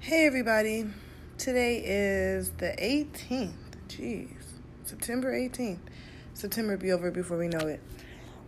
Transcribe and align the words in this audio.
Hey 0.00 0.26
everybody, 0.26 0.86
today 1.38 1.82
is 1.84 2.50
the 2.50 2.72
18th. 2.78 3.50
Jeez, 3.88 4.30
September 4.84 5.34
18th. 5.34 5.80
September 6.34 6.76
be 6.76 6.92
over 6.92 7.10
before 7.10 7.36
we 7.36 7.48
know 7.48 7.66
it. 7.66 7.80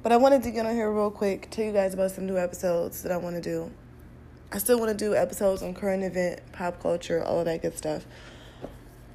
But 0.05 0.13
I 0.13 0.17
wanted 0.17 0.45
to 0.45 0.53
get 0.53 0.65
on 0.65 0.75
here 0.75 0.91
real 0.91 1.11
quick, 1.11 1.51
tell 1.51 1.65
you 1.65 1.73
guys 1.73 1.93
about 1.93 2.13
some 2.13 2.25
new 2.25 2.39
episodes 2.39 3.03
that 3.03 3.11
I 3.11 3.17
want 3.17 3.35
to 3.35 3.43
do. 3.43 3.71
I 4.53 4.59
still 4.59 4.79
want 4.79 4.97
to 4.97 4.97
do 4.97 5.17
episodes 5.17 5.61
on 5.61 5.75
current 5.75 6.05
event, 6.05 6.41
pop 6.52 6.80
culture, 6.80 7.23
all 7.23 7.41
of 7.41 7.46
that 7.46 7.62
good 7.62 7.77
stuff. 7.77 8.07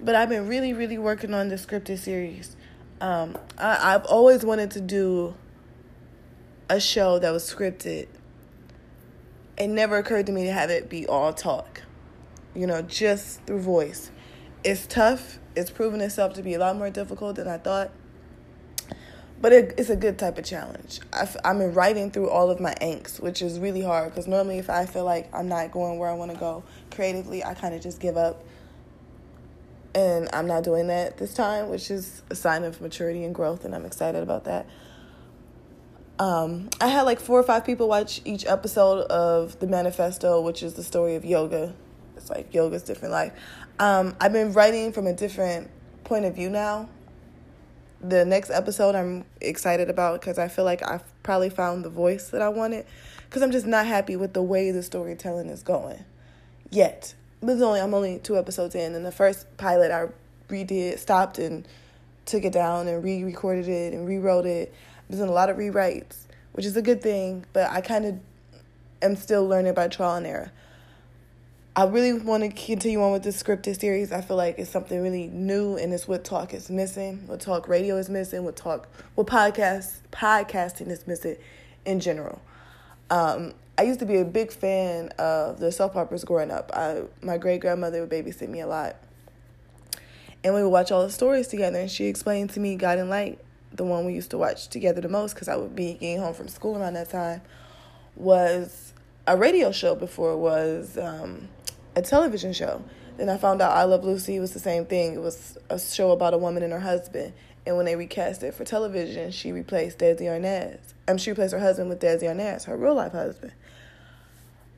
But 0.02 0.16
I've 0.16 0.30
been 0.30 0.48
really, 0.50 0.74
really 0.74 0.98
working 0.98 1.34
on 1.34 1.48
the 1.48 1.56
scripted 1.56 2.00
series. 2.00 2.58
Um, 3.00 3.38
I, 3.58 3.96
I've 3.96 4.06
always 4.06 4.44
wanted 4.44 4.72
to 4.72 4.82
do 4.82 5.36
a 6.70 6.82
show 6.82 7.18
that 7.18 7.32
was 7.32 7.50
scripted. 7.50 8.08
It 9.58 9.68
never 9.70 9.98
occurred 9.98 10.26
to 10.26 10.34
me 10.34 10.44
to 10.44 10.52
have 10.52 10.70
it 10.70 10.90
be 10.90 11.08
all 11.08 11.32
talk 11.32 11.82
you 12.56 12.66
know, 12.66 12.82
just 12.82 13.42
through 13.46 13.60
voice. 13.60 14.12
It's 14.64 14.88
tough. 14.88 15.40
It's 15.56 15.70
proven 15.70 16.02
itself 16.02 16.34
to 16.36 16.42
be 16.42 16.54
a 16.54 16.60
lot 16.60 16.76
more 16.76 16.90
difficult 16.90 17.36
than 17.36 17.48
I 17.48 17.58
thought. 17.58 17.92
But 19.42 19.54
it, 19.54 19.76
it's 19.78 19.90
a 19.90 19.96
good 19.96 20.18
type 20.18 20.38
of 20.38 20.46
challenge. 20.46 21.02
i 21.14 21.52
in 21.52 21.74
writing 21.74 22.10
through 22.10 22.30
all 22.30 22.50
of 22.50 22.60
my 22.60 22.74
angst, 22.82 23.20
which 23.20 23.42
is 23.42 23.60
really 23.60 23.82
hard 23.82 24.10
because 24.10 24.28
normally 24.28 24.58
if 24.58 24.70
I 24.70 24.86
feel 24.86 25.04
like 25.04 25.30
I'm 25.36 25.48
not 25.48 25.72
going 25.72 26.00
where 26.00 26.10
I 26.10 26.14
want 26.14 26.32
to 26.32 26.38
go 26.38 26.64
creatively, 26.90 27.44
I 27.44 27.54
kind 27.54 27.76
of 27.76 27.82
just 27.82 28.00
give 28.00 28.18
up. 28.18 28.44
And 29.94 30.30
I'm 30.34 30.48
not 30.48 30.64
doing 30.64 30.88
that 30.88 31.18
this 31.18 31.34
time, 31.34 31.70
which 31.70 31.92
is 31.92 32.22
a 32.30 32.36
sign 32.36 32.64
of 32.64 32.82
maturity 32.82 33.24
and 33.24 33.36
growth, 33.36 33.64
and 33.66 33.76
I'm 33.76 33.86
excited 33.86 34.24
about 34.24 34.46
that. 34.46 34.68
Um, 36.18 36.70
I 36.82 36.88
had 36.88 37.04
like 37.04 37.20
four 37.20 37.40
or 37.40 37.44
five 37.44 37.66
people 37.66 37.88
watch 37.88 38.22
each 38.26 38.46
episode 38.46 39.02
of 39.04 39.60
The 39.60 39.68
Manifesto, 39.68 40.42
which 40.42 40.64
is 40.64 40.74
the 40.74 40.84
story 40.84 41.16
of 41.16 41.24
yoga 41.24 41.74
it's 42.16 42.30
like 42.30 42.54
yoga's 42.54 42.84
different 42.84 43.12
life. 43.12 43.34
Um, 43.80 44.16
I've 44.20 44.34
been 44.34 44.54
writing 44.54 44.92
from 44.92 45.08
a 45.08 45.14
different 45.14 45.70
point 46.04 46.26
of 46.26 46.36
view 46.36 46.50
now. 46.50 46.90
The 48.02 48.26
next 48.26 48.52
episode 48.52 48.96
I'm 48.96 49.26
excited 49.42 49.90
about 49.90 50.22
because 50.22 50.38
I 50.38 50.48
feel 50.48 50.66
like 50.66 50.88
I've 50.88 51.04
probably 51.24 51.50
found 51.50 51.84
the 51.84 51.90
voice 51.90 52.30
that 52.30 52.42
I 52.42 52.50
wanted. 52.50 52.86
Because 53.26 53.42
I'm 53.42 53.52
just 53.52 53.66
not 53.66 53.86
happy 53.86 54.16
with 54.16 54.34
the 54.34 54.44
way 54.44 54.72
the 54.72 54.84
storytelling 54.84 55.50
is 55.50 55.64
going 55.64 56.06
yet. 56.70 57.16
But 57.42 57.62
only 57.62 57.82
I'm 57.82 57.94
only 57.94 58.20
two 58.20 58.38
episodes 58.38 58.76
in, 58.76 58.96
and 58.96 59.06
the 59.06 59.12
first 59.12 59.58
pilot 59.58 59.92
I 59.92 60.08
redid, 60.48 61.00
stopped 61.00 61.38
and 61.38 61.68
took 62.26 62.44
it 62.44 62.54
down 62.54 62.88
and 62.88 63.04
re-recorded 63.04 63.68
it 63.68 63.94
and 63.94 64.08
rewrote 64.08 64.46
it. 64.46 64.74
There's 65.10 65.20
been 65.20 65.30
a 65.30 65.34
lot 65.34 65.50
of 65.50 65.58
rewrites, 65.58 66.28
which 66.54 66.66
is 66.66 66.78
a 66.78 66.82
good 66.82 67.02
thing. 67.02 67.46
But 67.52 67.70
I 67.72 67.82
kind 67.82 68.06
of 68.06 68.20
am 69.02 69.16
still 69.16 69.46
learning 69.46 69.74
by 69.74 69.88
trial 69.88 70.16
and 70.16 70.26
error. 70.26 70.52
I 71.78 71.84
really 71.84 72.14
want 72.14 72.42
to 72.42 72.50
continue 72.50 73.04
on 73.04 73.12
with 73.12 73.24
this 73.24 73.44
scripted 73.44 73.78
series. 73.78 74.14
I 74.14 74.22
feel 74.22 74.38
like 74.38 74.58
it's 74.60 74.70
something 74.70 75.02
really 75.04 75.28
new, 75.28 75.76
and 75.76 75.92
it's 75.92 76.08
what 76.08 76.24
talk 76.24 76.54
is 76.54 76.70
missing, 76.70 77.28
what 77.28 77.42
talk 77.42 77.68
radio 77.68 77.98
is 77.98 78.10
missing, 78.10 78.46
what 78.46 78.56
talk, 78.56 78.88
what 79.16 79.28
podcast 79.28 79.98
podcasting 80.10 80.88
is 80.88 81.06
missing, 81.06 81.36
in 81.84 82.00
general. 82.00 82.42
Um, 83.10 83.56
I 83.78 83.84
used 83.84 84.00
to 84.00 84.06
be 84.06 84.20
a 84.20 84.24
big 84.24 84.54
fan 84.54 85.10
of 85.20 85.60
the 85.60 85.70
soap 85.70 85.98
operas 85.98 86.24
growing 86.24 86.50
up. 86.50 86.72
I, 86.74 87.02
my 87.22 87.38
great 87.38 87.60
grandmother 87.60 88.00
would 88.00 88.10
babysit 88.10 88.48
me 88.48 88.62
a 88.62 88.68
lot, 88.68 88.96
and 90.46 90.56
we 90.56 90.64
would 90.64 90.70
watch 90.70 90.94
all 90.94 91.04
the 91.04 91.12
stories 91.12 91.50
together. 91.50 91.80
And 91.80 91.92
she 91.92 92.06
explained 92.06 92.52
to 92.52 92.62
me 92.62 92.78
Guiding 92.78 93.10
Light, 93.10 93.38
the 93.74 93.84
one 93.84 94.06
we 94.06 94.14
used 94.14 94.32
to 94.32 94.38
watch 94.38 94.70
together 94.70 95.02
the 95.02 95.10
most, 95.10 95.34
because 95.34 95.50
I 95.50 95.58
would 95.58 95.76
be 95.76 95.96
getting 95.96 96.20
home 96.20 96.36
from 96.36 96.48
school 96.48 96.78
around 96.78 96.94
that 96.94 97.10
time, 97.10 97.42
was 98.16 98.94
a 99.28 99.36
radio 99.36 99.74
show 99.74 99.94
before 99.94 100.32
it 100.32 100.38
was. 100.38 100.98
Um, 100.98 101.50
a 101.96 102.02
television 102.02 102.54
show. 102.54 102.84
Then 103.18 103.30
I 103.30 103.38
found 103.38 103.62
out 103.62 103.72
I 103.72 103.84
Love 103.84 104.04
Lucy 104.04 104.40
was 104.40 104.54
the 104.54 104.60
same 104.60 104.86
thing. 104.86 105.14
It 105.14 105.22
was 105.22 105.58
a 105.70 105.80
show 105.80 106.12
about 106.12 106.34
a 106.34 106.38
woman 106.38 106.64
and 106.64 106.74
her 106.74 106.80
husband. 106.80 107.34
And 107.66 107.78
when 107.78 107.86
they 107.86 107.96
recast 107.96 108.44
it 108.44 108.54
for 108.54 108.64
television, 108.64 109.32
she 109.32 109.52
replaced 109.52 110.00
Desi 110.00 110.24
Arnaz. 110.24 110.80
Um, 111.08 111.18
she 111.18 111.32
replaced 111.32 111.54
her 111.54 111.60
husband 111.60 111.90
with 111.90 112.00
Desi 112.00 112.24
Arnaz, 112.24 112.66
her 112.66 112.78
real 112.78 112.94
life 112.94 113.14
husband. 113.14 113.54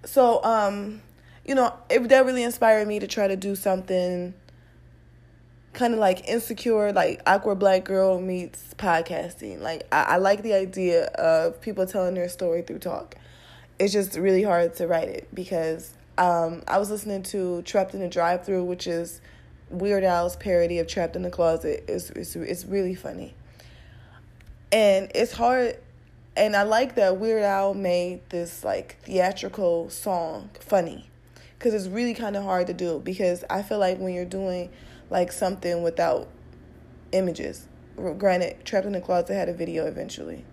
So, 0.05 0.43
um, 0.43 1.01
you 1.43 1.55
know, 1.55 1.73
it, 1.89 2.07
that 2.09 2.25
really 2.25 2.43
inspired 2.43 2.87
me 2.87 2.99
to 2.99 3.07
try 3.07 3.27
to 3.27 3.35
do 3.35 3.55
something 3.55 4.33
kind 5.73 5.93
of 5.93 5.99
like 5.99 6.27
insecure, 6.27 6.93
like 6.93 7.21
awkward 7.25 7.59
black 7.59 7.83
girl 7.83 8.21
meets 8.21 8.73
podcasting. 8.77 9.61
Like 9.61 9.87
I, 9.91 10.03
I 10.03 10.17
like 10.17 10.43
the 10.43 10.53
idea 10.53 11.05
of 11.05 11.59
people 11.61 11.85
telling 11.85 12.13
their 12.13 12.29
story 12.29 12.61
through 12.61 12.79
talk. 12.79 13.15
It's 13.79 13.93
just 13.93 14.15
really 14.15 14.43
hard 14.43 14.75
to 14.75 14.87
write 14.87 15.07
it 15.07 15.27
because 15.33 15.93
um, 16.17 16.63
I 16.67 16.79
was 16.79 16.89
listening 16.89 17.23
to 17.23 17.61
Trapped 17.61 17.93
in 17.93 18.01
a 18.01 18.09
Drive 18.09 18.45
Through, 18.45 18.63
which 18.63 18.87
is 18.87 19.21
Weird 19.69 20.03
Al's 20.03 20.35
parody 20.35 20.79
of 20.79 20.87
Trapped 20.87 21.15
in 21.15 21.21
the 21.21 21.29
Closet. 21.29 21.83
It's, 21.87 22.09
it's, 22.11 22.35
it's 22.35 22.65
really 22.65 22.95
funny. 22.95 23.35
And 24.71 25.11
it's 25.13 25.33
hard, 25.33 25.77
and 26.35 26.55
I 26.55 26.63
like 26.63 26.95
that 26.95 27.17
Weird 27.17 27.43
Al 27.43 27.73
made 27.73 28.27
this 28.29 28.63
like 28.63 28.97
theatrical 29.03 29.89
song 29.89 30.49
funny 30.59 31.09
because 31.57 31.73
it's 31.73 31.87
really 31.87 32.13
kind 32.13 32.35
of 32.35 32.43
hard 32.43 32.67
to 32.67 32.73
do 32.73 32.99
because 32.99 33.43
I 33.49 33.61
feel 33.61 33.79
like 33.79 33.97
when 33.99 34.13
you're 34.13 34.25
doing 34.25 34.69
like 35.09 35.31
something 35.31 35.83
without 35.83 36.27
images, 37.11 37.67
granted, 38.17 38.65
Trapped 38.65 38.85
in 38.85 38.91
the 38.91 39.01
Closet 39.01 39.33
had 39.33 39.49
a 39.49 39.53
video 39.53 39.85
eventually. 39.85 40.43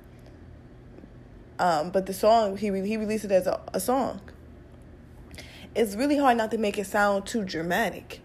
Um, 1.58 1.90
but 1.90 2.06
the 2.06 2.14
song 2.14 2.56
he 2.56 2.66
he 2.66 2.96
released 2.96 3.24
it 3.24 3.32
as 3.32 3.46
a, 3.46 3.60
a 3.72 3.80
song 3.80 4.20
it's 5.74 5.94
really 5.94 6.16
hard 6.16 6.36
not 6.36 6.50
to 6.52 6.58
make 6.58 6.78
it 6.78 6.86
sound 6.86 7.26
too 7.26 7.44
dramatic. 7.44 8.20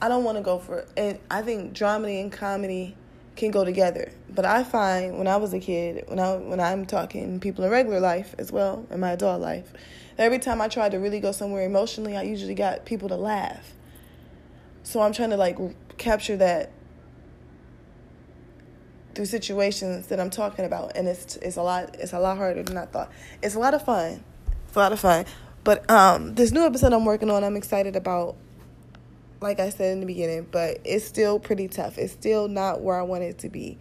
I 0.00 0.08
don't 0.08 0.24
want 0.24 0.38
to 0.38 0.42
go 0.42 0.58
for 0.58 0.86
and 0.96 1.18
I 1.30 1.42
think 1.42 1.72
dramedy 1.74 2.20
and 2.20 2.32
comedy 2.32 2.96
can 3.36 3.50
go 3.50 3.64
together. 3.64 4.12
But 4.28 4.44
I 4.44 4.64
find 4.64 5.18
when 5.18 5.26
I 5.26 5.36
was 5.36 5.52
a 5.52 5.60
kid, 5.60 6.04
when 6.08 6.18
I 6.18 6.36
when 6.36 6.60
I'm 6.60 6.86
talking 6.86 7.40
people 7.40 7.64
in 7.64 7.70
regular 7.70 8.00
life 8.00 8.34
as 8.38 8.52
well, 8.52 8.86
in 8.90 9.00
my 9.00 9.12
adult 9.12 9.40
life, 9.40 9.72
every 10.18 10.38
time 10.38 10.60
I 10.60 10.68
tried 10.68 10.92
to 10.92 10.98
really 10.98 11.20
go 11.20 11.32
somewhere 11.32 11.64
emotionally, 11.64 12.16
I 12.16 12.22
usually 12.22 12.54
got 12.54 12.84
people 12.84 13.08
to 13.08 13.16
laugh. 13.16 13.74
So 14.82 15.00
I'm 15.00 15.12
trying 15.12 15.30
to 15.30 15.36
like 15.36 15.58
capture 15.96 16.36
that 16.36 16.70
through 19.14 19.26
situations 19.26 20.08
that 20.08 20.18
I'm 20.18 20.30
talking 20.30 20.64
about, 20.64 20.96
and 20.96 21.08
it's 21.08 21.36
it's 21.36 21.56
a 21.56 21.62
lot 21.62 21.94
it's 21.98 22.12
a 22.12 22.18
lot 22.18 22.36
harder 22.36 22.62
than 22.62 22.76
I 22.76 22.86
thought. 22.86 23.10
It's 23.42 23.54
a 23.54 23.60
lot 23.60 23.74
of 23.74 23.84
fun. 23.84 24.22
It's 24.66 24.76
a 24.76 24.78
lot 24.78 24.92
of 24.92 25.00
fun. 25.00 25.24
But 25.64 25.90
um, 25.90 26.34
this 26.34 26.52
new 26.52 26.64
episode 26.64 26.92
I'm 26.92 27.06
working 27.06 27.30
on, 27.30 27.42
I'm 27.42 27.56
excited 27.56 27.96
about. 27.96 28.36
Like 29.40 29.60
I 29.60 29.68
said 29.68 29.92
in 29.92 30.00
the 30.00 30.06
beginning, 30.06 30.46
but 30.50 30.78
it's 30.84 31.04
still 31.04 31.38
pretty 31.38 31.68
tough. 31.68 31.98
It's 31.98 32.12
still 32.14 32.48
not 32.48 32.80
where 32.80 32.98
I 32.98 33.02
want 33.02 33.24
it 33.24 33.38
to 33.38 33.50
be. 33.50 33.76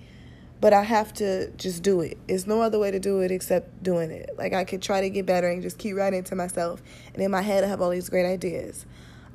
But 0.59 0.73
I 0.73 0.81
have 0.81 1.13
to 1.15 1.51
just 1.51 1.83
do 1.83 2.01
it. 2.01 2.17
It's 2.27 2.47
no 2.47 2.61
other 2.61 2.79
way 2.79 2.91
to 2.91 2.99
do 2.99 3.21
it 3.21 3.31
except 3.31 3.81
doing 3.81 4.11
it. 4.11 4.31
Like 4.37 4.51
I 4.51 4.65
could 4.65 4.81
try 4.81 4.99
to 4.99 5.09
get 5.09 5.25
better 5.25 5.47
and 5.47 5.61
just 5.61 5.77
keep 5.77 5.95
writing 5.95 6.23
to 6.25 6.35
myself. 6.35 6.81
And 7.13 7.23
in 7.23 7.31
my 7.31 7.41
head, 7.41 7.63
I 7.63 7.67
have 7.67 7.81
all 7.81 7.91
these 7.91 8.09
great 8.09 8.25
ideas. 8.25 8.85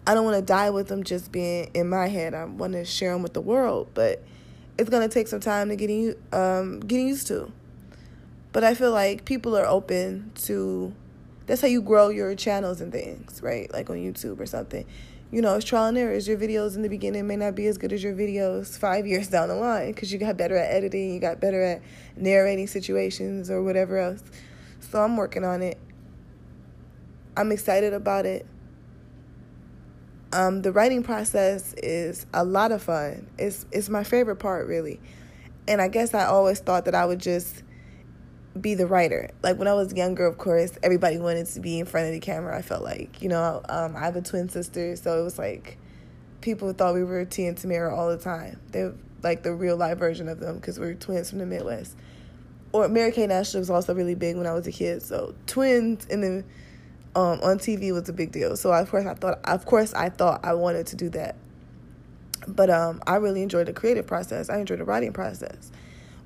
I 0.06 0.14
don't 0.14 0.24
want 0.24 0.36
to 0.36 0.42
die 0.42 0.70
with 0.70 0.88
them 0.88 1.02
just 1.02 1.32
being 1.32 1.70
in 1.72 1.88
my 1.88 2.08
head. 2.08 2.34
I 2.34 2.44
want 2.44 2.74
to 2.74 2.84
share 2.84 3.12
them 3.12 3.22
with 3.22 3.32
the 3.32 3.40
world, 3.40 3.88
but 3.94 4.22
it's 4.78 4.90
gonna 4.90 5.08
take 5.08 5.28
some 5.28 5.40
time 5.40 5.68
to 5.68 5.76
getting 5.76 6.14
um 6.32 6.80
getting 6.80 7.08
used 7.08 7.26
to. 7.28 7.52
But 8.52 8.64
I 8.64 8.74
feel 8.74 8.92
like 8.92 9.24
people 9.24 9.56
are 9.56 9.66
open 9.66 10.32
to 10.44 10.94
that's 11.48 11.62
how 11.62 11.66
you 11.66 11.80
grow 11.80 12.10
your 12.10 12.34
channels 12.34 12.82
and 12.82 12.92
things, 12.92 13.42
right? 13.42 13.72
Like 13.72 13.88
on 13.88 13.96
YouTube 13.96 14.38
or 14.38 14.46
something. 14.46 14.84
You 15.30 15.42
know, 15.42 15.56
it's 15.56 15.64
trial 15.64 15.86
and 15.86 15.96
error. 15.96 16.12
Is 16.12 16.28
Your 16.28 16.36
videos 16.36 16.76
in 16.76 16.82
the 16.82 16.90
beginning 16.90 17.26
may 17.26 17.36
not 17.36 17.54
be 17.54 17.66
as 17.66 17.78
good 17.78 17.92
as 17.92 18.02
your 18.02 18.14
videos 18.14 18.78
five 18.78 19.06
years 19.06 19.28
down 19.30 19.48
the 19.48 19.54
line 19.54 19.92
because 19.92 20.12
you 20.12 20.18
got 20.18 20.36
better 20.36 20.56
at 20.56 20.72
editing, 20.72 21.12
you 21.12 21.20
got 21.20 21.40
better 21.40 21.62
at 21.62 21.82
narrating 22.16 22.66
situations 22.66 23.50
or 23.50 23.62
whatever 23.62 23.98
else. 23.98 24.22
So 24.80 25.02
I'm 25.02 25.16
working 25.16 25.44
on 25.44 25.62
it. 25.62 25.78
I'm 27.34 27.50
excited 27.50 27.94
about 27.94 28.26
it. 28.26 28.46
Um, 30.32 30.60
the 30.60 30.70
writing 30.70 31.02
process 31.02 31.72
is 31.78 32.26
a 32.34 32.44
lot 32.44 32.72
of 32.72 32.82
fun. 32.82 33.26
It's 33.38 33.64
it's 33.72 33.88
my 33.88 34.04
favorite 34.04 34.36
part, 34.36 34.66
really. 34.66 35.00
And 35.66 35.80
I 35.80 35.88
guess 35.88 36.12
I 36.12 36.26
always 36.26 36.60
thought 36.60 36.84
that 36.84 36.94
I 36.94 37.06
would 37.06 37.20
just 37.20 37.62
be 38.60 38.74
the 38.74 38.86
writer. 38.86 39.30
Like 39.42 39.58
when 39.58 39.68
I 39.68 39.74
was 39.74 39.92
younger, 39.92 40.26
of 40.26 40.38
course, 40.38 40.78
everybody 40.82 41.18
wanted 41.18 41.46
to 41.46 41.60
be 41.60 41.78
in 41.78 41.86
front 41.86 42.08
of 42.08 42.12
the 42.12 42.20
camera. 42.20 42.56
I 42.56 42.62
felt 42.62 42.82
like, 42.82 43.22
you 43.22 43.28
know, 43.28 43.62
um, 43.68 43.96
I 43.96 44.00
have 44.00 44.16
a 44.16 44.22
twin 44.22 44.48
sister, 44.48 44.96
so 44.96 45.20
it 45.20 45.24
was 45.24 45.38
like 45.38 45.78
people 46.40 46.72
thought 46.72 46.94
we 46.94 47.04
were 47.04 47.24
Tia 47.24 47.48
and 47.48 47.56
Tamera 47.56 47.96
all 47.96 48.08
the 48.08 48.18
time. 48.18 48.60
They're 48.70 48.94
like 49.22 49.42
the 49.42 49.52
real 49.54 49.76
life 49.76 49.98
version 49.98 50.28
of 50.28 50.40
them 50.40 50.56
because 50.56 50.78
we're 50.78 50.94
twins 50.94 51.30
from 51.30 51.38
the 51.38 51.46
Midwest. 51.46 51.96
Or 52.72 52.88
Mary 52.88 53.12
Kate 53.12 53.30
Ashley 53.30 53.60
was 53.60 53.70
also 53.70 53.94
really 53.94 54.14
big 54.14 54.36
when 54.36 54.46
I 54.46 54.52
was 54.52 54.66
a 54.66 54.72
kid. 54.72 55.02
So 55.02 55.34
twins 55.46 56.06
in 56.06 56.20
the 56.20 56.44
um, 57.18 57.40
on 57.42 57.58
TV 57.58 57.92
was 57.92 58.08
a 58.08 58.12
big 58.12 58.30
deal. 58.30 58.56
So 58.56 58.72
of 58.72 58.90
course 58.90 59.06
I 59.06 59.14
thought, 59.14 59.40
of 59.44 59.64
course 59.64 59.94
I 59.94 60.10
thought 60.10 60.44
I 60.44 60.54
wanted 60.54 60.86
to 60.88 60.96
do 60.96 61.08
that. 61.10 61.36
But 62.46 62.70
um, 62.70 63.02
I 63.06 63.16
really 63.16 63.42
enjoyed 63.42 63.66
the 63.66 63.72
creative 63.72 64.06
process. 64.06 64.48
I 64.48 64.58
enjoyed 64.58 64.78
the 64.78 64.84
writing 64.84 65.12
process 65.12 65.70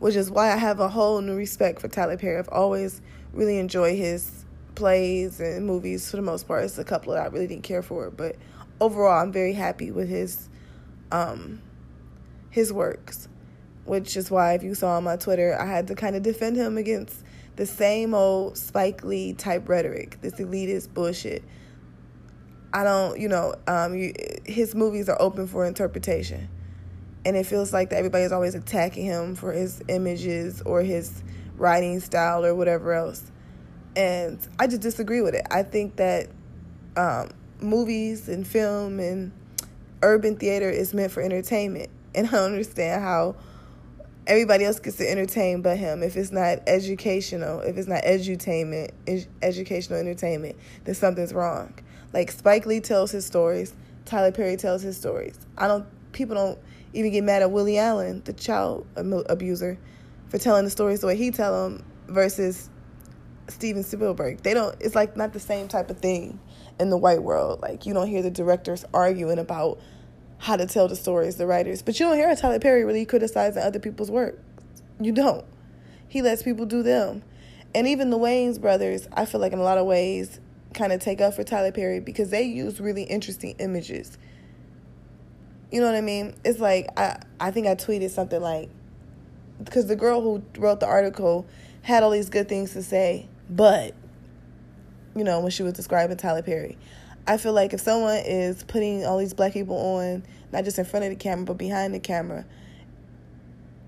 which 0.02 0.16
is 0.16 0.32
why 0.32 0.52
I 0.52 0.56
have 0.56 0.80
a 0.80 0.88
whole 0.88 1.20
new 1.20 1.36
respect 1.36 1.80
for 1.80 1.86
Tyler 1.86 2.16
Perry. 2.16 2.36
I've 2.36 2.48
always 2.48 3.00
really 3.32 3.60
enjoyed 3.60 3.96
his 3.96 4.44
plays 4.74 5.38
and 5.38 5.64
movies 5.64 6.10
for 6.10 6.16
the 6.16 6.24
most 6.24 6.48
part. 6.48 6.64
It's 6.64 6.76
a 6.76 6.82
couple 6.82 7.12
that 7.12 7.22
I 7.22 7.28
really 7.28 7.46
didn't 7.46 7.62
care 7.62 7.82
for, 7.82 8.10
but 8.10 8.34
overall, 8.80 9.22
I'm 9.22 9.30
very 9.30 9.52
happy 9.52 9.92
with 9.92 10.08
his 10.08 10.48
um, 11.12 11.62
his 12.50 12.72
works, 12.72 13.28
which 13.84 14.16
is 14.16 14.28
why 14.28 14.54
if 14.54 14.64
you 14.64 14.74
saw 14.74 14.96
on 14.96 15.04
my 15.04 15.14
Twitter, 15.14 15.56
I 15.56 15.66
had 15.66 15.86
to 15.86 15.94
kind 15.94 16.16
of 16.16 16.24
defend 16.24 16.56
him 16.56 16.78
against 16.78 17.22
the 17.54 17.64
same 17.64 18.12
old 18.12 18.58
Spike 18.58 19.04
Lee 19.04 19.34
type 19.34 19.68
rhetoric, 19.68 20.20
this 20.20 20.34
elitist 20.34 20.92
bullshit. 20.92 21.44
I 22.74 22.82
don't, 22.82 23.20
you 23.20 23.28
know, 23.28 23.54
um, 23.68 23.94
you, 23.94 24.14
his 24.46 24.74
movies 24.74 25.08
are 25.08 25.22
open 25.22 25.46
for 25.46 25.64
interpretation, 25.64 26.48
and 27.24 27.36
it 27.36 27.46
feels 27.46 27.72
like 27.72 27.90
that 27.90 27.96
everybody 27.96 28.24
is 28.24 28.32
always 28.32 28.54
attacking 28.54 29.04
him 29.04 29.34
for 29.34 29.52
his 29.52 29.82
images 29.88 30.62
or 30.62 30.82
his 30.82 31.22
writing 31.56 32.00
style 32.00 32.44
or 32.44 32.54
whatever 32.54 32.92
else. 32.92 33.30
And 33.94 34.38
I 34.58 34.66
just 34.66 34.82
disagree 34.82 35.20
with 35.20 35.34
it. 35.34 35.46
I 35.50 35.62
think 35.62 35.96
that 35.96 36.28
um, 36.96 37.30
movies 37.60 38.28
and 38.28 38.46
film 38.46 38.98
and 38.98 39.32
urban 40.02 40.36
theater 40.36 40.68
is 40.68 40.92
meant 40.94 41.12
for 41.12 41.22
entertainment. 41.22 41.90
And 42.14 42.26
I 42.26 42.32
don't 42.32 42.52
understand 42.52 43.02
how 43.02 43.36
everybody 44.26 44.66
else 44.66 44.78
gets 44.78 44.98
to 44.98 45.10
entertain 45.10 45.62
but 45.62 45.78
him. 45.78 46.02
If 46.02 46.14
it's 46.14 46.30
not 46.30 46.58
educational, 46.66 47.60
if 47.60 47.78
it's 47.78 47.88
not 47.88 48.02
edutainment, 48.02 48.90
educational 49.40 49.98
entertainment, 49.98 50.56
then 50.84 50.94
something's 50.94 51.32
wrong. 51.32 51.72
Like 52.12 52.30
Spike 52.30 52.66
Lee 52.66 52.80
tells 52.80 53.10
his 53.12 53.24
stories, 53.24 53.74
Tyler 54.04 54.30
Perry 54.30 54.58
tells 54.58 54.82
his 54.82 54.98
stories. 54.98 55.38
I 55.56 55.68
don't. 55.68 55.86
People 56.12 56.36
don't 56.36 56.58
even 56.92 57.10
get 57.10 57.24
mad 57.24 57.42
at 57.42 57.50
Woody 57.50 57.78
Allen, 57.78 58.22
the 58.24 58.32
child 58.32 58.86
abuser, 58.96 59.78
for 60.28 60.38
telling 60.38 60.64
the 60.64 60.70
stories 60.70 61.00
the 61.00 61.06
way 61.06 61.16
he 61.16 61.30
tell 61.30 61.62
them 61.62 61.84
versus 62.08 62.68
Steven 63.48 63.82
Spielberg. 63.82 64.42
They 64.42 64.54
don't. 64.54 64.74
It's 64.80 64.94
like 64.94 65.16
not 65.16 65.32
the 65.32 65.40
same 65.40 65.68
type 65.68 65.90
of 65.90 65.98
thing 65.98 66.38
in 66.78 66.90
the 66.90 66.96
white 66.96 67.22
world. 67.22 67.60
Like 67.60 67.86
you 67.86 67.94
don't 67.94 68.08
hear 68.08 68.22
the 68.22 68.30
directors 68.30 68.84
arguing 68.92 69.38
about 69.38 69.80
how 70.38 70.56
to 70.56 70.66
tell 70.66 70.88
the 70.88 70.96
stories, 70.96 71.36
the 71.36 71.46
writers, 71.46 71.82
but 71.82 71.98
you 72.00 72.06
don't 72.06 72.16
hear 72.16 72.28
a 72.28 72.36
Tyler 72.36 72.58
Perry 72.58 72.84
really 72.84 73.04
criticizing 73.04 73.62
other 73.62 73.78
people's 73.78 74.10
work. 74.10 74.40
You 75.00 75.12
don't. 75.12 75.44
He 76.08 76.20
lets 76.20 76.42
people 76.42 76.66
do 76.66 76.82
them, 76.82 77.22
and 77.74 77.86
even 77.86 78.10
the 78.10 78.18
Wayans 78.18 78.60
brothers. 78.60 79.08
I 79.12 79.24
feel 79.24 79.40
like 79.40 79.52
in 79.52 79.58
a 79.58 79.62
lot 79.64 79.78
of 79.78 79.86
ways 79.86 80.40
kind 80.74 80.92
of 80.92 81.00
take 81.00 81.20
up 81.20 81.34
for 81.34 81.44
Tyler 81.44 81.72
Perry 81.72 82.00
because 82.00 82.30
they 82.30 82.42
use 82.42 82.80
really 82.80 83.04
interesting 83.04 83.54
images. 83.58 84.18
You 85.72 85.80
know 85.80 85.86
what 85.86 85.96
I 85.96 86.02
mean? 86.02 86.34
It's 86.44 86.60
like 86.60 86.86
I 86.98 87.20
I 87.40 87.50
think 87.50 87.66
I 87.66 87.74
tweeted 87.74 88.10
something 88.10 88.40
like 88.40 88.68
because 89.64 89.86
the 89.86 89.96
girl 89.96 90.20
who 90.20 90.42
wrote 90.58 90.80
the 90.80 90.86
article 90.86 91.46
had 91.80 92.02
all 92.02 92.10
these 92.10 92.28
good 92.28 92.48
things 92.48 92.74
to 92.74 92.82
say, 92.82 93.26
but 93.48 93.94
you 95.16 95.24
know, 95.24 95.40
when 95.40 95.50
she 95.50 95.62
was 95.62 95.72
describing 95.72 96.16
Tyler 96.16 96.42
Perry. 96.42 96.76
I 97.26 97.36
feel 97.36 97.52
like 97.52 97.72
if 97.72 97.80
someone 97.80 98.22
is 98.26 98.64
putting 98.64 99.06
all 99.06 99.18
these 99.18 99.32
black 99.32 99.52
people 99.52 99.76
on, 99.76 100.24
not 100.52 100.64
just 100.64 100.78
in 100.78 100.84
front 100.84 101.04
of 101.04 101.10
the 101.10 101.16
camera, 101.16 101.44
but 101.44 101.56
behind 101.56 101.94
the 101.94 102.00
camera, 102.00 102.44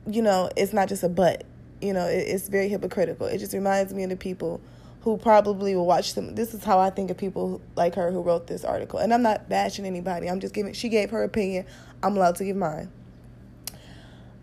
you 0.06 0.22
know, 0.22 0.50
it's 0.56 0.72
not 0.72 0.88
just 0.88 1.02
a 1.02 1.08
butt. 1.08 1.44
You 1.80 1.92
know, 1.92 2.06
it, 2.06 2.28
it's 2.28 2.48
very 2.48 2.68
hypocritical. 2.68 3.26
It 3.26 3.38
just 3.38 3.52
reminds 3.52 3.92
me 3.92 4.04
of 4.04 4.10
the 4.10 4.16
people 4.16 4.60
who 5.04 5.18
probably 5.18 5.76
will 5.76 5.84
watch 5.84 6.14
them. 6.14 6.34
This 6.34 6.54
is 6.54 6.64
how 6.64 6.78
I 6.78 6.88
think 6.88 7.10
of 7.10 7.18
people 7.18 7.60
like 7.76 7.94
her 7.94 8.10
who 8.10 8.22
wrote 8.22 8.46
this 8.46 8.64
article. 8.64 8.98
And 8.98 9.12
I'm 9.12 9.20
not 9.20 9.50
bashing 9.50 9.84
anybody. 9.84 10.30
I'm 10.30 10.40
just 10.40 10.54
giving, 10.54 10.72
she 10.72 10.88
gave 10.88 11.10
her 11.10 11.22
opinion. 11.22 11.66
I'm 12.02 12.16
allowed 12.16 12.36
to 12.36 12.44
give 12.44 12.56
mine. 12.56 12.90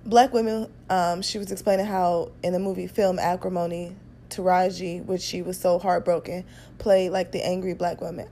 Black 0.05 0.31
women, 0.33 0.71
um, 0.91 1.23
she 1.23 1.39
was 1.39 1.51
explaining 1.51 1.87
how 1.87 2.31
in 2.43 2.53
the 2.53 2.59
movie 2.59 2.85
film 2.85 3.17
Acrimony, 3.17 3.95
Taraji, 4.29 5.03
which 5.03 5.21
she 5.21 5.41
was 5.41 5.59
so 5.59 5.79
heartbroken, 5.79 6.45
played 6.77 7.09
like 7.09 7.31
the 7.31 7.43
angry 7.43 7.73
black 7.73 7.99
woman. 7.99 8.29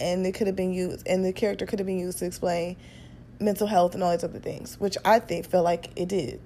And 0.00 0.26
it 0.26 0.32
could 0.32 0.46
have 0.46 0.56
been 0.56 0.72
used, 0.72 1.06
and 1.06 1.22
the 1.24 1.32
character 1.34 1.66
could 1.66 1.78
have 1.78 1.86
been 1.86 1.98
used 1.98 2.18
to 2.18 2.26
explain 2.26 2.76
mental 3.38 3.66
health 3.66 3.92
and 3.92 4.02
all 4.02 4.12
these 4.12 4.24
other 4.24 4.38
things, 4.38 4.80
which 4.80 4.96
I 5.04 5.18
think 5.18 5.46
felt 5.46 5.64
like 5.64 5.90
it 5.94 6.08
did. 6.08 6.40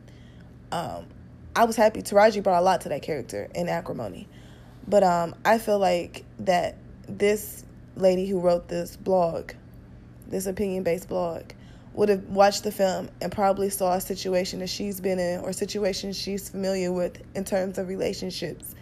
Um, 0.72 1.06
I 1.54 1.64
was 1.64 1.76
happy. 1.76 2.02
Taraji 2.02 2.42
brought 2.42 2.60
a 2.60 2.64
lot 2.64 2.80
to 2.82 2.88
that 2.88 3.02
character 3.02 3.48
in 3.54 3.68
Acrimony. 3.68 4.26
But 4.90 5.04
um, 5.04 5.36
I 5.44 5.58
feel 5.58 5.78
like 5.78 6.24
that 6.40 6.76
this 7.08 7.64
lady 7.94 8.26
who 8.26 8.40
wrote 8.40 8.66
this 8.66 8.96
blog, 8.96 9.52
this 10.26 10.46
opinion 10.46 10.82
based 10.82 11.08
blog, 11.08 11.44
would 11.94 12.08
have 12.08 12.24
watched 12.24 12.64
the 12.64 12.72
film 12.72 13.08
and 13.20 13.30
probably 13.30 13.70
saw 13.70 13.94
a 13.94 14.00
situation 14.00 14.58
that 14.58 14.68
she's 14.68 15.00
been 15.00 15.20
in 15.20 15.40
or 15.40 15.52
situations 15.52 16.18
she's 16.18 16.48
familiar 16.48 16.92
with 16.92 17.22
in 17.36 17.44
terms 17.44 17.78
of 17.78 17.86
relationships 17.86 18.74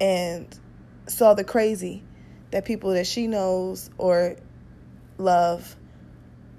and 0.00 0.58
saw 1.06 1.32
the 1.34 1.44
crazy 1.44 2.02
that 2.50 2.64
people 2.64 2.90
that 2.90 3.06
she 3.06 3.28
knows 3.28 3.88
or 3.98 4.34
love 5.16 5.76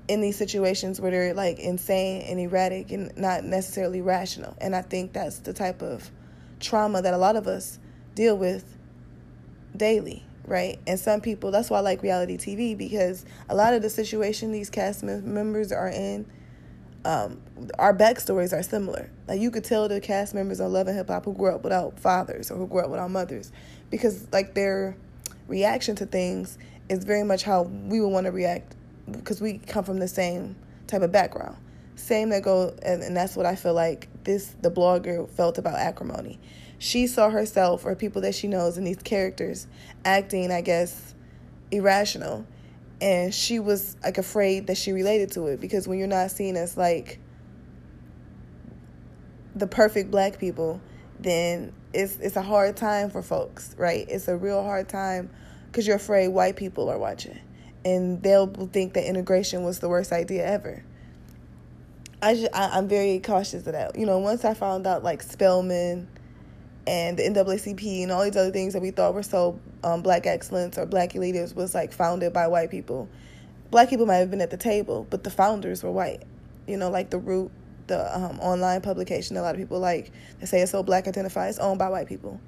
in 0.07 0.21
these 0.21 0.37
situations 0.37 1.01
where 1.01 1.11
they're 1.11 1.33
like 1.33 1.59
insane 1.59 2.21
and 2.21 2.39
erratic 2.39 2.93
and 2.93 3.17
not 3.17 3.43
necessarily 3.43 4.01
rational. 4.01 4.55
And 4.61 4.73
I 4.73 4.81
think 4.81 5.11
that's 5.11 5.39
the 5.39 5.51
type 5.51 5.81
of 5.81 6.09
trauma 6.61 7.01
that 7.01 7.13
a 7.13 7.17
lot 7.17 7.35
of 7.35 7.47
us 7.47 7.79
deal 8.15 8.37
with 8.37 8.76
daily, 9.77 10.25
right? 10.45 10.79
And 10.88 11.00
some 11.00 11.21
people, 11.21 11.51
that's 11.51 11.69
why 11.69 11.77
I 11.77 11.81
like 11.81 12.01
reality 12.01 12.38
TV 12.38 12.77
because 12.77 13.25
a 13.50 13.56
lot 13.56 13.74
of 13.74 13.81
the 13.81 13.89
situation 13.89 14.51
these 14.51 14.69
cast 14.69 15.03
members 15.03 15.71
are 15.71 15.89
in, 15.89 16.25
um, 17.06 17.41
our 17.79 17.95
backstories 17.95 18.51
are 18.51 18.63
similar. 18.63 19.09
Like 19.27 19.39
you 19.39 19.51
could 19.51 19.63
tell 19.63 19.88
the 19.88 20.01
cast 20.01 20.33
members 20.33 20.59
on 20.59 20.74
Love 20.74 20.88
and 20.88 20.97
Hip 20.97 21.07
Hop 21.07 21.25
who 21.25 21.33
grew 21.33 21.53
up 21.53 21.63
without 21.63 22.00
fathers 22.00 22.51
or 22.51 22.57
who 22.57 22.68
grew 22.68 22.81
up 22.81 22.89
without 22.89 23.09
mothers, 23.12 23.51
because 23.89 24.27
like 24.33 24.53
their 24.53 24.97
reaction 25.47 25.95
to 25.95 26.06
things 26.06 26.57
is 26.89 27.03
very 27.03 27.23
much 27.23 27.44
how 27.44 27.63
we 27.63 28.01
would 28.01 28.09
want 28.09 28.25
to 28.25 28.31
react 28.31 28.75
because 29.09 29.41
we 29.41 29.59
come 29.59 29.83
from 29.83 30.00
the 30.00 30.07
same 30.07 30.56
type 30.88 31.01
of 31.01 31.12
background. 31.12 31.57
Same 31.95 32.30
that 32.30 32.44
go, 32.44 32.75
and, 32.83 33.01
and 33.01 33.15
that's 33.15 33.35
what 33.35 33.45
I 33.45 33.56
feel 33.56 33.73
like 33.73 34.07
this 34.23 34.56
the 34.62 34.69
blogger 34.69 35.30
felt 35.30 35.57
about 35.57 35.75
acrimony. 35.75 36.39
She 36.79 37.07
saw 37.07 37.29
herself 37.29 37.85
or 37.85 37.95
people 37.95 38.21
that 38.21 38.35
she 38.35 38.47
knows 38.47 38.77
in 38.77 38.83
these 38.83 39.01
characters 39.01 39.68
acting, 40.06 40.51
I 40.51 40.62
guess, 40.62 41.15
irrational. 41.71 42.45
And 43.01 43.33
she 43.33 43.59
was 43.59 43.95
like 44.03 44.18
afraid 44.18 44.68
that 44.68 44.77
she 44.77 44.91
related 44.91 45.31
to 45.33 45.47
it 45.47 45.59
because 45.59 45.88
when 45.88 46.00
you're 46.00 46.07
not 46.07 46.31
seen 46.31 46.56
as 46.56 46.77
like 46.77 47.19
the 49.56 49.68
perfect 49.68 50.12
black 50.12 50.38
people 50.38 50.79
then 51.19 51.74
it's 51.94 52.18
it's 52.18 52.35
a 52.35 52.41
hard 52.41 52.75
time 52.75 53.09
for 53.09 53.23
folks 53.23 53.75
right? 53.77 54.06
It's 54.07 54.27
a 54.27 54.38
real 54.38 54.63
hard 54.63 54.88
time 54.88 55.30
because 55.68 55.88
you're 55.88 55.95
afraid 55.95 56.30
white 56.30 56.56
people 56.56 56.89
are 56.89 56.97
watching. 56.97 57.39
And 57.85 58.21
they'll 58.21 58.47
think 58.47 58.94
that 58.94 59.07
integration 59.07 59.63
was 59.63 59.80
the 59.80 59.88
worst 59.88 60.11
idea 60.11 60.45
ever. 60.45 60.83
I, 62.21 62.33
just, 62.33 62.54
I 62.54 62.78
i'm 62.78 62.87
very 62.87 63.19
cautious 63.19 63.66
of 63.68 63.73
that. 63.73 63.97
You 63.97 64.06
know 64.06 64.18
once 64.19 64.44
i 64.44 64.54
found 64.54 64.87
out 64.87 65.04
like 65.04 65.21
spelman 65.21 66.07
and 66.87 67.17
the 67.17 67.23
NAACP 67.23 68.03
and 68.03 68.11
all 68.11 68.23
these 68.23 68.37
other 68.37 68.49
things 68.49 68.71
that 68.73 68.81
we 68.81 68.91
thought 68.91 69.13
were 69.13 69.21
so 69.21 69.59
um, 69.83 70.01
black 70.01 70.25
excellence 70.25 70.77
or 70.77 70.85
black 70.85 71.13
leaders 71.13 71.53
was 71.53 71.75
like 71.75 71.91
founded 71.91 72.31
by 72.31 72.47
white 72.47 72.71
people. 72.71 73.09
Black 73.69 73.89
people 73.89 74.06
might 74.06 74.15
have 74.15 74.31
been 74.31 74.39
at 74.39 74.49
the 74.49 74.57
table, 74.57 75.06
but 75.09 75.25
the 75.25 75.29
founders 75.29 75.83
were 75.83 75.91
white. 75.91 76.23
You 76.65 76.77
know, 76.77 76.89
like 76.89 77.09
the 77.09 77.17
Root, 77.17 77.51
the 77.87 78.17
um, 78.17 78.39
online 78.39 78.81
publication. 78.81 79.35
A 79.35 79.41
lot 79.41 79.53
of 79.53 79.59
people 79.59 79.79
like 79.79 80.11
they 80.39 80.45
say 80.45 80.61
it's 80.61 80.71
so 80.71 80.81
black 80.81 81.07
identified. 81.07 81.49
It's 81.49 81.59
owned 81.59 81.77
by 81.77 81.89
white 81.89 82.07
people, 82.07 82.39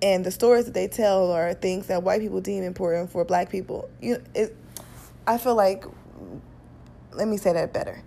and 0.00 0.24
the 0.24 0.30
stories 0.30 0.66
that 0.66 0.74
they 0.74 0.86
tell 0.86 1.32
are 1.32 1.52
things 1.52 1.88
that 1.88 2.04
white 2.04 2.20
people 2.20 2.40
deem 2.40 2.62
important 2.62 3.10
for 3.10 3.24
black 3.24 3.50
people. 3.50 3.90
You, 4.00 4.22
it, 4.34 4.56
I 5.26 5.38
feel 5.38 5.56
like, 5.56 5.84
let 7.12 7.26
me 7.26 7.36
say 7.36 7.52
that 7.52 7.72
better 7.72 8.02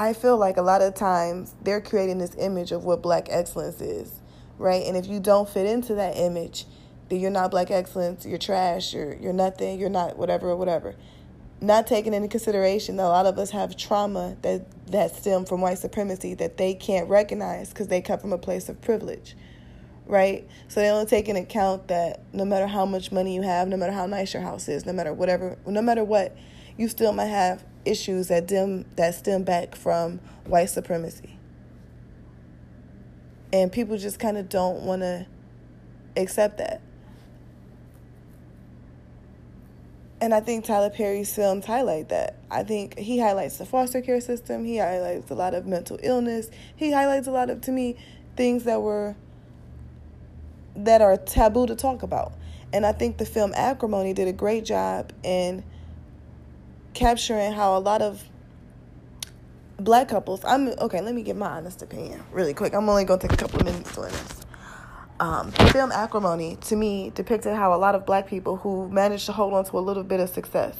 I 0.00 0.14
feel 0.14 0.38
like 0.38 0.56
a 0.56 0.62
lot 0.62 0.80
of 0.80 0.94
times 0.94 1.54
they're 1.60 1.82
creating 1.82 2.16
this 2.16 2.34
image 2.38 2.72
of 2.72 2.86
what 2.86 3.02
black 3.02 3.28
excellence 3.28 3.82
is, 3.82 4.22
right? 4.56 4.86
And 4.86 4.96
if 4.96 5.06
you 5.06 5.20
don't 5.20 5.46
fit 5.46 5.66
into 5.66 5.94
that 5.96 6.16
image, 6.16 6.64
then 7.10 7.20
you're 7.20 7.30
not 7.30 7.50
black 7.50 7.70
excellence, 7.70 8.24
you're 8.24 8.38
trash, 8.38 8.94
you're 8.94 9.14
you're 9.16 9.34
nothing, 9.34 9.78
you're 9.78 9.90
not 9.90 10.16
whatever, 10.16 10.56
whatever. 10.56 10.94
Not 11.60 11.86
taking 11.86 12.14
into 12.14 12.28
consideration 12.28 12.96
that 12.96 13.04
a 13.04 13.08
lot 13.08 13.26
of 13.26 13.38
us 13.38 13.50
have 13.50 13.76
trauma 13.76 14.38
that 14.40 14.64
that 14.90 15.14
stem 15.14 15.44
from 15.44 15.60
white 15.60 15.76
supremacy 15.76 16.32
that 16.32 16.56
they 16.56 16.72
can't 16.72 17.06
recognize 17.06 17.68
because 17.68 17.88
they 17.88 18.00
come 18.00 18.20
from 18.20 18.32
a 18.32 18.38
place 18.38 18.70
of 18.70 18.80
privilege, 18.80 19.36
right? 20.06 20.48
So 20.68 20.80
they 20.80 20.86
don't 20.86 21.10
take 21.10 21.28
into 21.28 21.42
account 21.42 21.88
that 21.88 22.22
no 22.32 22.46
matter 22.46 22.66
how 22.66 22.86
much 22.86 23.12
money 23.12 23.34
you 23.34 23.42
have, 23.42 23.68
no 23.68 23.76
matter 23.76 23.92
how 23.92 24.06
nice 24.06 24.32
your 24.32 24.42
house 24.42 24.66
is, 24.66 24.86
no 24.86 24.94
matter 24.94 25.12
whatever, 25.12 25.58
no 25.66 25.82
matter 25.82 26.04
what, 26.04 26.34
you 26.78 26.88
still 26.88 27.12
might 27.12 27.26
have 27.26 27.62
issues 27.84 28.28
that 28.28 28.46
dem 28.46 28.84
that 28.96 29.14
stem 29.14 29.42
back 29.42 29.74
from 29.74 30.20
white 30.44 30.70
supremacy. 30.70 31.36
And 33.52 33.72
people 33.72 33.98
just 33.98 34.18
kind 34.18 34.38
of 34.38 34.48
don't 34.48 34.82
want 34.82 35.02
to 35.02 35.26
accept 36.16 36.58
that. 36.58 36.80
And 40.20 40.34
I 40.34 40.40
think 40.40 40.66
Tyler 40.66 40.90
Perry's 40.90 41.34
films 41.34 41.64
highlight 41.64 42.10
that. 42.10 42.36
I 42.50 42.62
think 42.62 42.98
he 42.98 43.18
highlights 43.18 43.56
the 43.56 43.64
foster 43.64 44.02
care 44.02 44.20
system. 44.20 44.64
He 44.64 44.76
highlights 44.76 45.30
a 45.30 45.34
lot 45.34 45.54
of 45.54 45.66
mental 45.66 45.98
illness. 46.02 46.50
He 46.76 46.92
highlights 46.92 47.26
a 47.26 47.30
lot 47.30 47.48
of, 47.48 47.62
to 47.62 47.72
me, 47.72 47.96
things 48.36 48.64
that 48.64 48.82
were 48.82 49.16
that 50.76 51.02
are 51.02 51.16
taboo 51.16 51.66
to 51.66 51.74
talk 51.74 52.02
about. 52.02 52.32
And 52.72 52.86
I 52.86 52.92
think 52.92 53.18
the 53.18 53.26
film 53.26 53.52
Acrimony 53.54 54.12
did 54.12 54.28
a 54.28 54.32
great 54.32 54.64
job 54.64 55.12
in 55.22 55.64
capturing 56.94 57.52
how 57.52 57.76
a 57.76 57.80
lot 57.80 58.02
of 58.02 58.22
black 59.76 60.08
couples. 60.08 60.44
I'm 60.44 60.68
okay. 60.68 61.00
Let 61.00 61.14
me 61.14 61.22
get 61.22 61.36
my 61.36 61.48
honest 61.48 61.82
opinion 61.82 62.22
really 62.32 62.54
quick. 62.54 62.74
I'm 62.74 62.88
only 62.88 63.04
gonna 63.04 63.20
take 63.20 63.32
a 63.32 63.36
couple 63.36 63.60
of 63.60 63.66
minutes 63.66 63.94
doing 63.94 64.12
this. 64.12 64.36
Um, 65.18 65.50
the 65.50 65.66
film 65.66 65.92
Acrimony 65.92 66.56
to 66.62 66.76
me 66.76 67.10
depicted 67.14 67.54
how 67.54 67.74
a 67.74 67.76
lot 67.76 67.94
of 67.94 68.06
black 68.06 68.26
people 68.26 68.56
who 68.56 68.88
managed 68.88 69.26
to 69.26 69.32
hold 69.32 69.52
on 69.52 69.64
to 69.66 69.78
a 69.78 69.80
little 69.80 70.02
bit 70.02 70.20
of 70.20 70.30
success. 70.30 70.76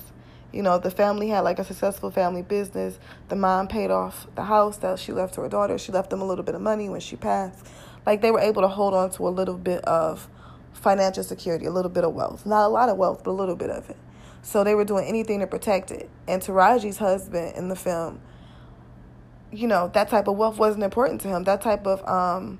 You 0.52 0.62
know, 0.62 0.78
the 0.78 0.90
family 0.90 1.28
had 1.28 1.40
like 1.40 1.58
a 1.58 1.64
successful 1.64 2.10
family 2.10 2.42
business. 2.42 2.98
The 3.28 3.36
mom 3.36 3.68
paid 3.68 3.90
off 3.90 4.26
the 4.34 4.44
house 4.44 4.78
that 4.78 4.98
she 4.98 5.12
left 5.12 5.34
to 5.34 5.42
her 5.42 5.48
daughter. 5.48 5.78
She 5.78 5.92
left 5.92 6.10
them 6.10 6.22
a 6.22 6.24
little 6.24 6.44
bit 6.44 6.54
of 6.54 6.60
money 6.60 6.88
when 6.88 7.00
she 7.00 7.16
passed. 7.16 7.66
Like 8.06 8.22
they 8.22 8.30
were 8.30 8.40
able 8.40 8.62
to 8.62 8.68
hold 8.68 8.94
on 8.94 9.10
to 9.12 9.28
a 9.28 9.30
little 9.30 9.56
bit 9.56 9.84
of 9.84 10.28
financial 10.72 11.22
security, 11.22 11.66
a 11.66 11.70
little 11.70 11.90
bit 11.90 12.04
of 12.04 12.14
wealth. 12.14 12.46
Not 12.46 12.64
a 12.64 12.68
lot 12.68 12.88
of 12.88 12.96
wealth, 12.96 13.22
but 13.22 13.30
a 13.30 13.32
little 13.32 13.56
bit 13.56 13.70
of 13.70 13.90
it. 13.90 13.96
So 14.42 14.64
they 14.64 14.74
were 14.74 14.84
doing 14.84 15.06
anything 15.06 15.40
to 15.40 15.46
protect 15.46 15.90
it. 15.90 16.08
And 16.26 16.40
Taraji's 16.42 16.98
husband 16.98 17.56
in 17.56 17.68
the 17.68 17.76
film, 17.76 18.20
you 19.52 19.66
know, 19.66 19.90
that 19.94 20.08
type 20.08 20.28
of 20.28 20.36
wealth 20.36 20.58
wasn't 20.58 20.84
important 20.84 21.20
to 21.22 21.28
him. 21.28 21.44
That 21.44 21.60
type 21.60 21.86
of 21.86 22.06
um 22.08 22.58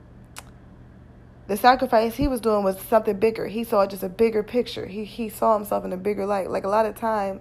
the 1.47 1.57
sacrifice 1.57 2.15
he 2.15 2.29
was 2.29 2.41
doing 2.41 2.63
was 2.63 2.81
something 2.81 3.19
bigger. 3.19 3.49
He 3.49 3.65
saw 3.65 3.87
just 3.87 4.03
a 4.03 4.09
bigger 4.09 4.43
picture. 4.43 4.87
He 4.87 5.05
he 5.05 5.29
saw 5.29 5.57
himself 5.57 5.85
in 5.85 5.93
a 5.93 5.97
bigger 5.97 6.27
light. 6.27 6.51
Like 6.51 6.65
a 6.65 6.69
lot 6.69 6.87
of 6.87 6.95
times 6.95 7.41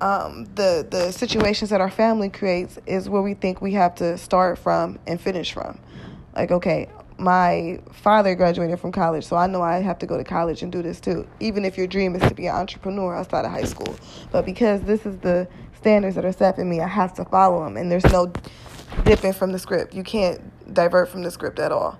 um, 0.00 0.44
the 0.54 0.86
the 0.88 1.10
situations 1.12 1.70
that 1.70 1.80
our 1.80 1.90
family 1.90 2.28
creates 2.28 2.78
is 2.86 3.08
where 3.08 3.22
we 3.22 3.34
think 3.34 3.60
we 3.60 3.72
have 3.72 3.94
to 3.96 4.16
start 4.18 4.58
from 4.58 4.98
and 5.06 5.20
finish 5.20 5.52
from. 5.52 5.80
Like, 6.34 6.52
okay, 6.52 6.88
my 7.18 7.80
father 7.92 8.34
graduated 8.34 8.78
from 8.78 8.92
college, 8.92 9.24
so 9.24 9.36
I 9.36 9.46
know 9.46 9.60
I 9.60 9.80
have 9.80 9.98
to 9.98 10.06
go 10.06 10.16
to 10.16 10.24
college 10.24 10.62
and 10.62 10.70
do 10.70 10.82
this 10.82 11.00
too. 11.00 11.26
Even 11.40 11.64
if 11.64 11.76
your 11.76 11.86
dream 11.86 12.14
is 12.14 12.22
to 12.22 12.34
be 12.34 12.46
an 12.46 12.54
entrepreneur 12.54 13.16
outside 13.16 13.44
of 13.44 13.50
high 13.50 13.64
school, 13.64 13.96
but 14.30 14.46
because 14.46 14.82
this 14.82 15.04
is 15.04 15.18
the 15.18 15.48
standards 15.76 16.14
that 16.14 16.24
are 16.24 16.32
set 16.32 16.56
for 16.56 16.64
me, 16.64 16.80
I 16.80 16.88
have 16.88 17.14
to 17.14 17.24
follow 17.24 17.64
them, 17.64 17.76
and 17.76 17.90
there's 17.90 18.10
no 18.12 18.32
dipping 19.04 19.32
from 19.32 19.52
the 19.52 19.58
script. 19.58 19.94
You 19.94 20.02
can't 20.02 20.40
divert 20.72 21.08
from 21.08 21.22
the 21.22 21.30
script 21.30 21.58
at 21.58 21.72
all. 21.72 21.98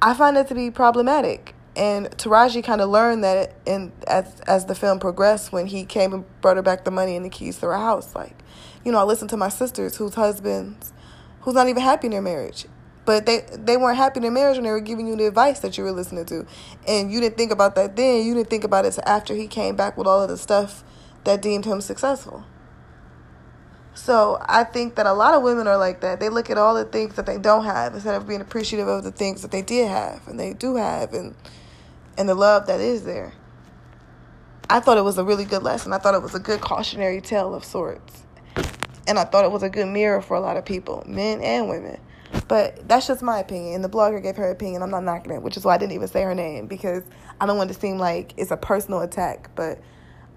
I 0.00 0.14
find 0.14 0.36
that 0.36 0.48
to 0.48 0.54
be 0.54 0.70
problematic. 0.70 1.54
And 1.74 2.06
Taraji 2.12 2.64
kind 2.64 2.80
of 2.80 2.88
learned 2.88 3.22
that 3.24 3.54
in 3.66 3.92
as 4.06 4.40
as 4.46 4.64
the 4.64 4.74
film 4.74 4.98
progressed 4.98 5.52
when 5.52 5.66
he 5.66 5.84
came 5.84 6.14
and 6.14 6.24
brought 6.40 6.56
her 6.56 6.62
back 6.62 6.84
the 6.84 6.90
money 6.90 7.16
and 7.16 7.24
the 7.24 7.28
keys 7.28 7.58
to 7.58 7.66
her 7.66 7.76
house. 7.76 8.14
Like, 8.14 8.34
you 8.82 8.92
know, 8.92 8.98
I 8.98 9.02
listened 9.02 9.28
to 9.30 9.36
my 9.36 9.50
sisters 9.50 9.96
whose 9.96 10.14
husbands 10.14 10.94
who's 11.40 11.54
not 11.54 11.68
even 11.68 11.82
happy 11.82 12.06
in 12.06 12.12
their 12.12 12.22
marriage. 12.22 12.66
But 13.06 13.24
they 13.24 13.46
they 13.52 13.78
weren't 13.78 13.96
happy 13.96 14.18
in 14.18 14.22
their 14.22 14.32
marriage 14.32 14.56
when 14.56 14.64
they 14.64 14.70
were 14.70 14.80
giving 14.80 15.06
you 15.06 15.16
the 15.16 15.26
advice 15.26 15.60
that 15.60 15.78
you 15.78 15.84
were 15.84 15.92
listening 15.92 16.26
to. 16.26 16.46
And 16.86 17.10
you 17.10 17.20
didn't 17.20 17.38
think 17.38 17.52
about 17.52 17.74
that 17.76 17.96
then, 17.96 18.26
you 18.26 18.34
didn't 18.34 18.50
think 18.50 18.64
about 18.64 18.84
it 18.84 18.98
after 19.06 19.34
he 19.34 19.46
came 19.46 19.76
back 19.76 19.96
with 19.96 20.06
all 20.06 20.22
of 20.22 20.28
the 20.28 20.36
stuff 20.36 20.84
that 21.24 21.40
deemed 21.40 21.64
him 21.64 21.80
successful. 21.80 22.44
So 23.94 24.38
I 24.42 24.64
think 24.64 24.96
that 24.96 25.06
a 25.06 25.14
lot 25.14 25.34
of 25.34 25.42
women 25.42 25.66
are 25.66 25.78
like 25.78 26.02
that. 26.02 26.20
They 26.20 26.28
look 26.28 26.50
at 26.50 26.58
all 26.58 26.74
the 26.74 26.84
things 26.84 27.14
that 27.14 27.24
they 27.24 27.38
don't 27.38 27.64
have 27.64 27.94
instead 27.94 28.14
of 28.14 28.28
being 28.28 28.42
appreciative 28.42 28.86
of 28.86 29.04
the 29.04 29.10
things 29.10 29.40
that 29.40 29.50
they 29.50 29.62
did 29.62 29.88
have 29.88 30.28
and 30.28 30.38
they 30.38 30.52
do 30.52 30.76
have 30.76 31.14
and 31.14 31.34
and 32.18 32.28
the 32.28 32.34
love 32.34 32.66
that 32.66 32.80
is 32.80 33.04
there. 33.04 33.32
I 34.68 34.80
thought 34.80 34.98
it 34.98 35.04
was 35.04 35.16
a 35.16 35.24
really 35.24 35.44
good 35.44 35.62
lesson. 35.62 35.92
I 35.92 35.98
thought 35.98 36.14
it 36.14 36.22
was 36.22 36.34
a 36.34 36.40
good 36.40 36.60
cautionary 36.60 37.20
tale 37.20 37.54
of 37.54 37.64
sorts. 37.64 38.24
And 39.06 39.18
I 39.18 39.24
thought 39.24 39.44
it 39.44 39.52
was 39.52 39.62
a 39.62 39.70
good 39.70 39.86
mirror 39.86 40.20
for 40.20 40.36
a 40.36 40.40
lot 40.40 40.56
of 40.56 40.64
people, 40.64 41.04
men 41.06 41.40
and 41.40 41.68
women. 41.68 42.00
But 42.48 42.88
that's 42.88 43.06
just 43.06 43.22
my 43.22 43.38
opinion. 43.38 43.74
And 43.74 43.84
the 43.84 43.88
blogger 43.88 44.22
gave 44.22 44.36
her 44.36 44.50
opinion. 44.50 44.82
I'm 44.82 44.90
not 44.90 45.04
knocking 45.04 45.32
it, 45.32 45.42
which 45.42 45.56
is 45.56 45.64
why 45.64 45.74
I 45.74 45.78
didn't 45.78 45.92
even 45.92 46.08
say 46.08 46.22
her 46.22 46.34
name 46.34 46.66
because 46.66 47.04
I 47.40 47.46
don't 47.46 47.56
want 47.56 47.72
to 47.72 47.78
seem 47.78 47.98
like 47.98 48.34
it's 48.36 48.50
a 48.50 48.56
personal 48.56 49.00
attack. 49.00 49.50
But 49.54 49.80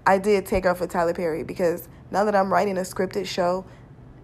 I 0.06 0.18
did 0.18 0.46
take 0.46 0.64
her 0.64 0.74
for 0.74 0.86
Tyler 0.86 1.14
Perry 1.14 1.44
because 1.44 1.88
now 2.10 2.24
that 2.24 2.34
I'm 2.34 2.52
writing 2.52 2.78
a 2.78 2.82
scripted 2.82 3.26
show, 3.26 3.64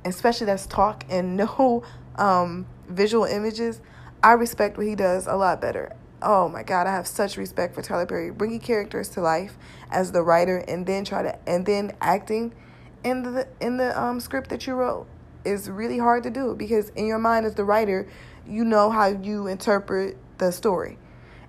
especially 0.04 0.46
that's 0.46 0.66
talk 0.66 1.04
and 1.10 1.36
no 1.36 1.84
um, 2.16 2.66
visual 2.88 3.24
images, 3.24 3.80
I 4.22 4.32
respect 4.32 4.76
what 4.76 4.86
he 4.86 4.94
does 4.94 5.26
a 5.26 5.34
lot 5.34 5.60
better. 5.60 5.94
Oh 6.22 6.48
my 6.48 6.62
God, 6.62 6.86
I 6.86 6.92
have 6.92 7.06
such 7.06 7.36
respect 7.36 7.74
for 7.74 7.82
Tyler 7.82 8.06
Perry. 8.06 8.30
Bringing 8.30 8.58
characters 8.58 9.10
to 9.10 9.20
life 9.20 9.56
as 9.90 10.12
the 10.12 10.22
writer 10.22 10.58
and 10.66 10.86
then 10.86 11.04
try 11.04 11.22
to 11.22 11.38
and 11.48 11.66
then 11.66 11.92
acting 12.00 12.54
in 13.04 13.22
the 13.22 13.46
in 13.60 13.76
the 13.76 14.00
um, 14.00 14.18
script 14.18 14.48
that 14.50 14.66
you 14.66 14.74
wrote 14.74 15.06
is 15.46 15.70
really 15.70 15.98
hard 15.98 16.24
to 16.24 16.30
do 16.30 16.54
because 16.54 16.90
in 16.90 17.06
your 17.06 17.18
mind 17.18 17.46
as 17.46 17.54
the 17.54 17.64
writer, 17.64 18.08
you 18.46 18.64
know 18.64 18.90
how 18.90 19.06
you 19.06 19.46
interpret 19.46 20.16
the 20.38 20.50
story. 20.50 20.98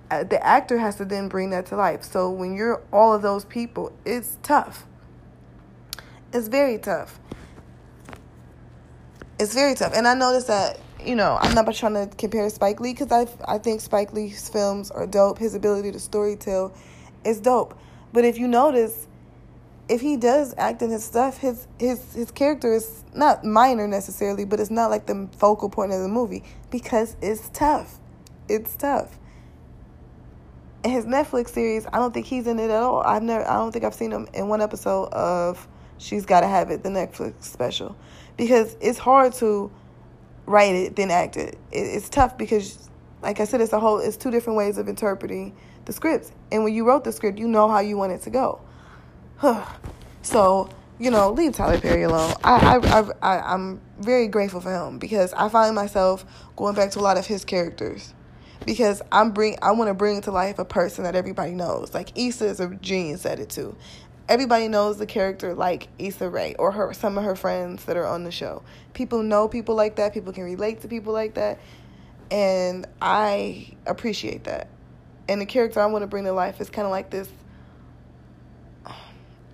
Uh, 0.10 0.24
the 0.24 0.42
actor 0.46 0.77
has 0.77 0.96
to 0.96 1.06
then 1.06 1.27
bring 1.27 1.50
that 1.50 1.66
to 1.68 1.75
life. 1.75 2.04
So 2.04 2.32
when 2.32 2.56
you're 2.56 2.82
all 2.94 3.13
of 3.13 3.22
those 3.22 3.44
people, 3.44 3.92
it's 4.06 4.38
tough. 4.42 4.86
It's 6.32 6.48
very 6.48 6.77
tough. 6.77 7.20
It's 9.39 9.54
very 9.54 9.75
tough. 9.75 9.94
And 9.94 10.08
I 10.08 10.13
noticed 10.13 10.48
that, 10.48 10.80
you 11.04 11.16
know, 11.16 11.38
I'm 11.42 11.54
not 11.54 11.72
trying 11.75 11.94
to 11.94 12.10
compare 12.16 12.50
Spike 12.50 12.80
Lee 12.80 12.94
because 12.94 13.12
I, 13.12 13.27
I 13.46 13.58
think 13.58 13.82
Spike 13.82 14.13
Lee's 14.13 14.50
films 14.50 14.92
are 14.92 15.06
dope. 15.06 15.38
His 15.39 15.56
ability 15.56 15.92
to 15.92 15.98
storytell 15.98 16.74
is 17.25 17.39
dope. 17.39 17.77
But 18.13 18.25
if 18.25 18.38
you 18.38 18.48
notice, 18.48 19.07
if 19.89 20.01
he 20.01 20.17
does 20.17 20.53
act 20.58 20.82
in 20.82 20.89
his 20.89 21.03
stuff, 21.03 21.38
his 21.38 21.67
his 21.79 22.13
his 22.13 22.32
character 22.32 22.74
is 22.74 23.03
not 23.13 23.44
minor 23.44 23.88
necessarily, 23.88 24.46
but 24.46 24.60
it's 24.60 24.72
not 24.72 24.89
like 24.89 25.06
the 25.06 25.29
focal 25.38 25.70
point 25.70 25.94
of 25.94 26.01
the 26.01 26.08
movie 26.08 26.44
because 26.70 27.15
it's 27.22 27.50
tough. 27.50 27.98
It's 28.50 28.75
tough. 28.75 29.17
And 30.84 30.94
his 30.94 31.06
Netflix 31.06 31.50
series, 31.50 31.86
I 31.88 31.98
don't 31.98 32.13
think 32.13 32.25
he's 32.25 32.48
in 32.48 32.60
it 32.60 32.70
at 32.70 32.82
all. 32.82 33.01
I've 33.01 33.24
never 33.24 33.48
I 33.48 33.56
don't 33.56 33.72
think 33.72 33.86
I've 33.86 33.94
seen 33.94 34.12
him 34.12 34.27
in 34.34 34.48
one 34.48 34.62
episode 34.62 35.10
of 35.13 35.67
She's 35.98 36.25
Gotta 36.25 36.48
Have 36.48 36.70
It, 36.70 36.84
the 36.84 36.89
Netflix 36.89 37.44
special. 37.44 37.96
Because 38.36 38.75
it's 38.82 39.00
hard 39.00 39.34
to 39.36 39.72
write 40.46 40.75
it 40.75 40.96
then 40.96 41.12
act 41.12 41.38
it. 41.38 41.58
It's 41.72 42.10
tough 42.10 42.38
because 42.38 42.89
like 43.22 43.39
I 43.39 43.46
said, 43.46 43.62
it's 43.62 43.74
a 43.74 43.79
whole 43.79 44.00
it's 44.00 44.17
two 44.17 44.32
different 44.32 44.58
ways 44.58 44.77
of 44.77 44.89
interpreting 44.89 45.56
the 45.86 45.94
scripts. 45.94 46.32
And 46.51 46.63
when 46.63 46.74
you 46.74 46.86
wrote 46.86 47.06
the 47.06 47.12
script, 47.13 47.39
you 47.39 47.48
know 47.48 47.70
how 47.70 47.79
you 47.79 47.98
want 47.98 48.12
it 48.12 48.22
to 48.24 48.29
go. 48.29 48.62
so 50.22 50.70
you 51.00 51.12
know, 51.12 51.32
leave 51.32 51.53
Tyler 51.53 51.79
Perry 51.79 52.03
alone. 52.03 52.34
I, 52.44 52.77
I, 52.77 53.00
I, 53.00 53.10
I, 53.22 53.53
I'm 53.53 53.79
very 54.00 54.27
grateful 54.27 54.62
for 54.62 54.74
him 54.74 54.98
because 54.98 55.32
I 55.34 55.48
find 55.50 55.75
myself 55.75 56.25
going 56.56 56.74
back 56.74 56.91
to 56.91 57.00
a 57.00 57.01
lot 57.01 57.17
of 57.17 57.27
his 57.27 57.46
characters 57.46 58.15
because 58.65 59.01
I'm 59.12 59.32
bring 59.32 59.58
I 59.62 59.72
want 59.72 59.89
to 59.89 59.94
bring 59.94 60.22
to 60.22 60.32
life 60.32 60.60
a 60.60 60.65
person 60.65 61.03
that 61.03 61.15
everybody 61.15 61.51
knows. 61.51 61.94
Like 61.94 62.17
Issa 62.17 62.46
is 62.46 62.60
a 62.60 62.75
genius 62.75 63.25
at 63.25 63.39
it 63.39 63.50
too. 63.50 63.75
Everybody 64.27 64.67
knows 64.67 64.98
the 64.98 65.06
character 65.06 65.53
like 65.53 65.88
Issa 66.00 66.29
Rae 66.29 66.56
or 66.60 66.72
her 66.72 66.94
some 66.94 67.17
of 67.17 67.24
her 67.24 67.36
friends 67.36 67.86
that 67.86 67.96
are 67.96 68.06
on 68.06 68.24
the 68.24 68.32
show. 68.32 68.63
People 68.94 69.24
know 69.24 69.48
people 69.48 69.75
like 69.75 69.96
that. 69.98 70.13
People 70.13 70.34
can 70.34 70.44
relate 70.44 70.82
to 70.82 70.88
people 70.88 71.13
like 71.13 71.36
that, 71.36 71.60
and 72.32 72.88
I 73.01 73.70
appreciate 73.86 74.46
that. 74.46 74.67
And 75.29 75.39
the 75.39 75.46
character 75.46 75.79
I 75.79 75.86
want 75.86 76.03
to 76.03 76.08
bring 76.08 76.24
to 76.25 76.32
life 76.34 76.60
is 76.60 76.70
kind 76.70 76.86
of 76.86 76.91
like 76.91 77.10
this 77.10 77.29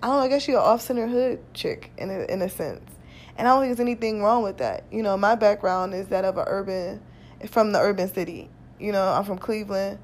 I 0.04 0.08
don't 0.08 0.16
know, 0.16 0.22
I 0.22 0.28
guess 0.28 0.46
you're 0.46 0.60
an 0.60 0.66
off 0.66 0.82
center 0.82 1.06
hood 1.06 1.40
chick 1.54 1.90
in 1.96 2.10
a, 2.10 2.30
in 2.30 2.42
a 2.42 2.48
sense. 2.50 2.90
And 3.38 3.48
I 3.48 3.52
don't 3.52 3.62
think 3.62 3.70
there's 3.70 3.80
anything 3.80 4.22
wrong 4.22 4.42
with 4.42 4.58
that. 4.58 4.84
You 4.92 5.02
know, 5.02 5.16
my 5.16 5.34
background 5.34 5.94
is 5.94 6.08
that 6.08 6.26
of 6.26 6.36
an 6.36 6.44
urban, 6.46 7.00
from 7.48 7.72
the 7.72 7.78
urban 7.80 8.12
city. 8.12 8.50
You 8.78 8.92
know, 8.92 9.02
I'm 9.02 9.24
from 9.24 9.38
Cleveland. 9.38 9.98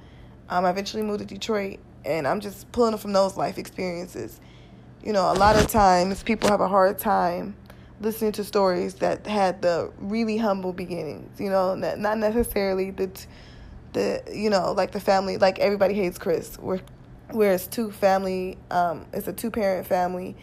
Um, 0.48 0.64
I 0.64 0.70
eventually 0.70 1.02
moved 1.02 1.18
to 1.18 1.26
Detroit, 1.26 1.80
and 2.06 2.26
I'm 2.26 2.40
just 2.40 2.72
pulling 2.72 2.96
from 2.96 3.12
those 3.12 3.36
life 3.36 3.58
experiences. 3.58 4.40
You 5.04 5.12
know, 5.12 5.30
a 5.30 5.34
lot 5.34 5.56
of 5.56 5.66
times 5.68 6.22
people 6.22 6.48
have 6.48 6.62
a 6.62 6.68
hard 6.68 6.98
time 6.98 7.54
listening 8.00 8.32
to 8.32 8.44
stories 8.44 8.94
that 8.94 9.26
had 9.26 9.60
the 9.60 9.92
really 9.98 10.38
humble 10.38 10.72
beginnings. 10.72 11.38
You 11.38 11.50
know, 11.50 11.74
not 11.74 12.16
necessarily 12.16 12.90
the, 12.90 13.10
the 13.92 14.22
you 14.32 14.48
know, 14.48 14.72
like 14.72 14.92
the 14.92 15.00
family, 15.00 15.36
like 15.36 15.58
everybody 15.58 15.92
hates 15.92 16.16
Chris. 16.16 16.56
Where 16.56 16.80
where 17.32 17.52
it's 17.52 17.66
two 17.66 17.90
family, 17.90 18.58
um, 18.70 19.06
it's 19.12 19.28
a 19.28 19.32
two 19.32 19.50
parent 19.50 19.86
family, 19.86 20.36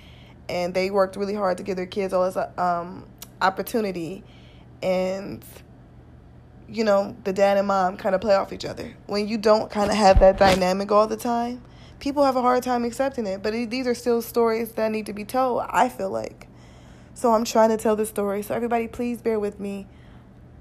and 0.49 0.73
they 0.73 0.89
worked 0.91 1.15
really 1.15 1.35
hard 1.35 1.57
to 1.57 1.63
give 1.63 1.75
their 1.75 1.85
kids 1.85 2.13
all 2.13 2.25
this 2.29 2.37
um, 2.57 3.05
opportunity, 3.41 4.23
and 4.81 5.43
you 6.69 6.83
know 6.83 7.15
the 7.23 7.33
dad 7.33 7.57
and 7.57 7.67
mom 7.67 7.97
kind 7.97 8.15
of 8.15 8.21
play 8.21 8.35
off 8.35 8.51
each 8.51 8.65
other. 8.65 8.95
When 9.07 9.27
you 9.27 9.37
don't 9.37 9.69
kind 9.69 9.89
of 9.89 9.97
have 9.97 10.19
that 10.19 10.37
dynamic 10.37 10.91
all 10.91 11.07
the 11.07 11.17
time, 11.17 11.61
people 11.99 12.23
have 12.23 12.35
a 12.35 12.41
hard 12.41 12.63
time 12.63 12.83
accepting 12.85 13.25
it. 13.25 13.41
But 13.43 13.53
it, 13.53 13.69
these 13.69 13.87
are 13.87 13.95
still 13.95 14.21
stories 14.21 14.73
that 14.73 14.91
need 14.91 15.05
to 15.07 15.13
be 15.13 15.25
told. 15.25 15.63
I 15.69 15.89
feel 15.89 16.09
like, 16.09 16.47
so 17.13 17.33
I'm 17.33 17.45
trying 17.45 17.69
to 17.69 17.77
tell 17.77 17.95
the 17.95 18.05
story. 18.05 18.41
So 18.41 18.55
everybody, 18.55 18.87
please 18.87 19.21
bear 19.21 19.39
with 19.39 19.59
me. 19.59 19.87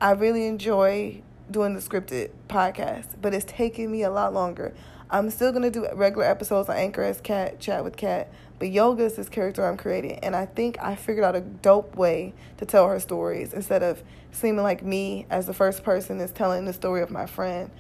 I 0.01 0.13
really 0.13 0.47
enjoy 0.47 1.23
doing 1.51 1.75
the 1.75 1.81
scripted 1.81 2.31
podcast, 2.49 3.21
but 3.21 3.33
it's 3.33 3.45
taking 3.47 3.91
me 3.91 4.03
a 4.03 4.11
lot 4.11 4.33
longer. 4.35 4.75
I'm 5.09 5.31
still 5.31 5.53
gonna 5.53 5.71
do 5.71 5.87
regular 5.95 6.25
episodes 6.25 6.69
on 6.69 6.77
Anchor 6.77 7.03
as 7.03 7.21
Cat 7.21 7.61
Chat 7.61 7.85
with 7.85 7.97
Cat, 7.97 8.29
but 8.59 8.69
Yoga 8.69 9.05
is 9.05 9.15
this 9.15 9.29
character 9.29 9.65
I'm 9.65 9.77
creating, 9.77 10.19
and 10.21 10.35
I 10.35 10.47
think 10.47 10.79
I 10.81 10.97
figured 10.97 11.25
out 11.25 11.37
a 11.37 11.41
dope 11.41 11.95
way 11.95 12.35
to 12.57 12.67
tell 12.67 12.89
her 12.89 12.99
stories 12.99 13.53
instead 13.53 13.83
of 13.83 14.03
seeming 14.33 14.65
like 14.65 14.83
me 14.83 15.27
as 15.31 15.47
the 15.47 15.55
first 15.55 15.85
person 15.85 16.21
is 16.21 16.33
telling 16.33 16.65
the 16.65 16.73
story 16.73 17.03
of 17.03 17.11
my 17.11 17.27
friend. 17.27 17.71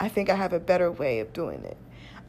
I 0.00 0.08
think 0.08 0.28
I 0.28 0.34
have 0.34 0.52
a 0.52 0.58
better 0.58 0.90
way 0.90 1.20
of 1.20 1.32
doing 1.32 1.62
it. 1.64 1.76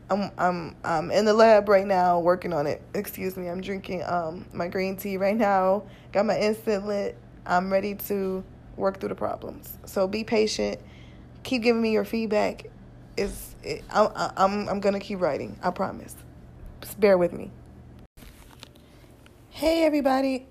I'm 0.10 0.31
I'm 0.38 0.75
I'm 0.83 1.10
in 1.10 1.25
the 1.25 1.33
lab 1.33 1.67
right 1.67 1.88
now 1.88 2.19
working 2.19 2.53
on 2.53 2.67
it. 2.67 2.81
Excuse 2.93 3.36
me. 3.36 3.48
I'm 3.48 3.62
drinking 3.62 4.03
um 4.03 4.45
my 4.53 4.67
green 4.67 4.95
tea 4.95 5.17
right 5.17 5.36
now. 5.36 5.83
Got 6.12 6.27
my 6.27 6.38
instant 6.38 6.86
lit. 6.86 7.17
I'm 7.45 7.72
ready 7.72 7.95
to 7.95 8.43
work 8.75 9.00
through 9.00 9.10
the 9.10 9.15
problems. 9.15 9.77
So 9.86 10.07
be 10.07 10.24
patient. 10.24 10.79
Keep 11.41 11.63
giving 11.63 11.81
me 11.81 11.91
your 11.91 12.05
feedback. 12.05 12.65
Is 13.15 13.53
it, 13.63 13.84
I'm 13.91 14.10
I'm 14.15 14.70
I'm 14.70 14.79
gonna 14.79 15.00
keep 15.00 15.22
writing. 15.22 15.58
I 15.62 15.70
promise. 15.70 16.15
Just 16.82 17.00
bear 17.00 17.15
with 17.17 17.32
me. 17.32 17.51
Hey 19.51 19.84
everybody. 19.86 20.48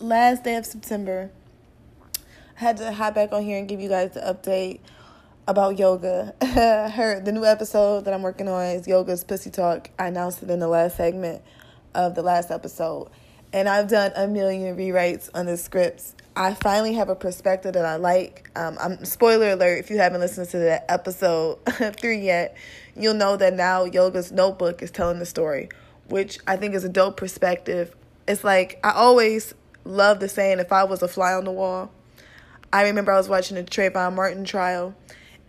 Last 0.00 0.42
day 0.42 0.56
of 0.56 0.66
September. 0.66 1.30
I 2.16 2.60
had 2.60 2.76
to 2.78 2.92
hop 2.92 3.14
back 3.14 3.32
on 3.32 3.42
here 3.42 3.58
and 3.58 3.68
give 3.68 3.80
you 3.80 3.88
guys 3.88 4.14
the 4.14 4.20
update 4.20 4.80
about 5.46 5.78
yoga. 5.78 6.34
Her 6.42 7.20
the 7.20 7.30
new 7.30 7.44
episode 7.44 8.04
that 8.06 8.14
I'm 8.14 8.22
working 8.22 8.48
on 8.48 8.64
is 8.66 8.88
Yoga's 8.88 9.22
Pussy 9.22 9.50
Talk. 9.50 9.90
I 9.96 10.08
announced 10.08 10.42
it 10.42 10.50
in 10.50 10.58
the 10.58 10.68
last 10.68 10.96
segment 10.96 11.42
of 11.94 12.16
the 12.16 12.22
last 12.22 12.50
episode. 12.50 13.10
And 13.56 13.70
I've 13.70 13.88
done 13.88 14.12
a 14.14 14.28
million 14.28 14.76
rewrites 14.76 15.30
on 15.32 15.46
the 15.46 15.56
scripts. 15.56 16.14
I 16.36 16.52
finally 16.52 16.92
have 16.92 17.08
a 17.08 17.14
perspective 17.14 17.72
that 17.72 17.86
I 17.86 17.96
like. 17.96 18.50
Um, 18.54 18.76
I'm 18.78 19.02
spoiler 19.06 19.52
alert 19.52 19.78
if 19.78 19.88
you 19.88 19.96
haven't 19.96 20.20
listened 20.20 20.50
to 20.50 20.58
that 20.58 20.84
episode 20.90 21.64
three 21.98 22.18
yet, 22.18 22.54
you'll 22.94 23.14
know 23.14 23.34
that 23.38 23.54
now 23.54 23.86
Yoga's 23.86 24.30
notebook 24.30 24.82
is 24.82 24.90
telling 24.90 25.20
the 25.20 25.24
story, 25.24 25.70
which 26.08 26.38
I 26.46 26.56
think 26.56 26.74
is 26.74 26.84
a 26.84 26.90
dope 26.90 27.16
perspective. 27.16 27.96
It's 28.28 28.44
like 28.44 28.78
I 28.84 28.90
always 28.90 29.54
love 29.84 30.20
the 30.20 30.28
saying, 30.28 30.58
"If 30.58 30.70
I 30.70 30.84
was 30.84 31.02
a 31.02 31.08
fly 31.08 31.32
on 31.32 31.44
the 31.44 31.50
wall." 31.50 31.90
I 32.74 32.82
remember 32.82 33.10
I 33.10 33.16
was 33.16 33.30
watching 33.30 33.54
the 33.54 33.62
Trayvon 33.62 34.14
Martin 34.14 34.44
trial, 34.44 34.94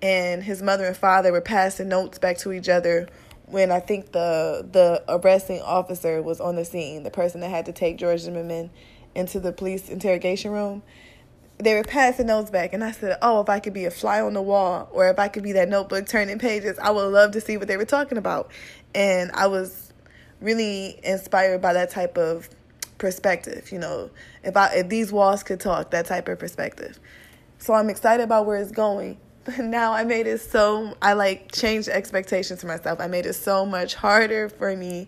and 0.02 0.44
his 0.44 0.62
mother 0.62 0.86
and 0.86 0.96
father 0.96 1.34
were 1.34 1.42
passing 1.42 1.90
notes 1.90 2.20
back 2.20 2.38
to 2.38 2.54
each 2.54 2.70
other 2.70 3.10
when 3.48 3.72
I 3.72 3.80
think 3.80 4.12
the 4.12 4.68
the 4.70 5.04
arresting 5.08 5.62
officer 5.62 6.22
was 6.22 6.40
on 6.40 6.56
the 6.56 6.66
scene, 6.66 7.04
the 7.04 7.12
person 7.12 7.42
that 7.42 7.50
had 7.50 7.66
to 7.66 7.72
take 7.72 7.98
George 7.98 8.22
Zimmerman 8.22 8.70
into 9.16 9.40
the 9.40 9.52
police 9.52 9.90
interrogation 9.90 10.52
room. 10.52 10.84
They 11.58 11.74
were 11.74 11.84
passing 11.84 12.28
notes 12.28 12.52
back, 12.52 12.74
and 12.74 12.84
I 12.84 12.92
said, 12.92 13.18
"Oh, 13.22 13.42
if 13.42 13.50
I 13.50 13.60
could 13.60 13.74
be 13.74 13.86
a 13.86 13.92
fly 13.92 14.22
on 14.22 14.34
the 14.34 14.42
wall, 14.42 14.90
or 14.92 15.10
if 15.10 15.18
I 15.18 15.28
could 15.28 15.44
be 15.44 15.54
that 15.54 15.70
notebook 15.70 16.06
turning 16.06 16.38
pages, 16.38 16.78
I 16.78 16.92
would 16.92 17.08
love 17.08 17.32
to 17.32 17.42
see 17.42 17.58
what 17.58 17.68
they 17.68 17.78
were 17.78 17.86
talking 17.86 18.18
about." 18.18 18.52
And 18.94 19.32
I 19.32 19.48
was 19.48 19.94
really 20.42 21.00
inspired 21.04 21.62
by 21.62 21.74
that 21.74 21.90
type 21.90 22.18
of 22.18 22.50
perspective. 22.98 23.72
You 23.72 23.80
know, 23.80 24.12
if 24.44 24.58
I 24.58 24.74
if 24.76 24.90
these 24.90 25.12
walls 25.12 25.42
could 25.42 25.62
talk, 25.62 25.92
that 25.92 26.06
type 26.06 26.28
of 26.28 26.38
perspective. 26.38 27.00
So 27.60 27.74
I'm 27.74 27.90
excited 27.90 28.24
about 28.24 28.46
where 28.46 28.58
it's 28.58 28.72
going 28.72 29.18
now 29.60 29.94
I 29.94 30.04
made 30.04 30.28
it 30.28 30.40
so 30.40 30.96
I 31.02 31.14
like 31.14 31.52
changed 31.52 31.90
expectations 31.90 32.62
for 32.62 32.68
myself. 32.68 33.00
I 33.00 33.08
made 33.08 33.26
it 33.26 33.34
so 33.34 33.66
much 33.66 33.96
harder 33.96 34.50
for 34.50 34.76
me 34.76 35.08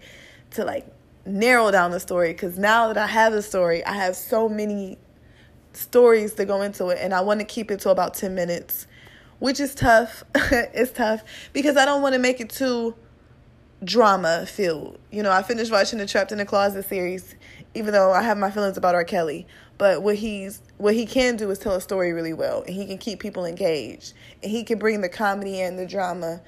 to 0.52 0.64
like 0.64 0.88
narrow 1.26 1.72
down 1.72 1.92
the 1.92 2.00
story 2.00 2.32
because 2.32 2.58
now 2.58 2.88
that 2.88 2.98
I 2.98 3.08
have 3.08 3.34
the 3.34 3.42
story, 3.42 3.84
I 3.86 3.94
have 3.94 4.16
so 4.16 4.50
many 4.50 4.98
stories 5.74 6.34
to 6.36 6.46
go 6.46 6.62
into 6.62 6.88
it, 6.88 7.00
and 7.02 7.14
I 7.14 7.22
want 7.22 7.40
to 7.40 7.46
keep 7.46 7.72
it 7.72 7.80
to 7.82 7.90
about 7.90 8.14
ten 8.14 8.36
minutes, 8.36 8.88
which 9.40 9.60
is 9.60 9.76
tough. 9.76 10.24
it's 10.36 10.92
tough 10.92 11.24
because 11.54 11.78
I 11.78 11.86
don't 11.86 12.02
want 12.02 12.14
to 12.14 12.20
make 12.20 12.40
it 12.40 12.50
too 12.50 12.96
drama 13.84 14.46
filled. 14.46 15.00
You 15.12 15.24
know, 15.24 15.32
I 15.32 15.44
finished 15.44 15.72
watching 15.72 16.00
the 16.00 16.06
Trapped 16.06 16.32
in 16.32 16.38
the 16.38 16.46
Closet 16.46 16.88
series, 16.88 17.36
even 17.74 17.94
though 17.94 18.12
I 18.12 18.24
have 18.24 18.38
my 18.38 18.52
feelings 18.52 18.78
about 18.78 18.96
R. 18.96 19.04
Kelly. 19.04 19.48
But 19.80 20.04
what 20.04 20.18
he's 20.18 20.62
what 20.78 20.94
he 20.94 21.06
can 21.06 21.38
do 21.38 21.50
is 21.50 21.58
tell 21.58 21.74
a 21.74 21.82
story 21.82 22.12
really 22.12 22.34
well, 22.34 22.64
and 22.68 22.76
he 22.76 22.86
can 22.86 23.00
keep 23.00 23.20
people 23.20 23.46
engaged, 23.46 24.14
and 24.44 24.52
he 24.52 24.64
can 24.64 24.78
bring 24.78 25.02
the 25.02 25.10
comedy 25.10 25.62
and 25.62 25.80
the 25.80 25.88
drama. 25.88 26.42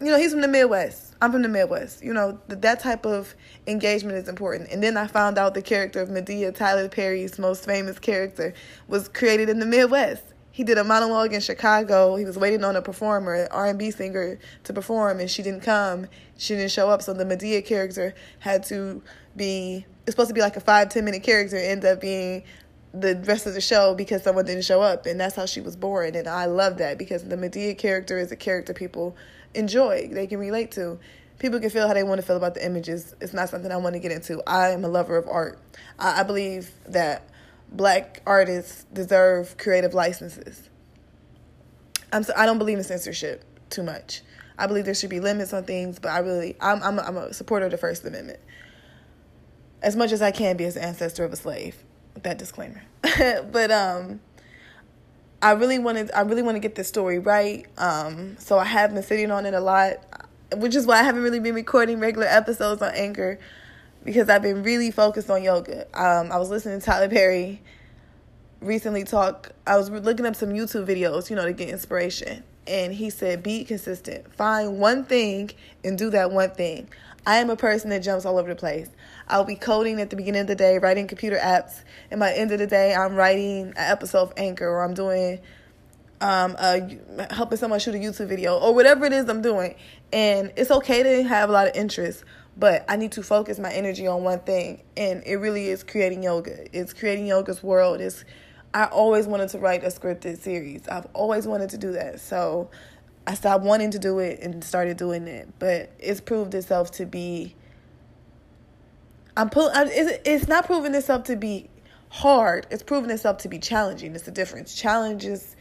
You 0.00 0.06
know, 0.06 0.18
he's 0.18 0.32
from 0.32 0.42
the 0.42 0.48
Midwest. 0.48 1.14
I'm 1.22 1.32
from 1.32 1.42
the 1.42 1.48
Midwest. 1.48 2.02
You 2.02 2.12
know, 2.12 2.40
that 2.48 2.80
type 2.80 3.06
of 3.06 3.34
engagement 3.66 4.18
is 4.18 4.28
important. 4.28 4.70
And 4.70 4.82
then 4.82 4.96
I 4.96 5.06
found 5.06 5.38
out 5.38 5.54
the 5.54 5.62
character 5.62 6.00
of 6.00 6.08
Madea, 6.08 6.54
Tyler 6.54 6.88
Perry's 6.88 7.38
most 7.38 7.64
famous 7.64 7.98
character, 7.98 8.54
was 8.88 9.08
created 9.08 9.48
in 9.48 9.60
the 9.60 9.66
Midwest. 9.66 10.24
He 10.50 10.64
did 10.64 10.78
a 10.78 10.84
monologue 10.84 11.32
in 11.32 11.40
Chicago. 11.40 12.16
He 12.16 12.24
was 12.24 12.36
waiting 12.36 12.64
on 12.64 12.74
a 12.74 12.82
performer, 12.82 13.34
an 13.34 13.48
R&B 13.52 13.92
singer, 13.92 14.38
to 14.64 14.72
perform, 14.72 15.20
and 15.20 15.30
she 15.30 15.42
didn't 15.42 15.62
come. 15.62 16.08
She 16.36 16.56
didn't 16.56 16.72
show 16.72 16.90
up, 16.90 17.02
so 17.02 17.12
the 17.12 17.24
Madea 17.24 17.64
character 17.64 18.14
had 18.40 18.64
to 18.64 19.00
be 19.36 19.86
it's 20.08 20.14
supposed 20.14 20.28
to 20.28 20.34
be 20.34 20.40
like 20.40 20.56
a 20.56 20.60
five 20.60 20.88
ten 20.88 21.04
minute 21.04 21.22
character 21.22 21.56
end 21.58 21.84
up 21.84 22.00
being 22.00 22.42
the 22.94 23.14
rest 23.26 23.46
of 23.46 23.52
the 23.52 23.60
show 23.60 23.94
because 23.94 24.22
someone 24.22 24.46
didn't 24.46 24.64
show 24.64 24.80
up 24.80 25.04
and 25.04 25.20
that's 25.20 25.36
how 25.36 25.44
she 25.44 25.60
was 25.60 25.76
born 25.76 26.14
and 26.14 26.26
i 26.26 26.46
love 26.46 26.78
that 26.78 26.96
because 26.96 27.22
the 27.24 27.36
madea 27.36 27.76
character 27.76 28.16
is 28.16 28.32
a 28.32 28.36
character 28.36 28.72
people 28.72 29.14
enjoy 29.54 30.08
they 30.10 30.26
can 30.26 30.38
relate 30.38 30.72
to. 30.72 30.98
People 31.38 31.60
can 31.60 31.70
feel 31.70 31.86
how 31.86 31.94
they 31.94 32.02
want 32.02 32.20
to 32.20 32.26
feel 32.26 32.36
about 32.36 32.54
the 32.54 32.64
images 32.64 33.14
it's 33.20 33.34
not 33.34 33.50
something 33.50 33.70
i 33.70 33.76
want 33.76 33.92
to 33.92 34.00
get 34.00 34.10
into. 34.10 34.42
I 34.46 34.70
am 34.70 34.82
a 34.82 34.88
lover 34.88 35.18
of 35.18 35.28
art. 35.28 35.60
I, 35.98 36.20
I 36.20 36.22
believe 36.22 36.70
that 36.86 37.28
black 37.70 38.22
artists 38.24 38.86
deserve 38.90 39.58
creative 39.58 39.92
licenses. 39.92 40.70
I'm 42.14 42.22
so, 42.22 42.32
i 42.34 42.46
don't 42.46 42.58
believe 42.58 42.78
in 42.78 42.84
censorship 42.84 43.44
too 43.68 43.82
much. 43.82 44.22
I 44.58 44.66
believe 44.66 44.86
there 44.86 44.94
should 44.94 45.10
be 45.10 45.20
limits 45.20 45.52
on 45.52 45.64
things 45.64 45.98
but 45.98 46.08
i 46.08 46.18
really 46.18 46.56
i'm, 46.62 46.82
I'm, 46.82 46.98
a, 46.98 47.02
I'm 47.02 47.16
a 47.18 47.34
supporter 47.34 47.66
of 47.66 47.72
the 47.72 47.78
first 47.78 48.04
amendment 48.06 48.40
as 49.82 49.96
much 49.96 50.12
as 50.12 50.22
I 50.22 50.30
can 50.30 50.56
be 50.56 50.64
as 50.64 50.76
an 50.76 50.84
ancestor 50.84 51.24
of 51.24 51.32
a 51.32 51.36
slave. 51.36 51.76
That 52.22 52.38
disclaimer. 52.38 52.82
but 53.52 53.70
um 53.70 54.20
I 55.40 55.52
really 55.52 55.78
wanted 55.78 56.10
I 56.12 56.22
really 56.22 56.42
want 56.42 56.56
to 56.56 56.60
get 56.60 56.74
this 56.74 56.88
story 56.88 57.18
right. 57.18 57.66
Um 57.76 58.36
so 58.38 58.58
I 58.58 58.64
have 58.64 58.92
been 58.92 59.02
sitting 59.02 59.30
on 59.30 59.46
it 59.46 59.54
a 59.54 59.60
lot, 59.60 59.98
which 60.56 60.74
is 60.74 60.86
why 60.86 61.00
I 61.00 61.02
haven't 61.02 61.22
really 61.22 61.40
been 61.40 61.54
recording 61.54 62.00
regular 62.00 62.26
episodes 62.26 62.82
on 62.82 62.92
Anchor 62.94 63.38
because 64.04 64.28
I've 64.28 64.42
been 64.42 64.62
really 64.62 64.90
focused 64.90 65.30
on 65.30 65.42
yoga. 65.42 65.86
Um 65.94 66.32
I 66.32 66.38
was 66.38 66.50
listening 66.50 66.80
to 66.80 66.84
Tyler 66.84 67.08
Perry 67.08 67.60
recently 68.60 69.04
talk 69.04 69.52
I 69.66 69.76
was 69.76 69.90
looking 69.90 70.26
up 70.26 70.34
some 70.34 70.50
YouTube 70.50 70.86
videos, 70.86 71.30
you 71.30 71.36
know, 71.36 71.44
to 71.44 71.52
get 71.52 71.68
inspiration. 71.68 72.42
And 72.66 72.92
he 72.92 73.08
said, 73.08 73.42
be 73.42 73.64
consistent. 73.64 74.34
Find 74.34 74.78
one 74.78 75.04
thing 75.04 75.52
and 75.84 75.96
do 75.96 76.10
that 76.10 76.30
one 76.30 76.50
thing. 76.50 76.88
I 77.28 77.36
am 77.40 77.50
a 77.50 77.56
person 77.56 77.90
that 77.90 77.98
jumps 77.98 78.24
all 78.24 78.38
over 78.38 78.48
the 78.48 78.56
place. 78.56 78.88
I'll 79.28 79.44
be 79.44 79.54
coding 79.54 80.00
at 80.00 80.08
the 80.08 80.16
beginning 80.16 80.40
of 80.40 80.46
the 80.46 80.54
day, 80.54 80.78
writing 80.78 81.06
computer 81.06 81.36
apps, 81.36 81.82
and 82.10 82.18
by 82.18 82.30
the 82.30 82.38
end 82.38 82.52
of 82.52 82.58
the 82.58 82.66
day, 82.66 82.94
I'm 82.94 83.16
writing 83.16 83.66
an 83.66 83.74
episode 83.76 84.22
of 84.22 84.32
Anchor 84.38 84.66
or 84.66 84.82
I'm 84.82 84.94
doing 84.94 85.38
um, 86.22 86.56
helping 87.30 87.58
someone 87.58 87.80
shoot 87.80 87.94
a 87.94 87.98
YouTube 87.98 88.28
video 88.28 88.56
or 88.56 88.74
whatever 88.74 89.04
it 89.04 89.12
is 89.12 89.28
I'm 89.28 89.42
doing. 89.42 89.74
And 90.10 90.54
it's 90.56 90.70
okay 90.70 91.02
to 91.02 91.22
have 91.24 91.50
a 91.50 91.52
lot 91.52 91.68
of 91.68 91.76
interest, 91.76 92.24
but 92.56 92.86
I 92.88 92.96
need 92.96 93.12
to 93.12 93.22
focus 93.22 93.58
my 93.58 93.72
energy 93.74 94.06
on 94.06 94.24
one 94.24 94.40
thing, 94.40 94.80
and 94.96 95.22
it 95.26 95.36
really 95.36 95.68
is 95.68 95.84
creating 95.84 96.22
yoga. 96.22 96.74
It's 96.74 96.94
creating 96.94 97.26
yoga's 97.26 97.62
world. 97.62 98.00
It's 98.00 98.24
I 98.72 98.84
always 98.86 99.26
wanted 99.26 99.50
to 99.50 99.58
write 99.58 99.84
a 99.84 99.88
scripted 99.88 100.38
series. 100.38 100.88
I've 100.88 101.06
always 101.12 101.46
wanted 101.46 101.68
to 101.70 101.78
do 101.78 101.92
that. 101.92 102.20
So 102.20 102.70
I 103.28 103.34
stopped 103.34 103.62
wanting 103.62 103.90
to 103.90 103.98
do 103.98 104.20
it 104.20 104.40
and 104.40 104.64
started 104.64 104.96
doing 104.96 105.28
it. 105.28 105.48
But 105.58 105.92
it's 105.98 106.20
proved 106.20 106.54
itself 106.54 106.90
to 106.92 107.04
be 107.04 107.54
I'm 109.36 109.50
pull. 109.50 109.70
It's, 109.74 110.20
it's 110.24 110.48
not 110.48 110.64
proving 110.64 110.94
itself 110.94 111.24
to 111.24 111.36
be 111.36 111.68
hard. 112.08 112.66
It's 112.70 112.82
proving 112.82 113.10
itself 113.10 113.38
to 113.38 113.48
be 113.48 113.58
challenging. 113.58 114.14
It's 114.14 114.24
the 114.24 114.30
difference. 114.30 114.74
Challenges 114.74 115.54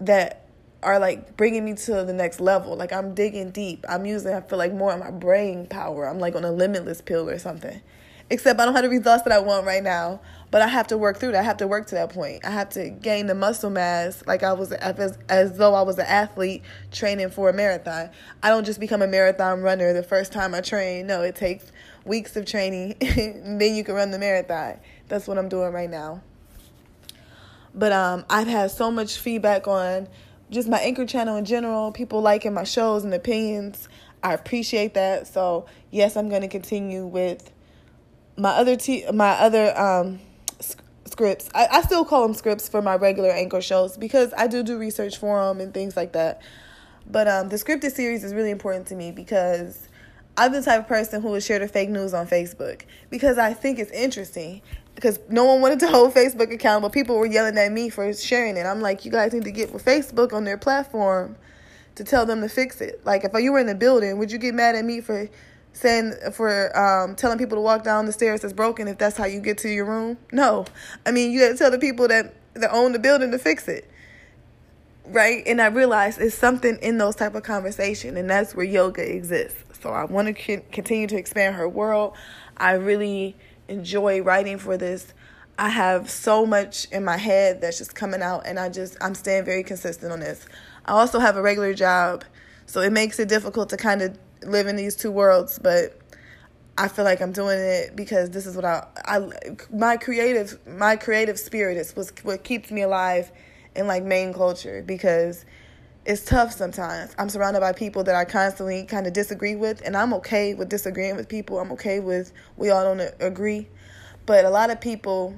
that 0.00 0.46
are 0.80 1.00
like 1.00 1.36
bringing 1.36 1.64
me 1.64 1.74
to 1.74 2.04
the 2.04 2.12
next 2.12 2.38
level. 2.38 2.76
Like 2.76 2.92
I'm 2.92 3.14
digging 3.14 3.50
deep. 3.50 3.84
I'm 3.88 4.06
using. 4.06 4.32
I 4.32 4.40
feel 4.40 4.58
like 4.58 4.72
more 4.72 4.92
of 4.92 5.00
my 5.00 5.10
brain 5.10 5.66
power. 5.66 6.08
I'm 6.08 6.20
like 6.20 6.36
on 6.36 6.44
a 6.44 6.52
limitless 6.52 7.00
pill 7.00 7.28
or 7.28 7.38
something. 7.38 7.82
Except 8.30 8.60
I 8.60 8.64
don't 8.64 8.74
have 8.74 8.84
the 8.84 8.90
results 8.90 9.24
that 9.24 9.32
I 9.32 9.38
want 9.38 9.66
right 9.66 9.82
now. 9.82 10.20
But 10.50 10.62
I 10.62 10.68
have 10.68 10.86
to 10.88 10.96
work 10.96 11.18
through 11.18 11.32
that. 11.32 11.40
I 11.40 11.42
have 11.42 11.58
to 11.58 11.66
work 11.66 11.86
to 11.88 11.94
that 11.96 12.10
point. 12.10 12.44
I 12.44 12.50
have 12.50 12.70
to 12.70 12.88
gain 12.88 13.26
the 13.26 13.34
muscle 13.34 13.68
mass 13.68 14.22
like 14.26 14.42
I 14.42 14.54
was 14.54 14.72
as, 14.72 15.18
as 15.28 15.58
though 15.58 15.74
I 15.74 15.82
was 15.82 15.98
an 15.98 16.06
athlete 16.06 16.62
training 16.90 17.30
for 17.30 17.50
a 17.50 17.52
marathon. 17.52 18.08
I 18.42 18.48
don't 18.48 18.64
just 18.64 18.80
become 18.80 19.02
a 19.02 19.06
marathon 19.06 19.60
runner 19.60 19.92
the 19.92 20.02
first 20.02 20.32
time 20.32 20.54
I 20.54 20.62
train. 20.62 21.06
No, 21.06 21.20
it 21.20 21.36
takes 21.36 21.70
weeks 22.06 22.34
of 22.36 22.46
training, 22.46 22.96
then 23.00 23.74
you 23.74 23.84
can 23.84 23.94
run 23.94 24.10
the 24.10 24.18
marathon. 24.18 24.80
That's 25.08 25.28
what 25.28 25.36
I'm 25.36 25.50
doing 25.50 25.72
right 25.72 25.90
now. 25.90 26.22
But 27.74 27.92
um, 27.92 28.24
I've 28.30 28.46
had 28.46 28.70
so 28.70 28.90
much 28.90 29.18
feedback 29.18 29.68
on 29.68 30.08
just 30.50 30.66
my 30.66 30.78
anchor 30.78 31.04
channel 31.04 31.36
in 31.36 31.44
general, 31.44 31.92
people 31.92 32.22
liking 32.22 32.54
my 32.54 32.64
shows 32.64 33.04
and 33.04 33.12
opinions. 33.12 33.88
I 34.22 34.32
appreciate 34.32 34.94
that. 34.94 35.26
So 35.26 35.66
yes, 35.90 36.16
I'm 36.16 36.30
going 36.30 36.40
to 36.40 36.48
continue 36.48 37.06
with 37.06 37.52
my 38.38 38.50
other 38.50 38.76
t- 38.76 39.04
my 39.12 39.30
other 39.30 39.78
um, 39.78 40.20
scripts. 41.04 41.50
I, 41.54 41.66
I 41.70 41.82
still 41.82 42.04
call 42.04 42.22
them 42.22 42.34
scripts 42.34 42.68
for 42.68 42.80
my 42.80 42.94
regular 42.94 43.30
anchor 43.30 43.60
shows 43.60 43.96
because 43.96 44.32
I 44.38 44.46
do 44.46 44.62
do 44.62 44.78
research 44.78 45.18
for 45.18 45.44
them 45.44 45.60
and 45.60 45.74
things 45.74 45.96
like 45.96 46.12
that. 46.12 46.40
But 47.10 47.26
um, 47.26 47.48
the 47.48 47.56
scripted 47.56 47.92
series 47.92 48.22
is 48.22 48.32
really 48.32 48.50
important 48.50 48.86
to 48.88 48.94
me 48.94 49.10
because 49.10 49.88
I'm 50.36 50.52
the 50.52 50.62
type 50.62 50.80
of 50.80 50.86
person 50.86 51.20
who 51.20 51.30
would 51.30 51.42
share 51.42 51.58
the 51.58 51.66
fake 51.66 51.90
news 51.90 52.14
on 52.14 52.26
Facebook 52.26 52.82
because 53.10 53.38
I 53.38 53.52
think 53.52 53.78
it's 53.78 53.90
interesting. 53.90 54.62
Because 54.94 55.20
no 55.28 55.44
one 55.44 55.60
wanted 55.60 55.78
to 55.80 55.88
hold 55.88 56.12
Facebook 56.12 56.52
accountable. 56.52 56.90
People 56.90 57.18
were 57.18 57.26
yelling 57.26 57.56
at 57.56 57.70
me 57.70 57.88
for 57.88 58.12
sharing 58.12 58.56
it. 58.56 58.66
I'm 58.66 58.80
like, 58.80 59.04
you 59.04 59.12
guys 59.12 59.32
need 59.32 59.44
to 59.44 59.52
get 59.52 59.72
with 59.72 59.84
Facebook 59.84 60.32
on 60.32 60.42
their 60.42 60.58
platform 60.58 61.36
to 61.94 62.02
tell 62.02 62.26
them 62.26 62.40
to 62.40 62.48
fix 62.48 62.80
it. 62.80 63.00
Like 63.04 63.22
if 63.22 63.30
you 63.40 63.52
were 63.52 63.60
in 63.60 63.68
the 63.68 63.76
building, 63.76 64.18
would 64.18 64.32
you 64.32 64.38
get 64.38 64.54
mad 64.54 64.74
at 64.74 64.84
me 64.84 65.00
for 65.00 65.28
saying 65.72 66.14
for 66.32 66.76
um, 66.76 67.14
telling 67.14 67.38
people 67.38 67.56
to 67.56 67.62
walk 67.62 67.84
down 67.84 68.06
the 68.06 68.12
stairs 68.12 68.40
that's 68.40 68.52
broken 68.52 68.88
if 68.88 68.98
that's 68.98 69.16
how 69.16 69.26
you 69.26 69.40
get 69.40 69.58
to 69.58 69.68
your 69.68 69.84
room? 69.84 70.18
No, 70.32 70.64
I 71.06 71.12
mean 71.12 71.30
you 71.30 71.40
got 71.40 71.48
to 71.48 71.56
tell 71.56 71.70
the 71.70 71.78
people 71.78 72.08
that 72.08 72.34
that 72.54 72.72
own 72.72 72.92
the 72.92 72.98
building 72.98 73.30
to 73.30 73.38
fix 73.38 73.68
it, 73.68 73.88
right? 75.06 75.42
And 75.46 75.60
I 75.60 75.66
realized 75.66 76.20
it's 76.20 76.34
something 76.34 76.78
in 76.82 76.98
those 76.98 77.16
type 77.16 77.34
of 77.34 77.42
conversation, 77.42 78.16
and 78.16 78.28
that's 78.28 78.54
where 78.54 78.66
yoga 78.66 79.02
exists. 79.02 79.64
So 79.80 79.90
I 79.90 80.04
want 80.04 80.36
to 80.36 80.60
continue 80.72 81.06
to 81.06 81.16
expand 81.16 81.56
her 81.56 81.68
world. 81.68 82.14
I 82.56 82.72
really 82.72 83.36
enjoy 83.68 84.22
writing 84.22 84.58
for 84.58 84.76
this. 84.76 85.14
I 85.58 85.70
have 85.70 86.08
so 86.08 86.46
much 86.46 86.86
in 86.92 87.04
my 87.04 87.16
head 87.16 87.60
that's 87.60 87.78
just 87.78 87.94
coming 87.94 88.22
out, 88.22 88.42
and 88.46 88.58
I 88.58 88.68
just 88.68 88.96
I'm 89.00 89.14
staying 89.14 89.44
very 89.44 89.62
consistent 89.62 90.12
on 90.12 90.20
this. 90.20 90.46
I 90.84 90.92
also 90.92 91.18
have 91.18 91.36
a 91.36 91.42
regular 91.42 91.74
job, 91.74 92.24
so 92.66 92.80
it 92.80 92.92
makes 92.92 93.18
it 93.18 93.28
difficult 93.28 93.68
to 93.70 93.76
kind 93.76 94.02
of 94.02 94.18
live 94.42 94.66
in 94.66 94.76
these 94.76 94.96
two 94.96 95.10
worlds, 95.10 95.58
but 95.58 95.98
I 96.76 96.86
feel 96.88 97.04
like 97.04 97.20
I'm 97.20 97.32
doing 97.32 97.58
it 97.58 97.96
because 97.96 98.30
this 98.30 98.46
is 98.46 98.54
what 98.54 98.64
I, 98.64 98.86
I 99.04 99.28
my 99.72 99.96
creative 99.96 100.58
my 100.66 100.94
creative 100.94 101.38
spirit 101.38 101.76
is 101.76 101.92
what 102.22 102.44
keeps 102.44 102.70
me 102.70 102.82
alive 102.82 103.32
in 103.74 103.86
like 103.86 104.04
main 104.04 104.32
culture 104.32 104.82
because 104.86 105.44
it's 106.04 106.24
tough 106.24 106.52
sometimes. 106.52 107.14
I'm 107.18 107.28
surrounded 107.28 107.60
by 107.60 107.72
people 107.72 108.04
that 108.04 108.14
I 108.14 108.24
constantly 108.24 108.84
kind 108.84 109.06
of 109.06 109.12
disagree 109.12 109.56
with, 109.56 109.82
and 109.84 109.96
I'm 109.96 110.14
okay 110.14 110.54
with 110.54 110.68
disagreeing 110.68 111.16
with 111.16 111.28
people. 111.28 111.58
I'm 111.58 111.72
okay 111.72 112.00
with 112.00 112.32
we 112.56 112.70
all 112.70 112.82
don't 112.82 113.12
agree, 113.20 113.68
but 114.24 114.44
a 114.44 114.50
lot 114.50 114.70
of 114.70 114.80
people, 114.80 115.34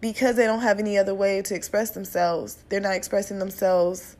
because 0.00 0.36
they 0.36 0.46
don't 0.46 0.62
have 0.62 0.78
any 0.78 0.96
other 0.96 1.14
way 1.14 1.42
to 1.42 1.54
express 1.54 1.90
themselves, 1.90 2.64
they're 2.70 2.80
not 2.80 2.94
expressing 2.94 3.38
themselves 3.38 4.16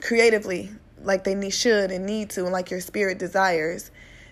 creatively 0.00 0.70
like 1.02 1.24
they 1.24 1.50
should 1.50 1.90
and 1.90 2.06
need 2.06 2.30
to, 2.30 2.44
and 2.44 2.52
like 2.52 2.70
your 2.70 2.80
spirit 2.80 3.18
desires, 3.18 3.90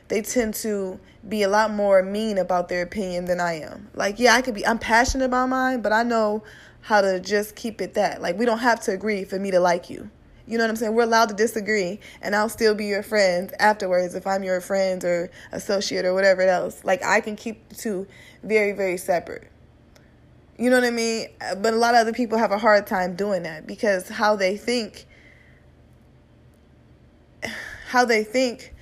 they 0.08 0.22
tend 0.22 0.54
to 0.54 0.98
be 1.28 1.42
a 1.42 1.48
lot 1.48 1.70
more 1.70 2.02
mean 2.02 2.38
about 2.38 2.68
their 2.68 2.82
opinion 2.82 3.26
than 3.26 3.40
I 3.40 3.60
am. 3.60 3.88
Like, 3.94 4.18
yeah, 4.18 4.34
I 4.34 4.42
could 4.42 4.54
be, 4.54 4.66
I'm 4.66 4.78
passionate 4.78 5.26
about 5.26 5.48
mine, 5.48 5.82
but 5.82 5.92
I 5.92 6.02
know 6.02 6.42
how 6.82 7.00
to 7.00 7.20
just 7.20 7.56
keep 7.56 7.80
it 7.80 7.94
that. 7.94 8.22
Like, 8.22 8.38
we 8.38 8.46
don't 8.46 8.58
have 8.58 8.80
to 8.82 8.92
agree 8.92 9.24
for 9.24 9.38
me 9.38 9.50
to 9.50 9.60
like 9.60 9.90
you. 9.90 10.10
You 10.46 10.56
know 10.56 10.64
what 10.64 10.70
I'm 10.70 10.76
saying? 10.76 10.94
We're 10.94 11.02
allowed 11.02 11.28
to 11.28 11.34
disagree, 11.34 12.00
and 12.22 12.34
I'll 12.34 12.48
still 12.48 12.74
be 12.74 12.86
your 12.86 13.02
friend 13.02 13.52
afterwards 13.58 14.14
if 14.14 14.26
I'm 14.26 14.42
your 14.42 14.62
friend 14.62 15.04
or 15.04 15.30
associate 15.52 16.06
or 16.06 16.14
whatever 16.14 16.42
else. 16.42 16.82
Like, 16.84 17.04
I 17.04 17.20
can 17.20 17.36
keep 17.36 17.68
the 17.68 17.74
two 17.74 18.06
very, 18.42 18.72
very 18.72 18.96
separate. 18.96 19.50
You 20.56 20.70
know 20.70 20.76
what 20.76 20.86
I 20.86 20.90
mean? 20.90 21.28
But 21.58 21.74
a 21.74 21.76
lot 21.76 21.94
of 21.94 22.00
other 22.00 22.14
people 22.14 22.38
have 22.38 22.50
a 22.50 22.58
hard 22.58 22.86
time 22.86 23.14
doing 23.14 23.42
that 23.42 23.66
because 23.66 24.08
how 24.08 24.36
they 24.36 24.56
think 24.56 25.06
how 27.88 28.04
they 28.04 28.22
think. 28.22 28.74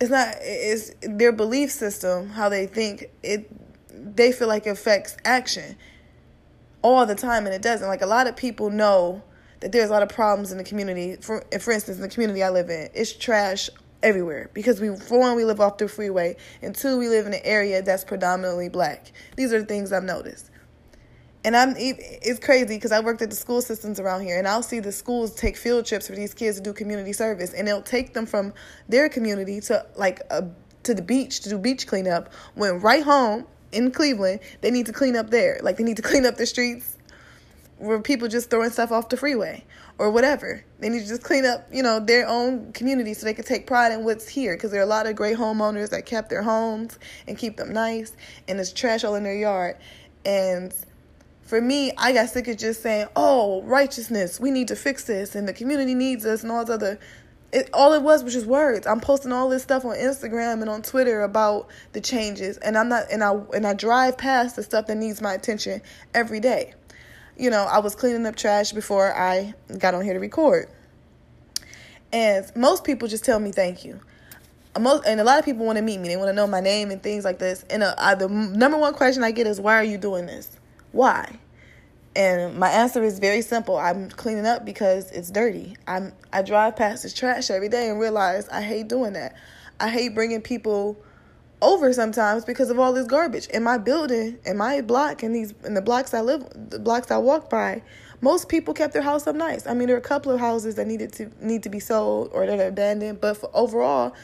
It's 0.00 0.10
not 0.10 0.34
it's 0.40 0.92
their 1.00 1.32
belief 1.32 1.70
system 1.70 2.30
how 2.30 2.48
they 2.48 2.66
think. 2.66 3.06
It 3.22 3.48
they 3.90 4.32
feel 4.32 4.48
like 4.48 4.66
it 4.66 4.70
affects 4.70 5.16
action 5.24 5.76
all 6.82 7.06
the 7.06 7.14
time 7.14 7.46
and 7.46 7.54
it 7.54 7.62
doesn't. 7.62 7.86
Like 7.86 8.02
a 8.02 8.06
lot 8.06 8.26
of 8.26 8.36
people 8.36 8.68
know 8.68 9.22
that 9.60 9.72
there's 9.72 9.88
a 9.88 9.92
lot 9.92 10.02
of 10.02 10.08
problems 10.08 10.52
in 10.52 10.58
the 10.58 10.64
community. 10.64 11.16
For 11.16 11.44
for 11.60 11.72
instance 11.72 11.96
in 11.96 12.02
the 12.02 12.08
community 12.08 12.42
I 12.42 12.50
live 12.50 12.68
in 12.68 12.88
it's 12.94 13.12
trash 13.12 13.70
everywhere 14.02 14.50
because 14.52 14.80
we 14.80 14.94
for 14.96 15.20
one 15.20 15.36
we 15.36 15.44
live 15.44 15.60
off 15.60 15.78
the 15.78 15.88
freeway 15.88 16.36
and 16.62 16.74
two 16.74 16.98
we 16.98 17.08
live 17.08 17.26
in 17.26 17.32
an 17.32 17.40
area 17.44 17.80
that's 17.80 18.04
predominantly 18.04 18.68
black. 18.68 19.12
These 19.36 19.52
are 19.52 19.60
the 19.60 19.66
things 19.66 19.92
I've 19.92 20.04
noticed 20.04 20.50
and 21.46 21.56
I'm 21.56 21.74
it's 21.78 22.40
crazy 22.40 22.74
because 22.74 22.90
I 22.90 22.98
worked 22.98 23.22
at 23.22 23.30
the 23.30 23.36
school 23.36 23.62
systems 23.62 24.00
around 24.00 24.22
here, 24.22 24.36
and 24.36 24.48
I'll 24.48 24.64
see 24.64 24.80
the 24.80 24.90
schools 24.90 25.32
take 25.32 25.56
field 25.56 25.86
trips 25.86 26.08
for 26.08 26.16
these 26.16 26.34
kids 26.34 26.56
to 26.56 26.62
do 26.62 26.72
community 26.72 27.12
service, 27.12 27.54
and 27.54 27.66
they'll 27.66 27.80
take 27.80 28.14
them 28.14 28.26
from 28.26 28.52
their 28.88 29.08
community 29.08 29.60
to 29.62 29.86
like 29.94 30.20
a, 30.30 30.48
to 30.82 30.92
the 30.92 31.02
beach 31.02 31.40
to 31.42 31.48
do 31.48 31.56
beach 31.56 31.86
cleanup. 31.86 32.32
When 32.56 32.80
right 32.80 33.04
home 33.04 33.46
in 33.70 33.92
Cleveland, 33.92 34.40
they 34.60 34.72
need 34.72 34.86
to 34.86 34.92
clean 34.92 35.14
up 35.14 35.30
there, 35.30 35.60
like 35.62 35.76
they 35.76 35.84
need 35.84 35.96
to 35.98 36.02
clean 36.02 36.26
up 36.26 36.36
the 36.36 36.46
streets 36.46 36.98
where 37.78 38.00
people 38.00 38.26
just 38.26 38.50
throwing 38.50 38.70
stuff 38.70 38.90
off 38.90 39.08
the 39.08 39.16
freeway 39.16 39.62
or 39.98 40.10
whatever. 40.10 40.64
They 40.80 40.88
need 40.88 41.02
to 41.02 41.08
just 41.08 41.22
clean 41.22 41.44
up, 41.44 41.68
you 41.70 41.82
know, 41.82 42.00
their 42.00 42.26
own 42.26 42.72
community 42.72 43.14
so 43.14 43.24
they 43.24 43.34
can 43.34 43.44
take 43.44 43.68
pride 43.68 43.92
in 43.92 44.02
what's 44.02 44.26
here. 44.26 44.56
Because 44.56 44.72
there 44.72 44.80
are 44.80 44.84
a 44.84 44.88
lot 44.88 45.06
of 45.06 45.14
great 45.14 45.36
homeowners 45.36 45.90
that 45.90 46.06
kept 46.06 46.28
their 46.28 46.42
homes 46.42 46.98
and 47.28 47.38
keep 47.38 47.56
them 47.56 47.72
nice, 47.72 48.16
and 48.48 48.58
there's 48.58 48.72
trash 48.72 49.04
all 49.04 49.14
in 49.14 49.22
their 49.22 49.36
yard, 49.36 49.76
and 50.24 50.74
for 51.46 51.60
me, 51.60 51.92
I 51.96 52.12
got 52.12 52.28
sick 52.28 52.48
of 52.48 52.58
just 52.58 52.82
saying, 52.82 53.06
"Oh, 53.14 53.62
righteousness, 53.62 54.40
we 54.40 54.50
need 54.50 54.68
to 54.68 54.76
fix 54.76 55.04
this, 55.04 55.36
and 55.36 55.46
the 55.46 55.52
community 55.52 55.94
needs 55.94 56.26
us," 56.26 56.42
and 56.42 56.50
all 56.50 56.64
this 56.64 56.74
other. 56.74 56.98
It, 57.52 57.70
all 57.72 57.92
it 57.92 58.02
was 58.02 58.24
was 58.24 58.34
just 58.34 58.46
words. 58.46 58.86
I'm 58.86 59.00
posting 59.00 59.32
all 59.32 59.48
this 59.48 59.62
stuff 59.62 59.84
on 59.84 59.94
Instagram 59.94 60.60
and 60.60 60.68
on 60.68 60.82
Twitter 60.82 61.22
about 61.22 61.68
the 61.92 62.00
changes, 62.00 62.58
and 62.58 62.76
I'm 62.76 62.88
not, 62.88 63.04
and 63.12 63.22
I 63.22 63.34
and 63.54 63.64
I 63.64 63.74
drive 63.74 64.18
past 64.18 64.56
the 64.56 64.64
stuff 64.64 64.88
that 64.88 64.96
needs 64.96 65.22
my 65.22 65.34
attention 65.34 65.80
every 66.12 66.40
day. 66.40 66.74
You 67.38 67.50
know, 67.50 67.62
I 67.62 67.78
was 67.78 67.94
cleaning 67.94 68.26
up 68.26 68.34
trash 68.34 68.72
before 68.72 69.14
I 69.14 69.54
got 69.78 69.94
on 69.94 70.02
here 70.02 70.14
to 70.14 70.20
record, 70.20 70.68
and 72.12 72.44
most 72.56 72.82
people 72.82 73.06
just 73.06 73.24
tell 73.24 73.38
me 73.38 73.52
thank 73.52 73.84
you. 73.84 74.00
Most, 74.78 75.06
and 75.06 75.20
a 75.20 75.24
lot 75.24 75.38
of 75.38 75.44
people 75.44 75.64
want 75.64 75.76
to 75.76 75.82
meet 75.82 75.98
me. 76.00 76.08
They 76.08 76.16
want 76.16 76.28
to 76.28 76.34
know 76.34 76.48
my 76.48 76.60
name 76.60 76.90
and 76.90 77.00
things 77.00 77.24
like 77.24 77.38
this. 77.38 77.64
And 77.70 77.84
uh, 77.84 77.94
I, 77.96 78.16
the 78.16 78.28
number 78.28 78.76
one 78.76 78.94
question 78.94 79.22
I 79.22 79.30
get 79.30 79.46
is, 79.46 79.60
"Why 79.60 79.76
are 79.76 79.84
you 79.84 79.96
doing 79.96 80.26
this?" 80.26 80.50
Why? 80.96 81.38
And 82.16 82.56
my 82.56 82.70
answer 82.70 83.02
is 83.02 83.18
very 83.18 83.42
simple. 83.42 83.76
I'm 83.76 84.08
cleaning 84.08 84.46
up 84.46 84.64
because 84.64 85.10
it's 85.10 85.30
dirty. 85.30 85.76
I'm 85.86 86.14
I 86.32 86.40
drive 86.40 86.76
past 86.76 87.02
this 87.02 87.12
trash 87.12 87.50
every 87.50 87.68
day 87.68 87.90
and 87.90 88.00
realize 88.00 88.48
I 88.48 88.62
hate 88.62 88.88
doing 88.88 89.12
that. 89.12 89.36
I 89.78 89.90
hate 89.90 90.14
bringing 90.14 90.40
people 90.40 90.96
over 91.60 91.92
sometimes 91.92 92.46
because 92.46 92.70
of 92.70 92.78
all 92.78 92.94
this 92.94 93.06
garbage 93.06 93.46
in 93.48 93.62
my 93.62 93.76
building, 93.76 94.38
in 94.46 94.56
my 94.56 94.80
block, 94.80 95.22
and 95.22 95.34
these 95.34 95.52
in 95.66 95.74
the 95.74 95.82
blocks 95.82 96.14
I 96.14 96.22
live, 96.22 96.46
the 96.54 96.78
blocks 96.78 97.10
I 97.10 97.18
walk 97.18 97.50
by. 97.50 97.82
Most 98.22 98.48
people 98.48 98.72
kept 98.72 98.94
their 98.94 99.02
house 99.02 99.26
up 99.26 99.36
nice. 99.36 99.66
I 99.66 99.74
mean, 99.74 99.88
there 99.88 99.96
are 99.96 100.00
a 100.00 100.02
couple 100.02 100.32
of 100.32 100.40
houses 100.40 100.76
that 100.76 100.86
needed 100.86 101.12
to 101.14 101.30
need 101.42 101.62
to 101.64 101.68
be 101.68 101.78
sold 101.78 102.30
or 102.32 102.46
that 102.46 102.58
are 102.58 102.68
abandoned, 102.68 103.20
but 103.20 103.36
for 103.36 103.50
overall, 103.52 104.14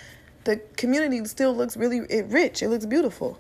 the 0.45 0.57
community 0.79 1.23
still 1.27 1.55
looks 1.55 1.77
really 1.77 2.01
rich. 2.23 2.63
It 2.63 2.71
looks 2.71 2.87
beautiful. 2.87 3.39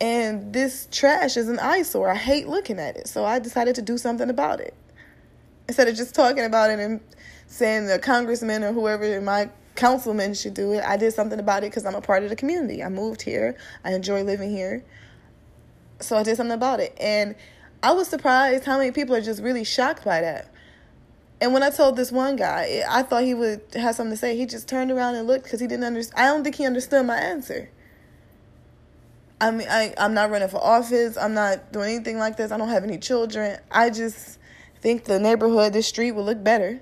And 0.00 0.52
this 0.52 0.86
trash 0.90 1.36
is 1.36 1.48
an 1.48 1.58
eyesore. 1.58 2.10
I 2.10 2.14
hate 2.14 2.46
looking 2.46 2.78
at 2.78 2.96
it. 2.96 3.08
So 3.08 3.24
I 3.24 3.38
decided 3.38 3.74
to 3.76 3.82
do 3.82 3.98
something 3.98 4.30
about 4.30 4.60
it. 4.60 4.74
Instead 5.66 5.88
of 5.88 5.96
just 5.96 6.14
talking 6.14 6.44
about 6.44 6.70
it 6.70 6.78
and 6.78 7.00
saying 7.46 7.86
the 7.86 7.98
congressman 7.98 8.62
or 8.62 8.72
whoever 8.72 9.20
my 9.20 9.50
councilman 9.74 10.34
should 10.34 10.54
do 10.54 10.72
it, 10.72 10.84
I 10.84 10.96
did 10.96 11.12
something 11.14 11.40
about 11.40 11.64
it 11.64 11.70
because 11.70 11.84
I'm 11.84 11.94
a 11.94 12.00
part 12.00 12.22
of 12.22 12.30
the 12.30 12.36
community. 12.36 12.82
I 12.82 12.88
moved 12.88 13.22
here. 13.22 13.56
I 13.84 13.92
enjoy 13.92 14.22
living 14.22 14.50
here. 14.50 14.84
So 16.00 16.16
I 16.16 16.22
did 16.22 16.36
something 16.36 16.54
about 16.54 16.80
it. 16.80 16.96
And 17.00 17.34
I 17.82 17.92
was 17.92 18.08
surprised 18.08 18.64
how 18.64 18.78
many 18.78 18.92
people 18.92 19.16
are 19.16 19.20
just 19.20 19.42
really 19.42 19.64
shocked 19.64 20.04
by 20.04 20.20
that. 20.20 20.52
And 21.40 21.52
when 21.52 21.62
I 21.62 21.70
told 21.70 21.96
this 21.96 22.10
one 22.10 22.36
guy, 22.36 22.82
I 22.88 23.02
thought 23.02 23.22
he 23.22 23.34
would 23.34 23.60
have 23.74 23.94
something 23.94 24.12
to 24.12 24.16
say. 24.16 24.36
He 24.36 24.46
just 24.46 24.68
turned 24.68 24.90
around 24.90 25.14
and 25.14 25.26
looked 25.26 25.44
because 25.44 25.60
he 25.60 25.66
didn't 25.66 25.84
understand. 25.84 26.20
I 26.20 26.26
don't 26.26 26.42
think 26.42 26.56
he 26.56 26.66
understood 26.66 27.06
my 27.06 27.16
answer. 27.16 27.70
I 29.40 29.50
mean, 29.52 29.68
I, 29.70 29.94
I'm 29.98 30.14
not 30.14 30.30
running 30.30 30.48
for 30.48 30.62
office. 30.62 31.16
I'm 31.16 31.34
not 31.34 31.72
doing 31.72 31.94
anything 31.94 32.18
like 32.18 32.36
this. 32.36 32.50
I 32.50 32.56
don't 32.56 32.68
have 32.68 32.84
any 32.84 32.98
children. 32.98 33.58
I 33.70 33.90
just 33.90 34.38
think 34.80 35.04
the 35.04 35.18
neighborhood, 35.20 35.72
this 35.72 35.86
street 35.86 36.12
would 36.12 36.24
look 36.24 36.42
better. 36.42 36.80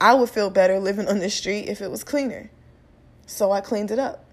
I 0.00 0.14
would 0.14 0.28
feel 0.28 0.50
better 0.50 0.78
living 0.78 1.08
on 1.08 1.20
this 1.20 1.34
street 1.34 1.68
if 1.68 1.80
it 1.80 1.90
was 1.90 2.04
cleaner. 2.04 2.50
So 3.26 3.50
I 3.50 3.62
cleaned 3.62 3.90
it 3.90 3.98
up. 3.98 4.24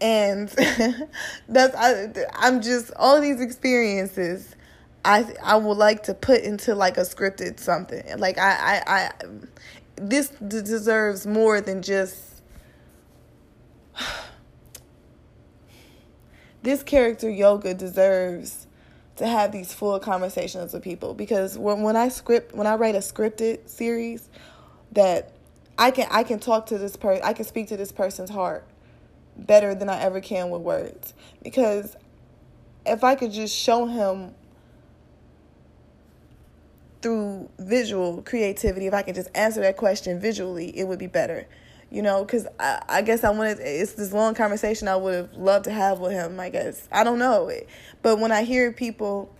And 0.00 0.48
that's 1.48 1.74
I 1.74 2.12
I'm 2.34 2.60
just 2.60 2.90
all 2.96 3.18
these 3.20 3.40
experiences 3.40 4.54
I 5.06 5.34
I 5.42 5.56
would 5.56 5.78
like 5.78 6.02
to 6.04 6.14
put 6.14 6.42
into 6.42 6.74
like 6.74 6.98
a 6.98 7.02
scripted 7.02 7.58
something. 7.60 8.04
Like 8.18 8.36
I 8.36 8.82
I, 8.86 8.96
I 8.96 9.10
this 9.96 10.28
deserves 10.28 11.26
more 11.26 11.62
than 11.62 11.80
just 11.82 12.42
this 16.66 16.82
character 16.82 17.30
yoga 17.30 17.74
deserves 17.74 18.66
to 19.16 19.26
have 19.26 19.52
these 19.52 19.72
full 19.72 19.98
conversations 20.00 20.72
with 20.72 20.82
people. 20.82 21.14
Because 21.14 21.56
when 21.56 21.82
when 21.82 21.96
I 21.96 22.08
script 22.08 22.54
when 22.54 22.66
I 22.66 22.74
write 22.74 22.96
a 22.96 22.98
scripted 22.98 23.68
series 23.68 24.28
that 24.92 25.32
I 25.78 25.92
can 25.92 26.08
I 26.10 26.24
can 26.24 26.40
talk 26.40 26.66
to 26.66 26.78
this 26.78 26.96
person 26.96 27.22
I 27.24 27.32
can 27.32 27.44
speak 27.44 27.68
to 27.68 27.76
this 27.76 27.92
person's 27.92 28.30
heart 28.30 28.66
better 29.36 29.74
than 29.74 29.88
I 29.88 30.00
ever 30.00 30.20
can 30.20 30.50
with 30.50 30.62
words. 30.62 31.14
Because 31.42 31.96
if 32.84 33.04
I 33.04 33.14
could 33.14 33.32
just 33.32 33.56
show 33.56 33.86
him 33.86 34.34
through 37.00 37.48
visual 37.60 38.22
creativity 38.22 38.88
if 38.88 38.94
I 38.94 39.02
could 39.02 39.14
just 39.14 39.30
answer 39.34 39.60
that 39.60 39.76
question 39.76 40.18
visually 40.18 40.76
it 40.76 40.88
would 40.88 40.98
be 40.98 41.06
better 41.06 41.46
you 41.90 42.02
know, 42.02 42.24
because 42.24 42.46
I, 42.58 42.82
I 42.88 43.02
guess 43.02 43.24
I 43.24 43.30
wanted, 43.30 43.58
it's 43.60 43.92
this 43.92 44.12
long 44.12 44.34
conversation 44.34 44.88
I 44.88 44.96
would 44.96 45.14
have 45.14 45.32
loved 45.34 45.64
to 45.64 45.72
have 45.72 46.00
with 46.00 46.12
him, 46.12 46.38
I 46.40 46.48
guess. 46.48 46.88
I 46.90 47.04
don't 47.04 47.18
know. 47.18 47.50
But 48.02 48.18
when 48.18 48.32
I 48.32 48.42
hear 48.42 48.72
people 48.72 49.34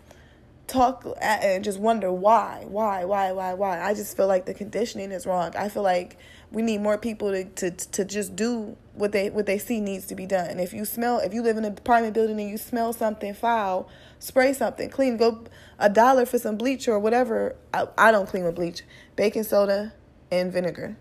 talk 0.67 1.07
and 1.21 1.65
just 1.65 1.79
wonder 1.79 2.13
why, 2.13 2.65
why, 2.69 3.05
why, 3.05 3.33
why, 3.33 3.55
why. 3.55 3.81
I 3.81 3.95
just 3.95 4.17
feel 4.17 4.27
like 4.27 4.47
the 4.47 4.55
conditioning 4.55 5.13
is 5.13 5.27
wrong. 5.27 5.53
I 5.57 5.69
feel 5.69 5.83
like 5.83 6.17
we 6.51 6.63
need 6.63 6.81
more 6.81 6.97
people 6.99 7.33
to, 7.33 7.45
to 7.45 7.71
to 7.71 8.05
just 8.05 8.37
do 8.37 8.77
what 8.95 9.13
they 9.13 9.31
what 9.31 9.47
they 9.47 9.59
see 9.59 9.81
needs 9.81 10.07
to 10.07 10.15
be 10.15 10.27
done. 10.27 10.59
If 10.59 10.73
you 10.73 10.85
smell, 10.85 11.19
if 11.19 11.35
you 11.35 11.43
live 11.43 11.57
in 11.57 11.65
an 11.65 11.77
apartment 11.77 12.15
building 12.15 12.41
and 12.41 12.49
you 12.49 12.59
smell 12.59 12.93
something 12.93 13.35
foul, 13.35 13.89
spray 14.19 14.53
something 14.53 14.89
clean. 14.91 15.17
Go 15.17 15.45
a 15.79 15.91
dollar 15.91 16.27
for 16.27 16.39
some 16.39 16.57
bleach 16.57 16.89
or 16.89 16.99
whatever. 16.99 17.57
I, 17.75 17.89
I 17.99 18.13
don't 18.13 18.29
clean 18.29 18.45
with 18.45 18.55
bleach, 18.55 18.83
baking 19.17 19.45
soda, 19.45 19.93
and 20.31 20.53
vinegar. 20.53 20.97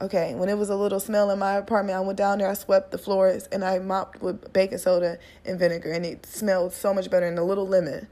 Okay, 0.00 0.36
when 0.36 0.48
it 0.48 0.56
was 0.56 0.70
a 0.70 0.76
little 0.76 1.00
smell 1.00 1.28
in 1.32 1.40
my 1.40 1.54
apartment, 1.54 1.98
I 1.98 2.00
went 2.00 2.18
down 2.18 2.38
there, 2.38 2.48
I 2.48 2.54
swept 2.54 2.92
the 2.92 2.98
floors, 2.98 3.48
and 3.50 3.64
I 3.64 3.80
mopped 3.80 4.22
with 4.22 4.52
baking 4.52 4.78
soda 4.78 5.18
and 5.44 5.58
vinegar, 5.58 5.90
and 5.90 6.06
it 6.06 6.24
smelled 6.24 6.72
so 6.72 6.94
much 6.94 7.10
better, 7.10 7.26
and 7.26 7.36
a 7.36 7.42
little 7.42 7.66
lemon. 7.66 8.06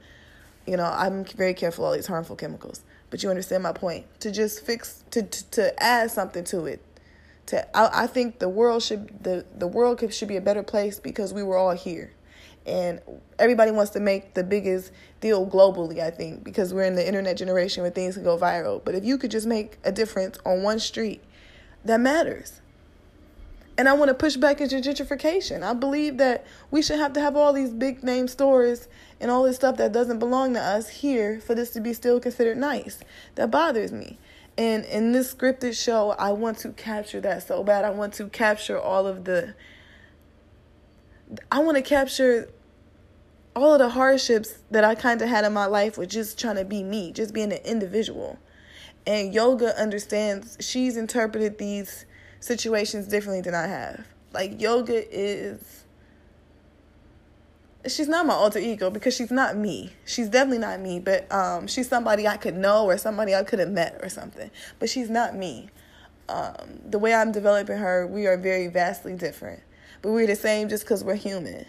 You 0.67 0.77
know, 0.77 0.85
I'm 0.85 1.25
very 1.25 1.55
careful 1.55 1.85
all 1.85 1.93
these 1.93 2.09
harmful 2.09 2.35
chemicals, 2.35 2.83
but 3.11 3.23
you 3.23 3.31
understand 3.31 3.63
my 3.63 3.73
point. 3.73 4.07
To 4.21 4.33
just 4.33 4.67
fix, 4.67 5.05
to 5.13 5.23
to, 5.23 5.51
to 5.53 5.83
add 5.83 6.11
something 6.11 6.43
to 6.45 6.67
it. 6.67 6.83
To 7.47 7.77
I, 7.77 8.03
I 8.03 8.07
think 8.09 8.41
the 8.41 8.49
world 8.49 8.83
should 8.83 9.23
the 9.23 9.47
the 9.57 9.69
world 9.69 9.99
could, 9.99 10.13
should 10.13 10.27
be 10.27 10.37
a 10.37 10.41
better 10.41 10.65
place 10.65 10.99
because 10.99 11.33
we 11.33 11.45
were 11.45 11.57
all 11.57 11.71
here, 11.71 12.13
and 12.67 13.01
everybody 13.39 13.71
wants 13.71 13.93
to 13.93 14.01
make 14.01 14.35
the 14.35 14.43
biggest 14.43 14.91
deal 15.21 15.47
globally. 15.47 16.01
I 16.01 16.11
think 16.11 16.43
because 16.43 16.75
we're 16.75 16.83
in 16.83 16.97
the 16.97 17.07
internet 17.07 17.37
generation 17.37 17.85
where 17.85 17.93
things 17.93 18.17
can 18.17 18.25
go 18.25 18.37
viral. 18.37 18.85
But 18.85 18.97
if 18.97 19.05
you 19.05 19.19
could 19.19 19.31
just 19.31 19.47
make 19.47 19.79
a 19.85 19.93
difference 19.93 20.37
on 20.45 20.65
one 20.65 20.81
street 20.81 21.23
that 21.87 22.01
matters. 22.01 22.61
And 23.79 23.89
I 23.89 23.93
want 23.93 24.09
to 24.09 24.15
push 24.15 24.37
back 24.37 24.61
into 24.61 24.77
gentrification. 24.77 25.63
I 25.63 25.75
believe 25.75 26.17
that 26.17 26.47
we 26.71 26.81
should 26.81 26.99
have 26.99 27.13
to 27.13 27.21
have 27.21 27.37
all 27.37 27.53
these 27.53 27.71
big 27.71 28.03
name 28.03 28.27
stores 28.27 28.89
and 29.21 29.31
all 29.31 29.43
this 29.43 29.57
stuff 29.57 29.77
that 29.77 29.93
doesn't 29.93 30.19
belong 30.19 30.55
to 30.55 30.61
us 30.61 30.89
here 30.89 31.41
for 31.41 31.55
this 31.55 31.71
to 31.73 31.81
be 31.81 31.93
still 31.93 32.19
considered 32.19 32.57
nice. 32.57 33.01
That 33.35 33.51
bothers 33.51 33.93
me. 33.93 34.19
And 34.57 34.87
in 34.87 35.13
this 35.13 35.35
scripted 35.35 35.79
show, 35.79 36.13
I 36.13 36.33
want 36.33 36.59
to 36.59 36.71
capture 36.71 37.21
that 37.21 37.47
so 37.47 37.63
bad. 37.63 37.85
I 37.85 37.91
want 37.91 38.15
to 38.15 38.29
capture 38.29 38.81
all 38.81 39.07
of 39.07 39.25
the 39.25 39.55
I 41.51 41.59
want 41.59 41.77
to 41.77 41.83
capture 41.83 42.49
all 43.55 43.73
of 43.73 43.79
the 43.79 43.89
hardships 43.91 44.59
that 44.71 44.85
I 44.85 44.95
kind 44.95 45.21
of 45.21 45.29
had 45.29 45.45
in 45.45 45.53
my 45.53 45.67
life 45.67 45.99
with 45.99 46.09
just 46.09 46.39
trying 46.39 46.57
to 46.57 46.65
be 46.65 46.83
me, 46.83 47.11
just 47.13 47.35
being 47.35 47.53
an 47.53 47.59
individual. 47.65 48.39
And 49.07 49.33
yoga 49.33 49.79
understands, 49.81 50.57
she's 50.61 50.97
interpreted 50.97 51.59
these 51.59 52.07
situations 52.41 53.07
differently 53.07 53.41
than 53.41 53.55
I 53.55 53.67
have. 53.67 54.07
Like, 54.33 54.61
yoga 54.61 55.03
is, 55.15 55.85
she's 57.87 58.09
not 58.09 58.27
my 58.27 58.35
alter 58.35 58.59
ego 58.59 58.91
because 58.91 59.15
she's 59.15 59.31
not 59.31 59.57
me. 59.57 59.93
She's 60.05 60.29
definitely 60.29 60.59
not 60.59 60.81
me, 60.81 60.99
but 60.99 61.31
um, 61.33 61.69
she's 61.69 61.89
somebody 61.89 62.27
I 62.27 62.37
could 62.37 62.57
know 62.57 62.85
or 62.85 62.99
somebody 62.99 63.35
I 63.35 63.45
could 63.45 63.61
have 63.61 63.71
met 63.71 63.99
or 64.03 64.09
something. 64.09 64.51
But 64.81 64.91
she's 64.91 65.09
not 65.09 65.37
me. 65.37 65.71
Um, 66.29 66.81
the 66.85 66.99
way 66.99 67.15
I'm 67.15 67.31
developing 67.31 67.79
her, 67.79 68.07
we 68.07 68.27
are 68.27 68.37
very 68.37 68.67
vastly 68.67 69.15
different. 69.15 69.63
But 70.03 70.11
we're 70.11 70.27
the 70.27 70.37
same 70.37 70.69
just 70.69 70.85
because 70.85 71.05
we're 71.05 71.15
human. 71.15 71.65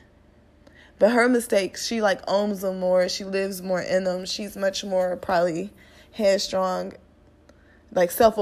But 1.00 1.12
her 1.12 1.30
mistakes, 1.30 1.86
she 1.86 2.02
like 2.02 2.21
owns 2.28 2.62
them 2.62 2.80
more. 2.80 3.08
She 3.08 3.23
lives 3.23 3.62
more 3.62 3.82
in 3.82 4.04
them. 4.04 4.26
She's 4.26 4.58
much 4.58 4.84
more 4.84 5.15
probably 5.15 5.71
headstrong 6.13 6.93
like 7.93 8.12
self 8.12 8.38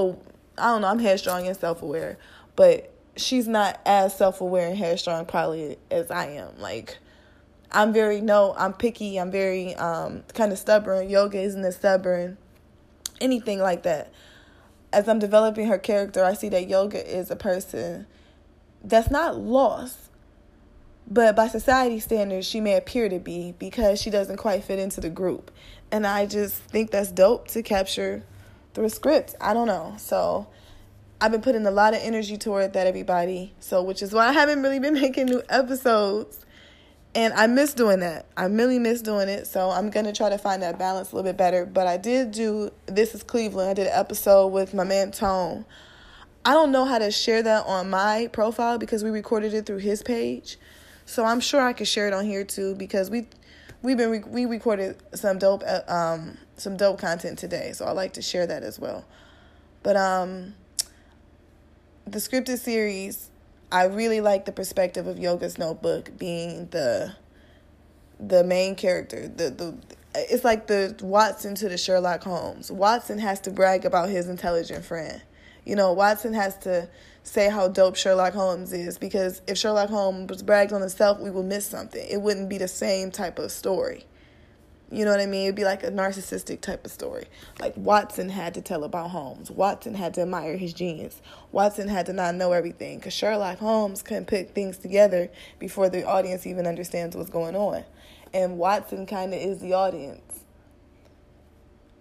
I 0.58 0.68
don't 0.68 0.82
know, 0.82 0.88
I'm 0.88 0.98
headstrong 0.98 1.46
and 1.46 1.56
self 1.56 1.82
aware, 1.82 2.18
but 2.54 2.92
she's 3.16 3.48
not 3.48 3.80
as 3.84 4.16
self 4.16 4.40
aware 4.40 4.68
and 4.68 4.76
headstrong 4.76 5.26
probably 5.26 5.78
as 5.90 6.10
I 6.10 6.26
am. 6.26 6.58
Like 6.58 6.98
I'm 7.72 7.92
very 7.92 8.20
no, 8.20 8.54
I'm 8.56 8.72
picky, 8.72 9.18
I'm 9.18 9.30
very 9.30 9.74
um 9.74 10.22
kind 10.34 10.52
of 10.52 10.58
stubborn. 10.58 11.10
Yoga 11.10 11.40
isn't 11.40 11.64
as 11.64 11.76
stubborn. 11.76 12.38
Anything 13.20 13.60
like 13.60 13.82
that. 13.84 14.12
As 14.92 15.08
I'm 15.08 15.18
developing 15.18 15.66
her 15.66 15.78
character, 15.78 16.24
I 16.24 16.34
see 16.34 16.48
that 16.50 16.68
yoga 16.68 17.04
is 17.04 17.30
a 17.30 17.36
person 17.36 18.06
that's 18.84 19.10
not 19.10 19.38
lost. 19.38 19.98
But 21.08 21.36
by 21.36 21.48
society 21.48 22.00
standards, 22.00 22.46
she 22.46 22.60
may 22.60 22.76
appear 22.76 23.08
to 23.08 23.18
be 23.18 23.54
because 23.58 24.00
she 24.00 24.10
doesn't 24.10 24.38
quite 24.38 24.64
fit 24.64 24.78
into 24.78 25.00
the 25.00 25.10
group. 25.10 25.50
And 25.90 26.06
I 26.06 26.26
just 26.26 26.56
think 26.56 26.90
that's 26.90 27.12
dope 27.12 27.48
to 27.48 27.62
capture 27.62 28.24
through 28.76 28.84
a 28.84 28.90
script. 28.90 29.34
I 29.40 29.54
don't 29.54 29.66
know. 29.66 29.94
So 29.98 30.46
I've 31.20 31.32
been 31.32 31.40
putting 31.40 31.66
a 31.66 31.70
lot 31.70 31.94
of 31.94 32.00
energy 32.02 32.36
toward 32.36 32.74
that, 32.74 32.86
everybody. 32.86 33.54
So, 33.58 33.82
which 33.82 34.02
is 34.02 34.12
why 34.12 34.28
I 34.28 34.32
haven't 34.32 34.62
really 34.62 34.78
been 34.78 34.94
making 35.00 35.26
new 35.26 35.42
episodes. 35.48 36.44
And 37.14 37.32
I 37.32 37.46
miss 37.46 37.72
doing 37.72 38.00
that. 38.00 38.26
I 38.36 38.44
really 38.44 38.78
miss 38.78 39.00
doing 39.00 39.30
it. 39.30 39.46
So 39.46 39.70
I'm 39.70 39.88
going 39.88 40.04
to 40.04 40.12
try 40.12 40.28
to 40.28 40.36
find 40.36 40.62
that 40.62 40.78
balance 40.78 41.10
a 41.10 41.16
little 41.16 41.28
bit 41.28 41.38
better. 41.38 41.64
But 41.64 41.86
I 41.86 41.96
did 41.96 42.30
do 42.30 42.70
This 42.84 43.14
is 43.14 43.22
Cleveland. 43.22 43.70
I 43.70 43.74
did 43.74 43.86
an 43.86 43.94
episode 43.94 44.48
with 44.48 44.74
my 44.74 44.84
man 44.84 45.10
Tone. 45.10 45.64
I 46.44 46.52
don't 46.52 46.70
know 46.70 46.84
how 46.84 46.98
to 46.98 47.10
share 47.10 47.42
that 47.42 47.64
on 47.66 47.88
my 47.88 48.28
profile 48.32 48.76
because 48.76 49.02
we 49.02 49.08
recorded 49.08 49.54
it 49.54 49.64
through 49.64 49.78
his 49.78 50.02
page. 50.02 50.58
So 51.06 51.24
I'm 51.24 51.40
sure 51.40 51.62
I 51.62 51.72
could 51.72 51.88
share 51.88 52.06
it 52.06 52.12
on 52.12 52.26
here 52.26 52.44
too 52.44 52.74
because 52.74 53.08
we 53.08 53.26
we've 53.82 53.96
been 53.96 54.30
we 54.30 54.46
recorded 54.46 54.96
some 55.14 55.38
dope 55.38 55.62
uh, 55.66 55.80
um 55.88 56.38
some 56.56 56.76
dope 56.76 56.98
content 56.98 57.38
today, 57.38 57.72
so 57.72 57.84
I 57.84 57.92
like 57.92 58.14
to 58.14 58.22
share 58.22 58.46
that 58.46 58.62
as 58.62 58.78
well. 58.78 59.04
But 59.82 59.96
um 59.96 60.54
the 62.06 62.18
scripted 62.18 62.58
series, 62.58 63.30
I 63.70 63.84
really 63.86 64.20
like 64.20 64.44
the 64.44 64.52
perspective 64.52 65.06
of 65.06 65.18
Yoga's 65.18 65.58
Notebook 65.58 66.16
being 66.18 66.66
the 66.66 67.14
the 68.18 68.44
main 68.44 68.74
character. 68.74 69.28
The 69.28 69.50
the 69.50 69.74
it's 70.14 70.44
like 70.44 70.66
the 70.66 70.96
Watson 71.02 71.54
to 71.56 71.68
the 71.68 71.76
Sherlock 71.76 72.22
Holmes. 72.22 72.72
Watson 72.72 73.18
has 73.18 73.40
to 73.40 73.50
brag 73.50 73.84
about 73.84 74.08
his 74.08 74.28
intelligent 74.28 74.84
friend. 74.84 75.20
You 75.64 75.76
know, 75.76 75.92
Watson 75.92 76.32
has 76.32 76.56
to 76.58 76.88
say 77.26 77.50
how 77.50 77.66
dope 77.66 77.96
Sherlock 77.96 78.34
Holmes 78.34 78.72
is 78.72 78.98
because 78.98 79.42
if 79.48 79.58
Sherlock 79.58 79.90
Holmes 79.90 80.42
bragged 80.42 80.72
on 80.72 80.80
himself, 80.80 81.18
we 81.18 81.30
would 81.30 81.46
miss 81.46 81.66
something. 81.66 82.06
It 82.08 82.22
wouldn't 82.22 82.48
be 82.48 82.56
the 82.56 82.68
same 82.68 83.10
type 83.10 83.38
of 83.38 83.50
story. 83.50 84.04
You 84.92 85.04
know 85.04 85.10
what 85.10 85.20
I 85.20 85.26
mean? 85.26 85.46
It'd 85.46 85.56
be 85.56 85.64
like 85.64 85.82
a 85.82 85.90
narcissistic 85.90 86.60
type 86.60 86.84
of 86.84 86.92
story. 86.92 87.26
Like 87.58 87.76
Watson 87.76 88.28
had 88.28 88.54
to 88.54 88.60
tell 88.60 88.84
about 88.84 89.10
Holmes. 89.10 89.50
Watson 89.50 89.94
had 89.94 90.14
to 90.14 90.22
admire 90.22 90.56
his 90.56 90.72
genius. 90.72 91.20
Watson 91.50 91.88
had 91.88 92.06
to 92.06 92.12
not 92.12 92.36
know 92.36 92.52
everything 92.52 92.98
because 92.98 93.12
Sherlock 93.12 93.58
Holmes 93.58 94.02
couldn't 94.02 94.26
put 94.26 94.54
things 94.54 94.78
together 94.78 95.28
before 95.58 95.88
the 95.88 96.06
audience 96.06 96.46
even 96.46 96.68
understands 96.68 97.16
what's 97.16 97.30
going 97.30 97.56
on. 97.56 97.82
And 98.32 98.56
Watson 98.56 99.04
kind 99.04 99.34
of 99.34 99.40
is 99.40 99.58
the 99.58 99.72
audience. 99.72 100.25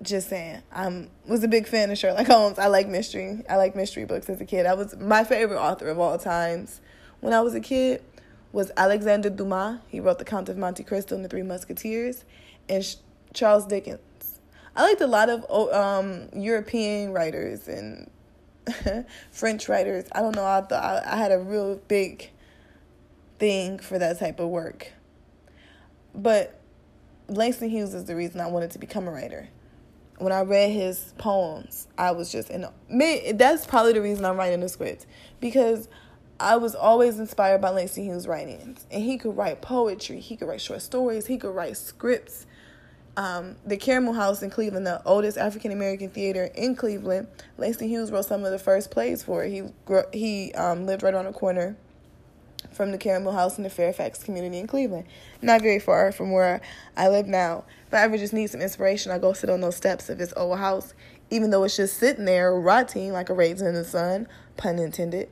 Just 0.01 0.29
saying. 0.29 0.61
I 0.71 1.07
was 1.25 1.43
a 1.43 1.47
big 1.47 1.67
fan 1.67 1.89
of 1.89 1.97
Sherlock 1.97 2.27
Holmes. 2.27 2.59
I 2.59 2.67
like 2.67 2.87
mystery. 2.87 3.43
I 3.49 3.55
like 3.55 3.75
mystery 3.75 4.05
books 4.05 4.29
as 4.29 4.41
a 4.41 4.45
kid. 4.45 4.65
I 4.65 4.73
was 4.73 4.95
my 4.97 5.23
favorite 5.23 5.59
author 5.59 5.87
of 5.87 5.99
all 5.99 6.17
times 6.17 6.81
when 7.21 7.33
I 7.33 7.41
was 7.41 7.55
a 7.55 7.61
kid 7.61 8.03
was 8.51 8.71
Alexander 8.77 9.29
Dumas. 9.29 9.79
He 9.87 9.99
wrote 9.99 10.19
The 10.19 10.25
Count 10.25 10.49
of 10.49 10.57
Monte 10.57 10.83
Cristo 10.83 11.15
and 11.15 11.23
The 11.23 11.29
Three 11.29 11.43
Musketeers 11.43 12.23
and 12.69 12.95
Charles 13.33 13.65
Dickens. 13.65 14.39
I 14.75 14.83
liked 14.83 15.01
a 15.01 15.07
lot 15.07 15.29
of 15.29 15.45
um, 15.73 16.29
European 16.33 17.11
writers 17.11 17.67
and 17.67 18.09
French 19.31 19.69
writers. 19.69 20.05
I 20.11 20.21
don't 20.21 20.35
know. 20.35 20.45
I 20.45 20.61
thought 20.61 20.83
I, 20.83 21.13
I 21.13 21.15
had 21.17 21.31
a 21.31 21.39
real 21.39 21.77
big 21.87 22.31
thing 23.39 23.79
for 23.79 23.97
that 23.99 24.19
type 24.19 24.39
of 24.39 24.49
work. 24.49 24.91
But 26.13 26.59
Langston 27.27 27.69
Hughes 27.69 27.93
is 27.93 28.05
the 28.05 28.15
reason 28.15 28.41
I 28.41 28.47
wanted 28.47 28.71
to 28.71 28.79
become 28.79 29.07
a 29.07 29.11
writer. 29.11 29.49
When 30.17 30.31
I 30.31 30.41
read 30.41 30.71
his 30.71 31.13
poems, 31.17 31.87
I 31.97 32.11
was 32.11 32.31
just 32.31 32.49
in. 32.49 32.65
Me, 32.89 33.33
that's 33.33 33.65
probably 33.65 33.93
the 33.93 34.01
reason 34.01 34.23
I'm 34.25 34.37
writing 34.37 34.61
the 34.61 34.69
script 34.69 35.05
because 35.41 35.89
I 36.39 36.55
was 36.57 36.73
always 36.75 37.19
inspired 37.19 37.61
by 37.61 37.69
Langston 37.69 38.05
Hughes' 38.05 38.27
writings, 38.27 38.85
and 38.91 39.03
he 39.03 39.17
could 39.17 39.35
write 39.35 39.61
poetry, 39.61 40.19
he 40.19 40.35
could 40.35 40.47
write 40.47 40.61
short 40.61 40.81
stories, 40.81 41.27
he 41.27 41.37
could 41.37 41.53
write 41.53 41.77
scripts 41.77 42.45
um, 43.17 43.55
the 43.65 43.77
Karamu 43.77 44.15
House 44.15 44.41
in 44.43 44.49
Cleveland, 44.49 44.85
the 44.85 45.01
oldest 45.05 45.37
African 45.37 45.71
American 45.71 46.09
theater 46.09 46.49
in 46.55 46.75
Cleveland. 46.75 47.27
Langston 47.57 47.87
Hughes 47.87 48.11
wrote 48.11 48.25
some 48.25 48.43
of 48.43 48.51
the 48.51 48.59
first 48.59 48.91
plays 48.91 49.23
for 49.23 49.43
it. 49.43 49.51
He 49.51 49.63
he 50.13 50.53
um, 50.53 50.85
lived 50.85 51.03
right 51.03 51.13
on 51.13 51.25
the 51.25 51.31
corner 51.31 51.77
from 52.71 52.91
the 52.91 52.97
Karamu 52.97 53.33
House 53.33 53.57
in 53.57 53.63
the 53.63 53.69
Fairfax 53.69 54.23
community 54.23 54.59
in 54.59 54.67
Cleveland, 54.67 55.05
not 55.41 55.61
very 55.61 55.79
far 55.79 56.11
from 56.11 56.31
where 56.31 56.61
I 56.97 57.07
live 57.07 57.27
now. 57.27 57.65
If 57.87 57.93
I 57.93 58.01
ever 58.01 58.17
just 58.17 58.33
need 58.33 58.47
some 58.47 58.61
inspiration, 58.61 59.11
I 59.11 59.19
go 59.19 59.33
sit 59.33 59.49
on 59.49 59.61
those 59.61 59.75
steps 59.75 60.09
of 60.09 60.19
his 60.19 60.33
old 60.35 60.57
house, 60.57 60.93
even 61.29 61.49
though 61.49 61.63
it's 61.63 61.75
just 61.75 61.97
sitting 61.97 62.25
there 62.25 62.53
rotting 62.53 63.11
like 63.11 63.29
a 63.29 63.33
raisin 63.33 63.67
in 63.67 63.73
the 63.73 63.83
sun, 63.83 64.27
pun 64.57 64.79
intended. 64.79 65.29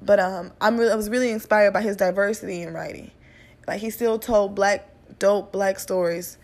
But 0.00 0.20
um, 0.20 0.52
I'm 0.60 0.76
really, 0.76 0.92
I 0.92 0.96
was 0.96 1.08
really 1.08 1.30
inspired 1.30 1.72
by 1.72 1.82
his 1.82 1.96
diversity 1.96 2.62
in 2.62 2.74
writing. 2.74 3.10
Like 3.66 3.80
he 3.80 3.90
still 3.90 4.18
told 4.18 4.54
black 4.54 4.88
dope 5.18 5.52
black 5.52 5.78
stories 5.78 6.38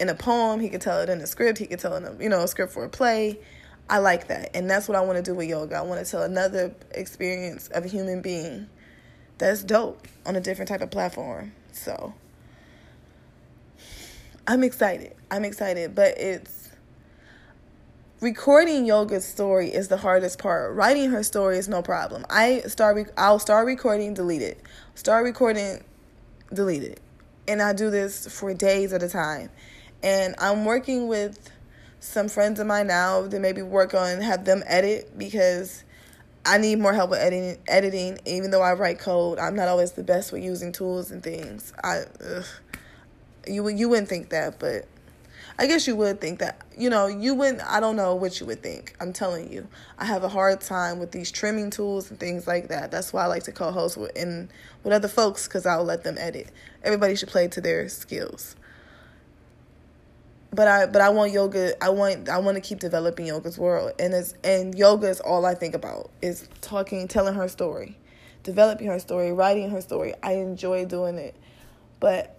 in 0.00 0.08
a 0.08 0.14
poem, 0.14 0.60
he 0.60 0.68
could 0.68 0.80
tell 0.80 1.00
it 1.00 1.08
in 1.08 1.20
a 1.20 1.26
script, 1.26 1.58
he 1.58 1.66
could 1.66 1.78
tell 1.78 1.96
in 1.96 2.04
a 2.04 2.14
you 2.22 2.28
know 2.28 2.42
a 2.42 2.48
script 2.48 2.72
for 2.72 2.84
a 2.84 2.88
play. 2.88 3.38
I 3.88 3.98
like 3.98 4.28
that, 4.28 4.50
and 4.54 4.68
that's 4.68 4.88
what 4.88 4.96
I 4.96 5.02
want 5.02 5.16
to 5.18 5.22
do 5.22 5.34
with 5.34 5.46
yoga. 5.46 5.76
I 5.76 5.82
want 5.82 6.04
to 6.04 6.10
tell 6.10 6.22
another 6.22 6.74
experience 6.92 7.68
of 7.68 7.84
a 7.84 7.88
human 7.88 8.22
being 8.22 8.68
that's 9.38 9.62
dope 9.62 10.06
on 10.26 10.36
a 10.36 10.40
different 10.40 10.68
type 10.68 10.80
of 10.80 10.90
platform. 10.90 11.52
So 11.72 12.14
I'm 14.46 14.62
excited. 14.62 15.14
I'm 15.30 15.44
excited, 15.44 15.94
but 15.94 16.18
it's 16.18 16.70
recording 18.20 18.86
yoga's 18.86 19.26
story 19.26 19.68
is 19.68 19.88
the 19.88 19.96
hardest 19.96 20.38
part. 20.38 20.74
Writing 20.74 21.10
her 21.10 21.22
story 21.22 21.58
is 21.58 21.68
no 21.68 21.82
problem. 21.82 22.24
I 22.30 22.60
start 22.66 23.10
I'll 23.16 23.38
start 23.38 23.66
recording, 23.66 24.14
delete 24.14 24.42
it. 24.42 24.60
Start 24.94 25.24
recording, 25.24 25.84
delete 26.52 26.82
it. 26.82 27.00
And 27.46 27.60
I 27.60 27.72
do 27.72 27.90
this 27.90 28.26
for 28.26 28.54
days 28.54 28.92
at 28.92 29.02
a 29.02 29.08
time. 29.08 29.50
And 30.02 30.34
I'm 30.38 30.64
working 30.64 31.08
with 31.08 31.50
some 32.00 32.28
friends 32.28 32.60
of 32.60 32.66
mine 32.66 32.86
now 32.86 33.26
to 33.26 33.38
maybe 33.38 33.62
work 33.62 33.94
on 33.94 34.20
have 34.20 34.44
them 34.44 34.62
edit 34.66 35.18
because 35.18 35.84
I 36.46 36.58
need 36.58 36.78
more 36.78 36.92
help 36.92 37.10
with 37.10 37.20
editing. 37.20 37.58
Editing, 37.68 38.18
even 38.26 38.50
though 38.50 38.62
I 38.62 38.74
write 38.74 38.98
code, 38.98 39.38
I'm 39.38 39.56
not 39.56 39.68
always 39.68 39.92
the 39.92 40.02
best 40.02 40.32
with 40.32 40.42
using 40.42 40.72
tools 40.72 41.10
and 41.10 41.22
things. 41.22 41.72
I, 41.82 42.02
ugh, 42.22 42.44
you 43.46 43.68
you 43.68 43.88
wouldn't 43.88 44.08
think 44.08 44.30
that, 44.30 44.58
but 44.58 44.86
I 45.58 45.66
guess 45.66 45.86
you 45.86 45.96
would 45.96 46.20
think 46.20 46.40
that. 46.40 46.60
You 46.76 46.90
know, 46.90 47.06
you 47.06 47.34
wouldn't. 47.34 47.62
I 47.62 47.80
don't 47.80 47.96
know 47.96 48.14
what 48.14 48.40
you 48.40 48.46
would 48.46 48.62
think. 48.62 48.94
I'm 49.00 49.12
telling 49.12 49.50
you, 49.52 49.68
I 49.98 50.04
have 50.04 50.24
a 50.24 50.28
hard 50.28 50.60
time 50.60 50.98
with 50.98 51.12
these 51.12 51.30
trimming 51.30 51.70
tools 51.70 52.10
and 52.10 52.20
things 52.20 52.46
like 52.46 52.68
that. 52.68 52.90
That's 52.90 53.12
why 53.12 53.22
I 53.24 53.26
like 53.26 53.44
to 53.44 53.52
co-host 53.52 53.96
with 53.96 54.12
with 54.16 54.92
other 54.92 55.08
folks 55.08 55.46
because 55.46 55.64
I'll 55.64 55.84
let 55.84 56.04
them 56.04 56.16
edit. 56.18 56.50
Everybody 56.82 57.14
should 57.16 57.28
play 57.30 57.48
to 57.48 57.60
their 57.60 57.88
skills 57.88 58.56
but 60.54 60.68
I 60.68 60.86
but 60.86 61.00
I 61.00 61.08
want 61.08 61.32
yoga. 61.32 61.82
I 61.82 61.90
want 61.90 62.28
I 62.28 62.38
want 62.38 62.56
to 62.56 62.60
keep 62.60 62.80
developing 62.80 63.26
yoga's 63.26 63.58
world, 63.58 63.92
and 63.98 64.14
it's 64.14 64.34
and 64.44 64.74
yoga 64.74 65.08
is 65.08 65.20
all 65.20 65.44
I 65.44 65.54
think 65.54 65.74
about 65.74 66.10
is 66.22 66.48
talking, 66.60 67.08
telling 67.08 67.34
her 67.34 67.48
story, 67.48 67.98
developing 68.42 68.86
her 68.86 68.98
story, 68.98 69.32
writing 69.32 69.70
her 69.70 69.80
story. 69.80 70.14
I 70.22 70.34
enjoy 70.34 70.84
doing 70.86 71.16
it, 71.16 71.34
but 72.00 72.38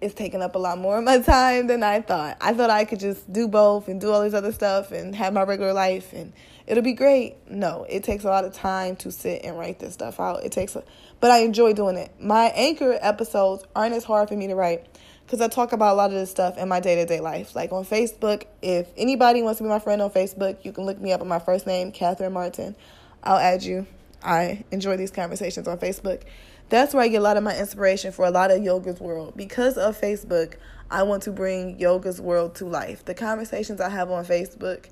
it's 0.00 0.14
taking 0.14 0.42
up 0.42 0.54
a 0.54 0.58
lot 0.58 0.78
more 0.78 0.98
of 0.98 1.04
my 1.04 1.18
time 1.20 1.66
than 1.66 1.82
I 1.82 2.00
thought. 2.00 2.36
I 2.40 2.52
thought 2.54 2.70
I 2.70 2.84
could 2.84 3.00
just 3.00 3.30
do 3.32 3.48
both 3.48 3.88
and 3.88 4.00
do 4.00 4.12
all 4.12 4.22
this 4.22 4.34
other 4.34 4.52
stuff 4.52 4.92
and 4.92 5.14
have 5.16 5.32
my 5.32 5.42
regular 5.42 5.72
life 5.72 6.12
and 6.12 6.32
it'll 6.66 6.84
be 6.84 6.92
great. 6.92 7.36
No, 7.50 7.84
it 7.88 8.04
takes 8.04 8.24
a 8.24 8.28
lot 8.28 8.44
of 8.44 8.52
time 8.52 8.94
to 8.96 9.10
sit 9.10 9.44
and 9.44 9.58
write 9.58 9.80
this 9.80 9.94
stuff 9.94 10.20
out. 10.20 10.44
It 10.44 10.52
takes 10.52 10.76
a, 10.76 10.84
but 11.18 11.30
I 11.30 11.38
enjoy 11.38 11.72
doing 11.72 11.96
it. 11.96 12.12
My 12.20 12.46
anchor 12.54 12.96
episodes 13.00 13.64
aren't 13.74 13.94
as 13.94 14.04
hard 14.04 14.28
for 14.28 14.36
me 14.36 14.46
to 14.46 14.54
write 14.54 14.86
because 15.28 15.42
I 15.42 15.48
talk 15.48 15.74
about 15.74 15.92
a 15.92 15.96
lot 15.96 16.08
of 16.08 16.16
this 16.16 16.30
stuff 16.30 16.56
in 16.56 16.70
my 16.70 16.80
day 16.80 16.94
to 16.94 17.04
day 17.04 17.20
life. 17.20 17.54
Like 17.54 17.70
on 17.70 17.84
Facebook, 17.84 18.44
if 18.62 18.88
anybody 18.96 19.42
wants 19.42 19.58
to 19.58 19.64
be 19.64 19.68
my 19.68 19.78
friend 19.78 20.00
on 20.00 20.08
Facebook, 20.08 20.64
you 20.64 20.72
can 20.72 20.86
look 20.86 20.98
me 20.98 21.12
up 21.12 21.20
on 21.20 21.28
my 21.28 21.38
first 21.38 21.66
name, 21.66 21.92
Catherine 21.92 22.32
Martin. 22.32 22.74
I'll 23.22 23.36
add 23.36 23.62
you. 23.62 23.86
I 24.22 24.64
enjoy 24.70 24.96
these 24.96 25.10
conversations 25.10 25.68
on 25.68 25.76
Facebook. 25.76 26.22
That's 26.70 26.94
where 26.94 27.04
I 27.04 27.08
get 27.08 27.18
a 27.18 27.22
lot 27.22 27.36
of 27.36 27.42
my 27.42 27.54
inspiration 27.54 28.10
for 28.10 28.24
a 28.24 28.30
lot 28.30 28.50
of 28.50 28.62
yoga's 28.62 29.00
world. 29.00 29.34
Because 29.36 29.76
of 29.76 30.00
Facebook, 30.00 30.54
I 30.90 31.02
want 31.02 31.24
to 31.24 31.30
bring 31.30 31.78
yoga's 31.78 32.22
world 32.22 32.54
to 32.56 32.64
life. 32.64 33.04
The 33.04 33.14
conversations 33.14 33.82
I 33.82 33.90
have 33.90 34.10
on 34.10 34.24
Facebook, 34.24 34.86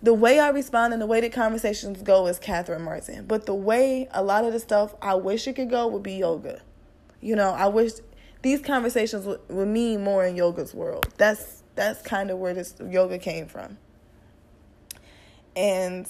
the 0.00 0.14
way 0.14 0.38
I 0.38 0.50
respond 0.50 0.92
and 0.92 1.02
the 1.02 1.06
way 1.06 1.20
the 1.20 1.30
conversations 1.30 2.00
go 2.02 2.28
is 2.28 2.38
Catherine 2.38 2.82
Martin. 2.82 3.26
But 3.26 3.46
the 3.46 3.56
way 3.56 4.08
a 4.12 4.22
lot 4.22 4.44
of 4.44 4.52
the 4.52 4.60
stuff 4.60 4.94
I 5.02 5.16
wish 5.16 5.48
it 5.48 5.56
could 5.56 5.68
go 5.68 5.88
would 5.88 6.04
be 6.04 6.14
yoga. 6.14 6.62
You 7.20 7.34
know, 7.36 7.50
I 7.50 7.66
wish 7.66 7.92
these 8.42 8.60
conversations 8.60 9.26
would, 9.26 9.68
mean 9.68 10.02
more 10.02 10.24
in 10.24 10.36
yoga's 10.36 10.74
world. 10.74 11.08
That's 11.16 11.62
that's 11.74 12.02
kind 12.02 12.30
of 12.30 12.38
where 12.38 12.54
this 12.54 12.74
yoga 12.88 13.18
came 13.18 13.46
from. 13.46 13.78
And 15.56 16.06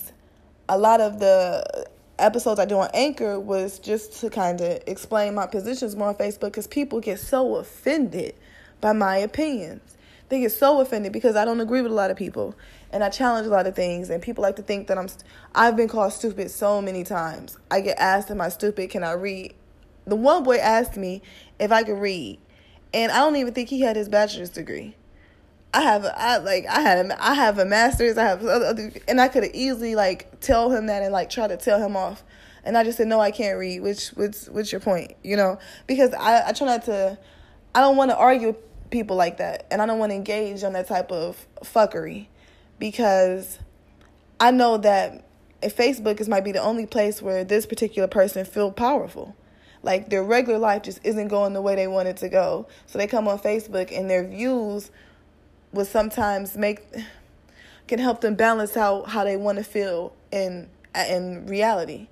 a 0.69 0.79
lot 0.79 1.01
of 1.01 1.19
the 1.19 1.87
episodes 2.19 2.61
I 2.61 2.65
do 2.65 2.79
on 2.79 2.91
Anchor 2.95 3.39
was 3.41 3.79
just 3.79 4.21
to 4.21 4.31
kind 4.31 4.61
of 4.61 4.83
explain 4.87 5.35
my 5.35 5.47
positions 5.47 5.97
more 5.97 6.09
on 6.09 6.15
Facebook 6.15 6.49
because 6.49 6.67
people 6.67 7.01
get 7.01 7.19
so 7.19 7.57
offended 7.57 8.35
by 8.81 8.93
my 8.93 9.17
opinions. 9.17 9.97
They 10.29 10.41
get 10.41 10.53
so 10.53 10.81
offended 10.81 11.13
because 11.13 11.35
I 11.35 11.45
don't 11.45 11.61
agree 11.61 11.83
with 11.83 11.91
a 11.91 11.95
lot 11.95 12.11
of 12.11 12.17
people 12.17 12.55
and 12.93 13.03
I 13.03 13.09
challenge 13.09 13.47
a 13.47 13.51
lot 13.51 13.67
of 13.67 13.75
things 13.75 14.11
and 14.11 14.23
people 14.23 14.43
like 14.43 14.57
to 14.57 14.63
think 14.63 14.87
that 14.87 14.97
I'm 14.97 15.09
st- 15.09 15.25
I've 15.55 15.77
been 15.77 15.89
called 15.89 16.13
stupid 16.13 16.51
so 16.51 16.81
many 16.81 17.03
times. 17.03 17.59
I 17.71 17.81
get 17.81 17.99
asked 17.99 18.31
am 18.31 18.41
I 18.41 18.49
stupid? 18.49 18.91
Can 18.91 19.03
I 19.03 19.13
read? 19.13 19.55
The 20.11 20.17
one 20.17 20.43
boy 20.43 20.57
asked 20.57 20.97
me 20.97 21.23
if 21.59 21.73
I 21.73 21.83
could 21.83 21.99
read. 21.99 22.39
And 22.93 23.13
I 23.13 23.19
don't 23.19 23.37
even 23.37 23.55
think 23.55 23.69
he 23.69 23.81
had 23.81 23.97
his 23.97 24.09
bachelor's 24.09 24.51
degree. 24.51 24.97
I 25.73 25.83
have 25.83 26.05
I 26.05 26.39
like 26.39 26.67
I 26.67 26.81
had 26.81 27.13
I 27.13 27.35
have 27.35 27.59
a 27.59 27.65
master's. 27.65 28.19
I 28.19 28.25
have 28.25 28.45
other, 28.45 28.93
and 29.07 29.21
I 29.21 29.29
could 29.29 29.45
have 29.45 29.55
easily 29.55 29.95
like 29.95 30.41
tell 30.41 30.71
him 30.71 30.87
that 30.87 31.03
and 31.03 31.13
like 31.13 31.31
try 31.31 31.47
to 31.47 31.57
tell 31.57 31.81
him 31.81 31.97
off. 31.97 32.25
And 32.65 32.77
I 32.77 32.83
just 32.83 32.99
said 32.99 33.07
no, 33.07 33.21
I 33.21 33.31
can't 33.31 33.57
read. 33.57 33.81
Which 33.81 34.09
what's 34.09 34.49
what's 34.49 34.73
your 34.73 34.81
point? 34.81 35.15
You 35.23 35.37
know, 35.37 35.61
because 35.87 36.13
I 36.15 36.49
I 36.49 36.53
try 36.53 36.67
not 36.67 36.85
to. 36.87 37.17
I 37.73 37.81
don't 37.81 37.97
want 37.97 38.11
to 38.11 38.17
argue 38.17 38.49
with 38.49 38.91
people 38.91 39.15
like 39.17 39.37
that, 39.37 39.67
and 39.71 39.81
I 39.81 39.87
don't 39.87 40.01
want 40.01 40.11
to 40.11 40.17
engage 40.17 40.65
on 40.65 40.73
that 40.73 40.89
type 40.89 41.13
of 41.13 41.47
fuckery, 41.63 42.27
because 42.81 43.61
I 44.41 44.51
know 44.51 44.77
that 44.79 45.25
Facebook 45.63 46.21
is 46.21 46.29
might 46.29 46.43
be 46.43 46.51
the 46.51 46.63
only 46.63 46.87
place 46.87 47.23
where 47.23 47.45
this 47.45 47.65
particular 47.65 48.09
person 48.09 48.45
feel 48.45 48.73
powerful. 48.73 49.37
Like 49.83 50.11
their 50.11 50.23
regular 50.23 50.59
life 50.59 50.83
just 50.83 51.01
isn't 51.05 51.29
going 51.29 51.53
the 51.53 51.63
way 51.63 51.75
they 51.75 51.87
want 51.87 52.09
it 52.09 52.19
to 52.19 52.29
go. 52.29 52.67
So 52.87 52.99
they 52.99 53.07
come 53.07 53.27
on 53.27 53.39
Facebook 53.39 53.97
and 53.97 54.11
their 54.11 54.27
views 54.27 54.91
will 55.73 55.85
sometimes 55.85 56.57
make 56.57 56.85
can 57.87 57.99
help 57.99 58.21
them 58.21 58.35
balance 58.35 58.77
out 58.77 59.09
how 59.09 59.25
they 59.25 59.37
want 59.37 59.59
to 59.59 59.65
feel 59.65 60.15
in 60.31 60.69
in 60.95 61.47
reality. 61.47 62.09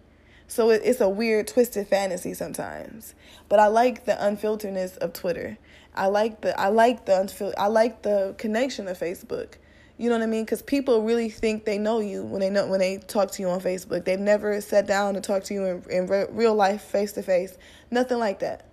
So 0.46 0.70
it, 0.70 0.80
it's 0.82 1.00
a 1.00 1.08
weird, 1.08 1.46
twisted 1.46 1.86
fantasy 1.88 2.34
sometimes. 2.34 3.14
But 3.48 3.60
I 3.60 3.66
like 3.66 4.06
the 4.06 4.12
unfilteredness 4.12 4.96
of 4.98 5.12
Twitter. 5.12 5.58
I 5.94 6.06
like 6.06 6.40
the 6.40 6.58
I 6.58 6.68
like 6.68 7.04
the 7.04 7.12
unfil- 7.12 7.54
I 7.58 7.66
like 7.66 8.02
the 8.02 8.34
connection 8.38 8.88
of 8.88 8.98
Facebook. 8.98 9.54
You 9.98 10.08
know 10.08 10.16
what 10.16 10.22
I 10.22 10.26
mean? 10.26 10.44
Because 10.44 10.62
people 10.62 11.02
really 11.02 11.28
think 11.28 11.64
they 11.64 11.76
know 11.76 11.98
you 11.98 12.22
when 12.22 12.40
they 12.40 12.50
know 12.50 12.68
when 12.68 12.78
they 12.78 12.98
talk 12.98 13.32
to 13.32 13.42
you 13.42 13.48
on 13.48 13.60
Facebook. 13.60 14.04
They've 14.04 14.18
never 14.18 14.60
sat 14.60 14.86
down 14.86 15.16
and 15.16 15.24
talked 15.24 15.46
to 15.46 15.54
you 15.54 15.64
in, 15.64 15.82
in 15.90 16.06
re- 16.06 16.26
real 16.30 16.54
life, 16.54 16.82
face 16.82 17.12
to 17.12 17.22
face, 17.22 17.58
nothing 17.90 18.18
like 18.18 18.38
that. 18.38 18.64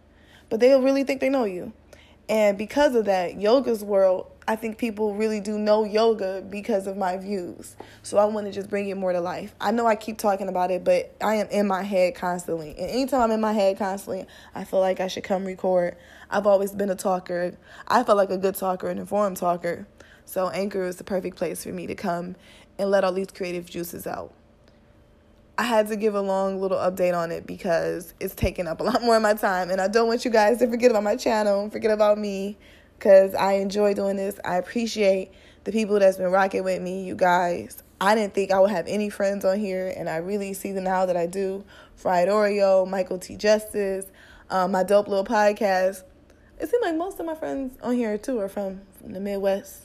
But 0.49 0.59
they 0.59 0.69
really 0.79 1.03
think 1.03 1.21
they 1.21 1.29
know 1.29 1.45
you, 1.45 1.73
and 2.29 2.57
because 2.57 2.93
of 2.93 3.05
that, 3.05 3.39
yoga's 3.39 3.83
world. 3.83 4.31
I 4.47 4.55
think 4.55 4.77
people 4.77 5.15
really 5.15 5.39
do 5.39 5.57
know 5.57 5.83
yoga 5.83 6.43
because 6.47 6.85
of 6.85 6.95
my 6.97 7.17
views. 7.17 7.75
So 8.03 8.19
I 8.19 8.25
want 8.25 8.45
to 8.45 8.51
just 8.51 8.69
bring 8.69 8.87
it 8.89 8.95
more 8.95 9.11
to 9.11 9.19
life. 9.19 9.55
I 9.59 9.71
know 9.71 9.87
I 9.87 9.95
keep 9.95 10.19
talking 10.19 10.49
about 10.49 10.69
it, 10.69 10.83
but 10.83 11.15
I 11.19 11.37
am 11.37 11.47
in 11.47 11.65
my 11.65 11.81
head 11.81 12.13
constantly. 12.13 12.75
And 12.77 12.91
anytime 12.91 13.21
I'm 13.21 13.31
in 13.31 13.41
my 13.41 13.53
head 13.53 13.79
constantly, 13.79 14.27
I 14.53 14.63
feel 14.63 14.81
like 14.81 14.99
I 14.99 15.07
should 15.07 15.23
come 15.23 15.45
record. 15.45 15.95
I've 16.29 16.45
always 16.45 16.73
been 16.73 16.91
a 16.91 16.95
talker. 16.95 17.57
I 17.87 18.03
feel 18.03 18.15
like 18.15 18.29
a 18.29 18.37
good 18.37 18.53
talker, 18.53 18.87
an 18.87 18.99
informed 18.99 19.37
talker. 19.37 19.87
So 20.25 20.49
Anchor 20.49 20.83
is 20.83 20.97
the 20.97 21.03
perfect 21.03 21.37
place 21.37 21.63
for 21.63 21.69
me 21.69 21.87
to 21.87 21.95
come 21.95 22.35
and 22.77 22.89
let 22.89 23.03
all 23.03 23.13
these 23.13 23.31
creative 23.33 23.65
juices 23.69 24.05
out. 24.07 24.33
I 25.57 25.63
had 25.63 25.87
to 25.87 25.95
give 25.95 26.15
a 26.15 26.21
long 26.21 26.59
little 26.59 26.77
update 26.77 27.17
on 27.17 27.31
it 27.31 27.47
because 27.47 28.13
it's 28.19 28.35
taking 28.35 28.67
up 28.67 28.81
a 28.81 28.83
lot 28.83 29.01
more 29.01 29.15
of 29.15 29.21
my 29.21 29.35
time. 29.35 29.69
And 29.69 29.79
I 29.79 29.87
don't 29.87 30.07
want 30.07 30.25
you 30.25 30.31
guys 30.31 30.57
to 30.59 30.67
forget 30.67 30.91
about 30.91 31.03
my 31.03 31.15
channel, 31.15 31.69
forget 31.69 31.91
about 31.91 32.17
me, 32.17 32.57
because 32.97 33.33
I 33.35 33.53
enjoy 33.53 33.93
doing 33.93 34.17
this. 34.17 34.39
I 34.43 34.57
appreciate 34.57 35.31
the 35.63 35.71
people 35.71 35.99
that's 35.99 36.17
been 36.17 36.31
rocking 36.31 36.63
with 36.63 36.81
me, 36.81 37.05
you 37.05 37.15
guys. 37.15 37.81
I 38.01 38.15
didn't 38.15 38.33
think 38.33 38.51
I 38.51 38.59
would 38.59 38.71
have 38.71 38.87
any 38.87 39.09
friends 39.09 39.45
on 39.45 39.57
here, 39.57 39.93
and 39.95 40.09
I 40.09 40.17
really 40.17 40.53
see 40.53 40.73
them 40.73 40.83
now 40.83 41.05
that 41.05 41.15
I 41.15 41.27
do. 41.27 41.63
Fried 41.95 42.27
Oreo, 42.27 42.87
Michael 42.87 43.17
T. 43.17 43.37
Justice, 43.37 44.05
um, 44.49 44.73
my 44.73 44.83
dope 44.83 45.07
little 45.07 45.23
podcast. 45.23 46.03
It 46.59 46.69
seems 46.69 46.83
like 46.83 46.95
most 46.95 47.19
of 47.21 47.25
my 47.25 47.35
friends 47.35 47.77
on 47.81 47.95
here 47.95 48.17
too 48.17 48.39
are 48.39 48.49
from, 48.49 48.81
from 48.99 49.13
the 49.13 49.21
Midwest 49.21 49.84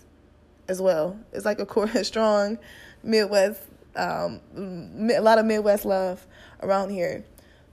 as 0.70 0.80
well. 0.80 1.18
It's 1.32 1.44
like 1.44 1.58
a 1.58 1.66
core 1.66 1.88
strong 2.04 2.58
Midwest, 3.02 3.60
um, 3.96 4.40
a 4.56 5.20
lot 5.20 5.38
of 5.38 5.44
Midwest 5.44 5.84
love 5.84 6.26
around 6.62 6.90
here. 6.90 7.24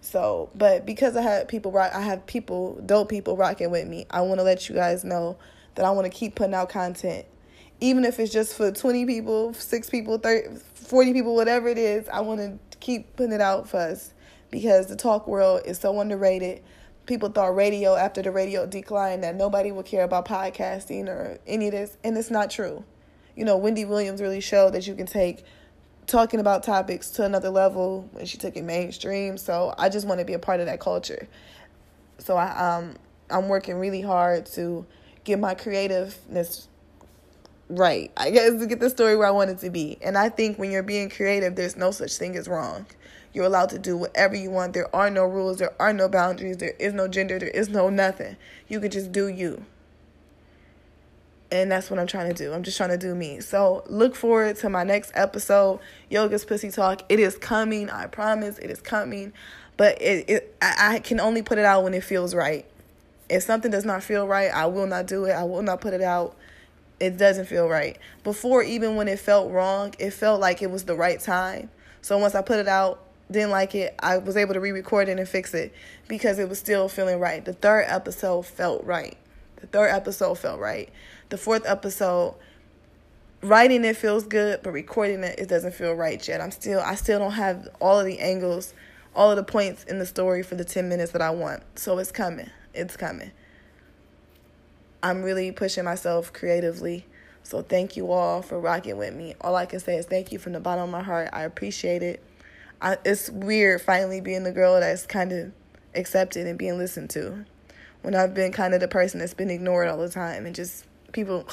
So, 0.01 0.49
but 0.55 0.85
because 0.85 1.15
I 1.15 1.21
had 1.21 1.47
people 1.47 1.71
rock, 1.71 1.91
I 1.93 2.01
have 2.01 2.25
people, 2.25 2.81
dope 2.85 3.09
people 3.09 3.37
rocking 3.37 3.71
with 3.71 3.87
me. 3.87 4.07
I 4.09 4.21
want 4.21 4.39
to 4.39 4.43
let 4.43 4.67
you 4.67 4.75
guys 4.75 5.03
know 5.03 5.37
that 5.75 5.85
I 5.85 5.91
want 5.91 6.05
to 6.05 6.17
keep 6.17 6.35
putting 6.35 6.53
out 6.53 6.69
content, 6.69 7.25
even 7.79 8.03
if 8.03 8.19
it's 8.19 8.33
just 8.33 8.55
for 8.55 8.71
twenty 8.71 9.05
people, 9.05 9.53
six 9.53 9.89
people, 9.89 10.17
30, 10.17 10.59
40 10.73 11.13
people, 11.13 11.35
whatever 11.35 11.67
it 11.67 11.77
is. 11.77 12.07
I 12.09 12.21
want 12.21 12.39
to 12.39 12.77
keep 12.79 13.15
putting 13.15 13.33
it 13.33 13.41
out 13.41 13.69
for 13.69 13.77
us 13.77 14.13
because 14.49 14.87
the 14.87 14.95
talk 14.95 15.27
world 15.27 15.61
is 15.65 15.77
so 15.79 15.99
underrated 15.99 16.63
people 17.05 17.29
thought 17.29 17.55
radio 17.55 17.95
after 17.95 18.21
the 18.21 18.31
radio 18.31 18.65
declined 18.65 19.23
that 19.23 19.33
nobody 19.33 19.71
would 19.71 19.85
care 19.85 20.03
about 20.03 20.27
podcasting 20.27 21.07
or 21.07 21.39
any 21.47 21.67
of 21.67 21.71
this 21.71 21.97
and 22.03 22.17
it's 22.17 22.29
not 22.29 22.51
true 22.51 22.83
you 23.37 23.45
know 23.45 23.55
wendy 23.55 23.85
williams 23.85 24.21
really 24.21 24.41
showed 24.41 24.73
that 24.73 24.87
you 24.87 24.95
can 24.95 25.05
take 25.05 25.45
talking 26.07 26.39
about 26.39 26.63
topics 26.63 27.09
to 27.09 27.23
another 27.23 27.49
level 27.49 28.09
when 28.11 28.25
she 28.25 28.37
took 28.37 28.57
it 28.57 28.63
mainstream 28.63 29.37
so 29.37 29.73
i 29.77 29.87
just 29.87 30.07
want 30.07 30.19
to 30.19 30.25
be 30.25 30.33
a 30.33 30.39
part 30.39 30.59
of 30.59 30.65
that 30.65 30.79
culture 30.79 31.27
so 32.17 32.35
i 32.35 32.49
um 32.57 32.95
i'm 33.29 33.47
working 33.47 33.75
really 33.75 34.01
hard 34.01 34.45
to 34.45 34.85
get 35.23 35.39
my 35.39 35.53
creativeness 35.53 36.67
right 37.69 38.11
i 38.17 38.29
guess 38.29 38.59
to 38.59 38.65
get 38.65 38.79
the 38.79 38.89
story 38.89 39.15
where 39.15 39.27
i 39.27 39.31
want 39.31 39.49
it 39.49 39.57
to 39.57 39.69
be 39.69 39.97
and 40.01 40.17
i 40.17 40.27
think 40.29 40.57
when 40.57 40.71
you're 40.71 40.83
being 40.83 41.09
creative 41.09 41.55
there's 41.55 41.77
no 41.77 41.91
such 41.91 42.17
thing 42.17 42.35
as 42.35 42.47
wrong 42.47 42.85
you're 43.37 43.45
allowed 43.45 43.69
to 43.69 43.77
do 43.77 43.95
whatever 43.95 44.33
you 44.33 44.49
want. 44.49 44.73
There 44.73 44.93
are 44.95 45.11
no 45.11 45.23
rules. 45.23 45.59
There 45.59 45.79
are 45.79 45.93
no 45.93 46.09
boundaries. 46.09 46.57
There 46.57 46.73
is 46.79 46.93
no 46.93 47.07
gender. 47.07 47.37
There 47.37 47.49
is 47.49 47.69
no 47.69 47.87
nothing. 47.89 48.35
You 48.67 48.79
can 48.79 48.89
just 48.89 49.11
do 49.11 49.27
you. 49.27 49.63
And 51.49 51.71
that's 51.71 51.89
what 51.89 51.99
I'm 51.99 52.07
trying 52.07 52.33
to 52.33 52.35
do. 52.35 52.53
I'm 52.53 52.63
just 52.63 52.77
trying 52.77 52.89
to 52.89 52.97
do 52.97 53.15
me. 53.15 53.39
So 53.39 53.83
look 53.87 54.15
forward 54.15 54.57
to 54.57 54.69
my 54.69 54.83
next 54.83 55.11
episode, 55.15 55.79
Yoga's 56.11 56.43
Pussy 56.43 56.69
Talk. 56.69 57.03
It 57.09 57.19
is 57.19 57.37
coming. 57.37 57.89
I 57.89 58.07
promise. 58.07 58.57
It 58.59 58.69
is 58.69 58.81
coming. 58.81 59.31
But 59.77 60.01
it, 60.01 60.29
it 60.29 60.57
I, 60.61 60.95
I 60.95 60.99
can 60.99 61.19
only 61.19 61.41
put 61.41 61.57
it 61.57 61.65
out 61.65 61.83
when 61.83 61.93
it 61.93 62.03
feels 62.03 62.35
right. 62.35 62.65
If 63.29 63.43
something 63.43 63.71
does 63.71 63.85
not 63.85 64.03
feel 64.03 64.27
right, 64.27 64.51
I 64.53 64.65
will 64.65 64.87
not 64.87 65.07
do 65.07 65.25
it. 65.25 65.31
I 65.31 65.43
will 65.43 65.61
not 65.61 65.79
put 65.79 65.93
it 65.93 66.01
out. 66.01 66.35
It 66.99 67.17
doesn't 67.17 67.45
feel 67.45 67.69
right. 67.69 67.97
Before, 68.23 68.63
even 68.63 68.95
when 68.95 69.07
it 69.07 69.19
felt 69.19 69.51
wrong, 69.51 69.93
it 69.99 70.11
felt 70.11 70.41
like 70.41 70.61
it 70.61 70.71
was 70.71 70.85
the 70.85 70.95
right 70.95 71.19
time. 71.19 71.69
So 72.01 72.17
once 72.17 72.35
I 72.35 72.41
put 72.41 72.59
it 72.59 72.67
out, 72.67 73.03
didn't 73.29 73.51
like 73.51 73.75
it, 73.75 73.93
I 73.99 74.17
was 74.17 74.37
able 74.37 74.53
to 74.53 74.59
re 74.59 74.71
record 74.71 75.09
it 75.09 75.19
and 75.19 75.27
fix 75.27 75.53
it 75.53 75.73
because 76.07 76.39
it 76.39 76.49
was 76.49 76.59
still 76.59 76.87
feeling 76.87 77.19
right. 77.19 77.43
The 77.43 77.53
third 77.53 77.85
episode 77.87 78.45
felt 78.45 78.83
right. 78.85 79.17
The 79.57 79.67
third 79.67 79.89
episode 79.89 80.35
felt 80.39 80.59
right. 80.59 80.89
The 81.29 81.37
fourth 81.37 81.65
episode, 81.65 82.35
writing 83.41 83.83
it 83.83 83.97
feels 83.97 84.25
good, 84.25 84.61
but 84.63 84.71
recording 84.71 85.23
it, 85.23 85.39
it 85.39 85.49
doesn't 85.49 85.73
feel 85.73 85.93
right 85.93 86.25
yet. 86.27 86.41
I'm 86.41 86.51
still, 86.51 86.79
I 86.79 86.95
still 86.95 87.19
don't 87.19 87.33
have 87.33 87.67
all 87.81 87.99
of 87.99 88.05
the 88.05 88.19
angles, 88.19 88.73
all 89.15 89.31
of 89.31 89.37
the 89.37 89.43
points 89.43 89.83
in 89.83 89.99
the 89.99 90.05
story 90.05 90.43
for 90.43 90.55
the 90.55 90.63
10 90.63 90.87
minutes 90.87 91.11
that 91.11 91.21
I 91.21 91.31
want. 91.31 91.63
So 91.77 91.97
it's 91.97 92.11
coming. 92.11 92.49
It's 92.73 92.95
coming. 92.95 93.31
I'm 95.03 95.23
really 95.23 95.51
pushing 95.51 95.83
myself 95.83 96.31
creatively. 96.33 97.05
So 97.43 97.61
thank 97.61 97.95
you 97.95 98.11
all 98.11 98.41
for 98.41 98.59
rocking 98.59 98.97
with 98.97 99.13
me. 99.13 99.35
All 99.41 99.55
I 99.55 99.65
can 99.65 99.79
say 99.79 99.95
is 99.95 100.05
thank 100.05 100.31
you 100.31 100.39
from 100.39 100.53
the 100.53 100.59
bottom 100.59 100.83
of 100.85 100.89
my 100.89 101.03
heart. 101.03 101.29
I 101.33 101.43
appreciate 101.43 102.03
it. 102.03 102.21
I, 102.81 102.97
it's 103.05 103.29
weird 103.29 103.81
finally 103.81 104.21
being 104.21 104.43
the 104.43 104.51
girl 104.51 104.79
that's 104.79 105.05
kind 105.05 105.31
of 105.31 105.51
accepted 105.95 106.45
and 106.45 106.59
being 106.59 106.77
listened 106.77 107.09
to 107.11 107.45
when 108.01 108.15
I've 108.15 108.33
been 108.33 108.51
kind 108.51 108.73
of 108.73 108.79
the 108.79 108.87
person 108.87 109.19
that's 109.19 109.33
been 109.33 109.49
ignored 109.49 109.87
all 109.87 109.97
the 109.97 110.09
time 110.09 110.45
and 110.45 110.55
just 110.55 110.85
people 111.11 111.47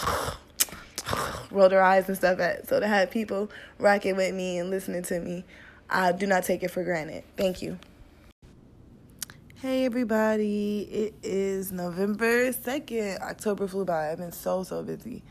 roll 1.51 1.69
their 1.69 1.83
eyes 1.83 2.09
and 2.09 2.17
stuff 2.17 2.39
at. 2.41 2.69
So 2.69 2.81
to 2.81 2.87
have 2.87 3.11
people 3.11 3.51
rocking 3.79 4.17
with 4.17 4.35
me 4.35 4.59
and 4.59 4.71
listening 4.71 5.03
to 5.05 5.21
me, 5.21 5.45
I 5.89 6.13
do 6.13 6.27
not 6.27 6.45
take 6.45 6.63
it 6.63 6.71
for 6.71 6.85
granted. 6.85 7.25
Thank 7.37 7.63
you. 7.63 7.79
Hey 9.57 9.87
everybody, 9.87 10.81
it 10.81 11.15
is 11.23 11.73
November 11.73 12.51
2nd. 12.51 13.21
October 13.23 13.67
flew 13.67 13.87
by. 13.87 14.13
I've 14.13 14.19
been 14.19 14.33
so, 14.33 14.63
so 14.63 14.83
busy. 14.83 15.23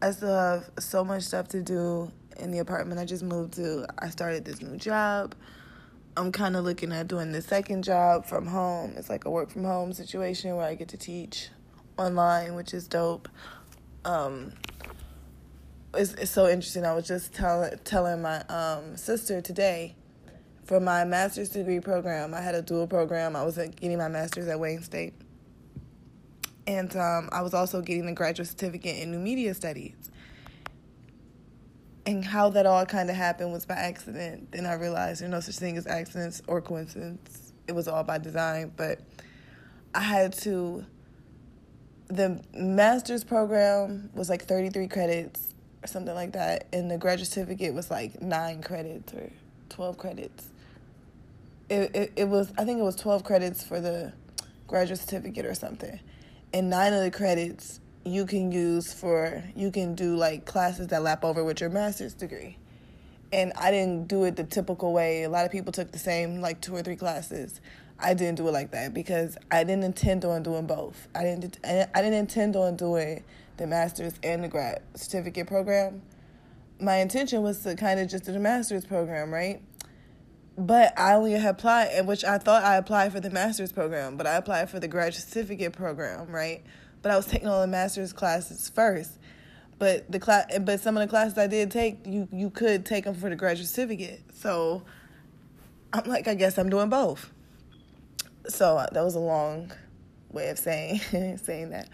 I 0.00 0.12
still 0.12 0.34
have 0.34 0.70
so 0.78 1.04
much 1.04 1.24
stuff 1.24 1.48
to 1.48 1.60
do 1.60 2.10
in 2.38 2.50
the 2.50 2.58
apartment 2.60 3.00
I 3.00 3.04
just 3.04 3.22
moved 3.22 3.54
to. 3.54 3.86
I 3.98 4.08
started 4.08 4.44
this 4.44 4.62
new 4.62 4.78
job. 4.78 5.34
I'm 6.16 6.32
kind 6.32 6.56
of 6.56 6.64
looking 6.64 6.92
at 6.92 7.08
doing 7.08 7.32
the 7.32 7.42
second 7.42 7.84
job 7.84 8.24
from 8.24 8.46
home. 8.46 8.94
It's 8.96 9.10
like 9.10 9.26
a 9.26 9.30
work 9.30 9.50
from 9.50 9.64
home 9.64 9.92
situation 9.92 10.56
where 10.56 10.66
I 10.66 10.74
get 10.74 10.88
to 10.88 10.96
teach 10.96 11.50
online, 11.98 12.54
which 12.54 12.72
is 12.72 12.88
dope. 12.88 13.28
Um, 14.06 14.52
it's, 15.94 16.14
it's 16.14 16.30
so 16.30 16.48
interesting. 16.48 16.84
I 16.84 16.94
was 16.94 17.06
just 17.06 17.34
tell, 17.34 17.68
telling 17.84 18.22
my 18.22 18.40
um, 18.42 18.96
sister 18.96 19.40
today 19.40 19.96
for 20.64 20.78
my 20.78 21.04
master's 21.04 21.48
degree 21.48 21.80
program. 21.80 22.32
I 22.32 22.40
had 22.40 22.54
a 22.54 22.62
dual 22.62 22.86
program. 22.86 23.34
I 23.34 23.42
was 23.42 23.56
getting 23.56 23.98
my 23.98 24.08
master's 24.08 24.46
at 24.48 24.60
Wayne 24.60 24.82
State. 24.82 25.14
And 26.68 26.94
um, 26.96 27.28
I 27.32 27.42
was 27.42 27.52
also 27.52 27.82
getting 27.82 28.08
a 28.08 28.12
graduate 28.12 28.48
certificate 28.48 28.98
in 28.98 29.10
new 29.10 29.18
media 29.18 29.54
studies 29.54 30.10
and 32.06 32.24
how 32.24 32.50
that 32.50 32.66
all 32.66 32.86
kind 32.86 33.10
of 33.10 33.16
happened 33.16 33.52
was 33.52 33.66
by 33.66 33.74
accident. 33.74 34.52
Then 34.52 34.66
I 34.66 34.74
realized 34.74 35.20
there's 35.20 35.30
no 35.30 35.40
such 35.40 35.56
thing 35.56 35.76
as 35.76 35.86
accidents 35.88 36.40
or 36.46 36.60
coincidence. 36.60 37.52
It 37.66 37.72
was 37.72 37.88
all 37.88 38.04
by 38.04 38.18
design. 38.18 38.72
But 38.76 39.00
I 39.94 40.00
had 40.00 40.32
to. 40.44 40.84
The 42.08 42.40
master's 42.54 43.24
program 43.24 44.10
was 44.14 44.28
like 44.28 44.44
33 44.44 44.88
credits 44.88 45.54
or 45.82 45.86
something 45.86 46.14
like 46.14 46.32
that, 46.32 46.66
and 46.72 46.90
the 46.90 46.98
graduate 46.98 47.28
certificate 47.28 47.74
was 47.74 47.90
like 47.90 48.22
nine 48.22 48.62
credits 48.62 49.12
or 49.12 49.30
12 49.70 49.98
credits. 49.98 50.48
It, 51.68 51.96
it, 51.96 52.12
it 52.16 52.28
was, 52.28 52.52
I 52.56 52.64
think 52.64 52.78
it 52.78 52.84
was 52.84 52.96
12 52.96 53.24
credits 53.24 53.64
for 53.64 53.80
the 53.80 54.12
graduate 54.66 55.00
certificate 55.00 55.46
or 55.46 55.54
something. 55.54 55.98
And 56.52 56.70
nine 56.70 56.92
of 56.92 57.02
the 57.02 57.10
credits 57.10 57.80
you 58.04 58.24
can 58.24 58.52
use 58.52 58.92
for 58.92 59.42
you 59.56 59.70
can 59.72 59.94
do 59.94 60.16
like 60.16 60.46
classes 60.46 60.86
that 60.88 61.02
lap 61.02 61.24
over 61.24 61.42
with 61.44 61.60
your 61.60 61.70
master's 61.70 62.14
degree. 62.14 62.56
And 63.32 63.52
I 63.58 63.72
didn't 63.72 64.06
do 64.06 64.24
it 64.24 64.36
the 64.36 64.44
typical 64.44 64.92
way. 64.92 65.24
A 65.24 65.28
lot 65.28 65.44
of 65.44 65.50
people 65.50 65.72
took 65.72 65.90
the 65.90 65.98
same 65.98 66.40
like 66.40 66.60
two 66.60 66.74
or 66.74 66.82
three 66.82 66.96
classes. 66.96 67.60
I 67.98 68.14
didn't 68.14 68.36
do 68.36 68.48
it 68.48 68.52
like 68.52 68.72
that 68.72 68.92
because 68.92 69.38
I 69.50 69.64
didn't 69.64 69.84
intend 69.84 70.24
on 70.24 70.42
doing 70.42 70.66
both. 70.66 71.08
I 71.14 71.22
didn't 71.22 71.58
I 71.64 71.86
didn't 71.94 72.14
intend 72.14 72.56
on 72.56 72.76
doing 72.76 73.24
the 73.56 73.66
master's 73.66 74.14
and 74.22 74.44
the 74.44 74.48
grad 74.48 74.82
certificate 74.94 75.46
program. 75.46 76.02
My 76.78 76.96
intention 76.96 77.42
was 77.42 77.60
to 77.60 77.74
kind 77.74 77.98
of 77.98 78.08
just 78.08 78.24
do 78.24 78.32
the 78.32 78.38
master's 78.38 78.84
program, 78.84 79.32
right? 79.32 79.62
But 80.58 80.98
I 80.98 81.14
only 81.14 81.34
applied, 81.34 81.88
and 81.92 82.06
which 82.06 82.24
I 82.24 82.38
thought 82.38 82.64
I 82.64 82.76
applied 82.76 83.12
for 83.12 83.20
the 83.20 83.30
master's 83.30 83.72
program, 83.72 84.16
but 84.16 84.26
I 84.26 84.36
applied 84.36 84.70
for 84.70 84.80
the 84.80 84.88
grad 84.88 85.14
certificate 85.14 85.72
program, 85.72 86.28
right? 86.28 86.62
but 87.06 87.12
I 87.12 87.16
was 87.16 87.26
taking 87.26 87.46
all 87.46 87.60
the 87.60 87.68
master's 87.68 88.12
classes 88.12 88.68
first. 88.68 89.12
But 89.78 90.10
the 90.10 90.18
class, 90.18 90.46
but 90.58 90.80
some 90.80 90.96
of 90.96 91.02
the 91.02 91.06
classes 91.06 91.38
I 91.38 91.46
did 91.46 91.70
take, 91.70 92.04
you 92.04 92.26
you 92.32 92.50
could 92.50 92.84
take 92.84 93.04
them 93.04 93.14
for 93.14 93.30
the 93.30 93.36
graduate 93.36 93.68
certificate. 93.68 94.22
So 94.34 94.82
I'm 95.92 96.10
like, 96.10 96.26
I 96.26 96.34
guess 96.34 96.58
I'm 96.58 96.68
doing 96.68 96.88
both. 96.88 97.30
So 98.48 98.78
uh, 98.78 98.86
that 98.92 99.02
was 99.02 99.14
a 99.14 99.20
long 99.20 99.72
way 100.30 100.48
of 100.50 100.58
saying 100.58 100.98
saying 101.42 101.70
that. 101.70 101.88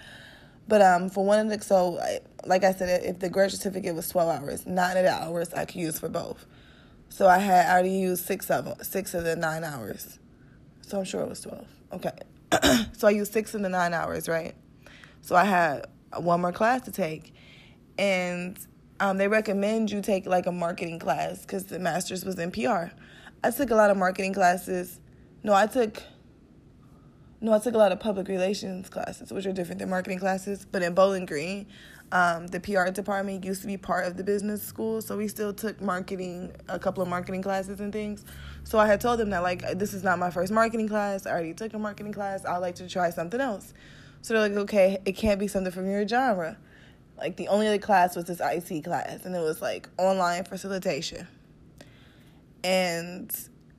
But 0.69 0.83
um, 0.83 1.11
for 1.11 1.25
one 1.25 1.39
of 1.39 1.49
the 1.49 1.65
so 1.65 1.99
I, 1.99 2.21
like 2.47 2.65
I 2.65 2.73
said, 2.73 3.05
if 3.05 3.19
the 3.19 3.29
graduate 3.29 3.61
certificate 3.61 3.95
was 3.95 4.09
12 4.09 4.43
hours, 4.43 4.67
nine 4.67 4.97
of 4.97 5.05
the 5.05 5.13
hours 5.13 5.53
I 5.53 5.65
could 5.65 5.81
use 5.81 5.99
for 5.99 6.09
both. 6.09 6.47
So 7.09 7.29
I 7.29 7.39
had 7.39 7.67
I 7.67 7.73
already 7.73 7.91
used 7.91 8.25
six 8.25 8.51
of 8.51 8.65
them, 8.65 8.77
six 8.83 9.15
of 9.15 9.25
the 9.25 9.37
nine 9.37 9.65
hours. 9.65 10.19
So 10.83 10.99
I'm 10.99 11.05
sure 11.05 11.23
it 11.23 11.29
was 11.29 11.41
12. 11.43 11.67
Okay. 11.93 12.19
so 12.93 13.09
I 13.09 13.11
used 13.11 13.33
six 13.33 13.55
of 13.55 13.63
the 13.63 13.69
nine 13.69 13.93
hours, 13.93 14.29
right? 14.29 14.55
So 15.21 15.37
I 15.37 15.45
had 15.45 15.87
one 16.17 16.41
more 16.41 16.53
class 16.53 16.83
to 16.83 16.93
take. 16.93 17.35
And 17.99 18.59
um, 19.01 19.19
they 19.19 19.29
recommend 19.29 19.91
you 19.91 20.01
take 20.01 20.27
like 20.27 20.47
a 20.47 20.53
marketing 20.53 20.99
class 20.99 21.43
because 21.43 21.65
the 21.65 21.79
master's 21.79 22.25
was 22.25 22.39
in 22.39 22.51
PR. 22.51 22.95
I 23.45 23.51
took 23.51 23.71
a 23.71 23.75
lot 23.75 23.91
of 23.91 23.97
marketing 23.97 24.33
classes. 24.33 25.01
No, 25.43 25.53
I 25.53 25.67
took. 25.67 26.03
No, 27.43 27.53
I 27.53 27.59
took 27.59 27.75
a 27.75 27.79
lot 27.79 27.91
of 27.91 27.99
public 27.99 28.29
relations 28.29 28.89
classes, 28.89 29.33
which 29.33 29.47
are 29.47 29.53
different 29.53 29.81
than 29.81 29.91
marketing 29.91 30.21
classes. 30.21 30.65
But 30.71 30.83
in 30.83 30.95
Bowling 30.95 31.27
Green, 31.27 31.67
um, 32.13 32.47
the 32.47 32.61
PR 32.61 32.89
department 32.91 33.45
used 33.45 33.63
to 33.63 33.67
be 33.67 33.77
part 33.77 34.07
of 34.07 34.17
the 34.17 34.23
business 34.23 34.63
school, 34.63 35.03
so 35.03 35.17
we 35.17 35.27
still 35.27 35.53
took 35.53 35.81
marketing, 35.81 36.53
a 36.69 36.79
couple 36.79 37.03
of 37.03 37.09
marketing 37.09 37.43
classes 37.43 37.81
and 37.81 37.93
things. 37.93 38.25
So 38.63 38.79
I 38.79 38.87
had 38.87 39.01
told 39.01 39.19
them 39.19 39.31
that 39.31 39.43
like 39.43 39.77
this 39.77 39.93
is 39.93 40.05
not 40.05 40.21
my 40.21 40.31
first 40.31 40.53
marketing 40.53 40.89
class. 40.89 41.27
I 41.27 41.33
already 41.33 41.53
took 41.53 41.75
a 41.75 41.81
marketing 41.81 42.13
class. 42.13 42.47
I'd 42.47 42.59
like 42.59 42.77
to 42.77 42.89
try 42.89 43.11
something 43.11 43.41
else. 43.41 43.75
So 44.21 44.35
they're 44.35 44.49
like, 44.49 44.57
okay, 44.59 44.99
it 45.05 45.13
can't 45.13 45.41
be 45.41 45.49
something 45.49 45.73
from 45.73 45.91
your 45.91 46.07
genre. 46.07 46.57
Like 47.19 47.37
the 47.37 47.49
only 47.49 47.67
other 47.67 47.79
class 47.79 48.15
was 48.15 48.27
this 48.27 48.41
IC 48.41 48.85
class, 48.85 49.25
and 49.25 49.35
it 49.35 49.41
was 49.41 49.61
like 49.61 49.89
online 49.99 50.45
facilitation. 50.45 51.27
And 52.63 53.35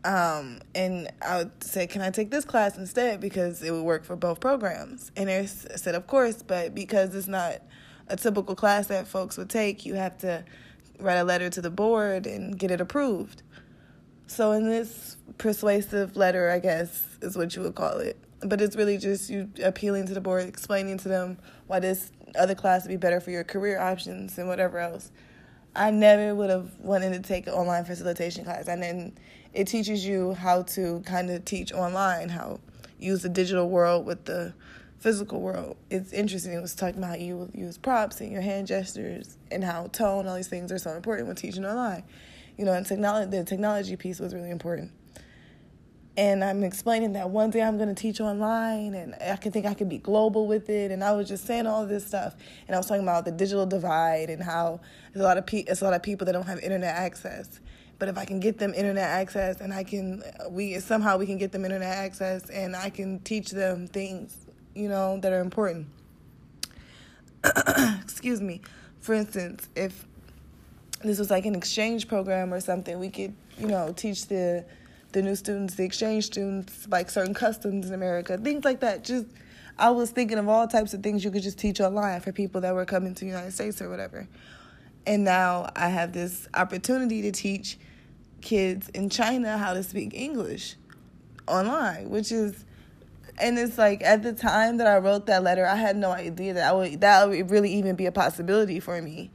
um, 0.05 0.59
and 0.75 1.09
I 1.21 1.37
would 1.37 1.63
say, 1.63 1.87
can 1.87 2.01
I 2.01 2.09
take 2.09 2.29
this 2.29 2.45
class 2.45 2.77
instead 2.77 3.21
because 3.21 3.63
it 3.63 3.71
would 3.71 3.83
work 3.83 4.03
for 4.03 4.15
both 4.15 4.39
programs? 4.39 5.11
And 5.15 5.29
they 5.29 5.45
said, 5.45 5.95
of 5.95 6.07
course, 6.07 6.43
but 6.43 6.75
because 6.75 7.15
it's 7.15 7.27
not 7.27 7.61
a 8.09 8.17
typical 8.17 8.55
class 8.55 8.87
that 8.87 9.07
folks 9.07 9.37
would 9.37 9.49
take, 9.49 9.85
you 9.85 9.93
have 9.95 10.17
to 10.19 10.43
write 10.99 11.17
a 11.17 11.23
letter 11.23 11.49
to 11.49 11.61
the 11.61 11.69
board 11.69 12.27
and 12.27 12.57
get 12.57 12.69
it 12.69 12.81
approved. 12.81 13.43
So 14.27 14.51
in 14.51 14.67
this 14.67 15.17
persuasive 15.37 16.15
letter, 16.17 16.49
I 16.49 16.59
guess 16.59 17.05
is 17.21 17.37
what 17.37 17.55
you 17.55 17.61
would 17.61 17.75
call 17.75 17.97
it, 17.99 18.17
but 18.41 18.61
it's 18.61 18.75
really 18.75 18.97
just 18.97 19.29
you 19.29 19.49
appealing 19.63 20.07
to 20.07 20.13
the 20.13 20.21
board, 20.21 20.47
explaining 20.47 20.97
to 20.99 21.07
them 21.07 21.37
why 21.67 21.79
this 21.79 22.11
other 22.37 22.55
class 22.55 22.83
would 22.83 22.89
be 22.89 22.97
better 22.97 23.19
for 23.19 23.31
your 23.31 23.43
career 23.43 23.79
options 23.79 24.37
and 24.37 24.47
whatever 24.47 24.79
else. 24.79 25.11
I 25.75 25.91
never 25.91 26.35
would 26.35 26.49
have 26.49 26.71
wanted 26.79 27.13
to 27.13 27.19
take 27.19 27.47
an 27.47 27.53
online 27.53 27.85
facilitation 27.85 28.43
class, 28.43 28.67
and 28.67 28.81
then 28.81 29.17
it 29.53 29.67
teaches 29.67 30.05
you 30.05 30.33
how 30.33 30.63
to 30.63 31.01
kind 31.05 31.29
of 31.29 31.45
teach 31.45 31.71
online, 31.71 32.29
how 32.29 32.59
use 32.99 33.21
the 33.21 33.29
digital 33.29 33.69
world 33.69 34.05
with 34.05 34.25
the 34.25 34.53
physical 34.99 35.41
world. 35.41 35.75
It's 35.89 36.13
interesting. 36.13 36.53
It 36.53 36.61
was 36.61 36.75
talking 36.75 36.97
about 36.97 37.11
how 37.11 37.15
you 37.15 37.51
use 37.53 37.77
props 37.77 38.21
and 38.21 38.31
your 38.31 38.41
hand 38.41 38.67
gestures 38.67 39.37
and 39.51 39.63
how 39.63 39.87
tone, 39.87 40.27
all 40.27 40.35
these 40.35 40.47
things 40.47 40.71
are 40.71 40.77
so 40.77 40.91
important 40.91 41.27
when 41.27 41.35
teaching 41.35 41.65
online. 41.65 42.03
You 42.57 42.65
know, 42.65 42.73
and 42.73 42.85
technology, 42.85 43.29
the 43.29 43.43
technology 43.43 43.95
piece 43.95 44.19
was 44.19 44.33
really 44.33 44.51
important 44.51 44.91
and 46.15 46.43
I'm 46.43 46.63
explaining 46.63 47.13
that 47.13 47.31
one 47.31 47.49
day 47.49 47.61
I'm 47.61 47.77
going 47.77 47.89
to 47.89 47.99
teach 47.99 48.21
online 48.21 48.93
and 48.93 49.15
I 49.19 49.35
can 49.35 49.51
think 49.51 49.65
I 49.65 49.73
can 49.73 49.89
be 49.89 49.97
global 49.97 50.45
with 50.45 50.69
it. 50.69 50.91
And 50.91 51.03
I 51.03 51.13
was 51.13 51.27
just 51.27 51.47
saying 51.47 51.65
all 51.65 51.87
this 51.87 52.05
stuff. 52.05 52.35
And 52.67 52.75
I 52.75 52.77
was 52.77 52.85
talking 52.85 53.01
about 53.01 53.25
the 53.25 53.31
digital 53.31 53.65
divide 53.65 54.29
and 54.29 54.41
how 54.41 54.79
there's 55.11 55.23
a 55.23 55.27
lot 55.27 55.37
of 55.37 55.47
pe- 55.47 55.65
it's 55.67 55.81
a 55.81 55.85
lot 55.85 55.93
of 55.93 56.03
people 56.03 56.25
that 56.25 56.33
don't 56.33 56.45
have 56.45 56.59
internet 56.59 56.95
access. 56.95 57.59
But 57.99 58.09
if 58.09 58.17
I 58.17 58.25
can 58.25 58.39
get 58.39 58.57
them 58.57 58.73
internet 58.73 59.09
access 59.09 59.61
and 59.61 59.73
I 59.73 59.83
can 59.83 60.23
we 60.49 60.79
somehow 60.79 61.17
we 61.17 61.25
can 61.25 61.37
get 61.37 61.51
them 61.51 61.63
internet 61.63 61.95
access 61.95 62.49
and 62.49 62.75
I 62.75 62.89
can 62.89 63.19
teach 63.19 63.51
them 63.51 63.87
things, 63.87 64.35
you 64.75 64.89
know, 64.89 65.19
that 65.21 65.31
are 65.31 65.41
important. 65.41 65.87
excuse 68.01 68.41
me, 68.41 68.61
for 68.99 69.13
instance, 69.13 69.67
if 69.75 70.05
this 71.03 71.19
was 71.19 71.29
like 71.29 71.45
an 71.45 71.55
exchange 71.55 72.07
program 72.07 72.53
or 72.53 72.59
something, 72.59 72.99
we 72.99 73.09
could, 73.09 73.33
you 73.57 73.67
know, 73.67 73.93
teach 73.95 74.27
the 74.27 74.65
the 75.11 75.21
new 75.21 75.35
students, 75.35 75.75
the 75.75 75.83
exchange 75.83 76.25
students, 76.25 76.87
like 76.89 77.09
certain 77.09 77.33
customs 77.33 77.87
in 77.87 77.93
America, 77.93 78.37
things 78.37 78.65
like 78.65 78.79
that. 78.79 79.03
Just 79.03 79.27
I 79.77 79.89
was 79.91 80.11
thinking 80.11 80.37
of 80.37 80.47
all 80.49 80.67
types 80.67 80.93
of 80.93 81.01
things 81.01 81.23
you 81.23 81.31
could 81.31 81.43
just 81.43 81.57
teach 81.57 81.79
online 81.79 82.19
for 82.21 82.31
people 82.31 82.61
that 82.61 82.73
were 82.73 82.85
coming 82.85 83.13
to 83.13 83.19
the 83.21 83.27
United 83.27 83.53
States 83.53 83.81
or 83.81 83.89
whatever. 83.89 84.27
And 85.05 85.23
now 85.23 85.69
I 85.75 85.89
have 85.89 86.13
this 86.13 86.47
opportunity 86.53 87.21
to 87.23 87.31
teach 87.31 87.77
kids 88.41 88.89
in 88.89 89.09
China 89.09 89.57
how 89.57 89.73
to 89.73 89.83
speak 89.83 90.13
English 90.13 90.75
online, 91.47 92.09
which 92.09 92.31
is 92.31 92.65
and 93.39 93.57
it's 93.57 93.77
like 93.77 94.03
at 94.03 94.21
the 94.21 94.33
time 94.33 94.77
that 94.77 94.87
I 94.87 94.97
wrote 94.97 95.25
that 95.25 95.43
letter, 95.43 95.65
I 95.65 95.75
had 95.75 95.97
no 95.97 96.11
idea 96.11 96.53
that 96.53 96.69
I 96.69 96.73
would 96.73 97.01
that 97.01 97.27
would 97.27 97.49
really 97.49 97.73
even 97.73 97.95
be 97.95 98.05
a 98.05 98.11
possibility 98.11 98.79
for 98.79 99.01
me. 99.01 99.31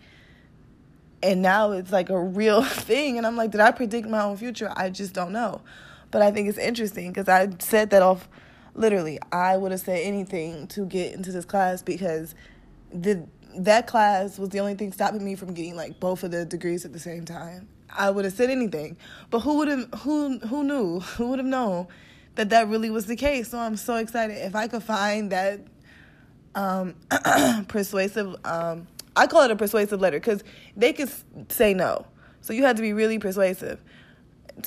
And 1.22 1.42
now 1.42 1.72
it's 1.72 1.90
like 1.90 2.10
a 2.10 2.20
real 2.20 2.62
thing, 2.62 3.18
and 3.18 3.26
I'm 3.26 3.36
like, 3.36 3.50
did 3.50 3.60
I 3.60 3.72
predict 3.72 4.08
my 4.08 4.22
own 4.22 4.36
future? 4.36 4.72
I 4.76 4.90
just 4.90 5.14
don't 5.14 5.32
know. 5.32 5.62
But 6.10 6.22
I 6.22 6.30
think 6.30 6.48
it's 6.48 6.58
interesting 6.58 7.12
because 7.12 7.28
I 7.28 7.48
said 7.58 7.90
that 7.90 8.02
off. 8.02 8.28
Literally, 8.74 9.18
I 9.32 9.56
would 9.56 9.72
have 9.72 9.80
said 9.80 10.00
anything 10.02 10.68
to 10.68 10.86
get 10.86 11.12
into 11.12 11.32
this 11.32 11.44
class 11.44 11.82
because 11.82 12.36
the 12.92 13.26
that 13.64 13.86
class 13.86 14.38
was 14.38 14.50
the 14.50 14.60
only 14.60 14.74
thing 14.74 14.92
stopping 14.92 15.24
me 15.24 15.34
from 15.34 15.54
getting 15.54 15.76
like 15.76 15.98
both 16.00 16.22
of 16.22 16.30
the 16.30 16.44
degrees 16.44 16.84
at 16.84 16.92
the 16.92 16.98
same 17.00 17.24
time. 17.24 17.68
I 17.90 18.10
would 18.10 18.24
have 18.24 18.34
said 18.34 18.50
anything, 18.50 18.96
but 19.30 19.40
who 19.40 19.58
would 19.58 19.68
have 19.68 19.88
who 20.00 20.38
who 20.38 20.64
knew 20.64 21.00
who 21.16 21.28
would 21.28 21.38
have 21.38 21.46
known 21.46 21.88
that 22.36 22.50
that 22.50 22.68
really 22.68 22.90
was 22.90 23.06
the 23.06 23.16
case. 23.16 23.50
So 23.50 23.58
I'm 23.58 23.76
so 23.76 23.96
excited. 23.96 24.36
If 24.36 24.54
I 24.54 24.68
could 24.68 24.82
find 24.82 25.32
that 25.32 25.60
um, 26.54 26.94
persuasive, 27.68 28.36
um, 28.44 28.86
I 29.16 29.26
call 29.26 29.42
it 29.42 29.50
a 29.50 29.56
persuasive 29.56 30.00
letter 30.00 30.18
because 30.18 30.44
they 30.76 30.92
could 30.92 31.10
say 31.50 31.74
no. 31.74 32.06
So 32.40 32.52
you 32.52 32.62
had 32.62 32.76
to 32.76 32.82
be 32.82 32.92
really 32.92 33.18
persuasive, 33.18 33.82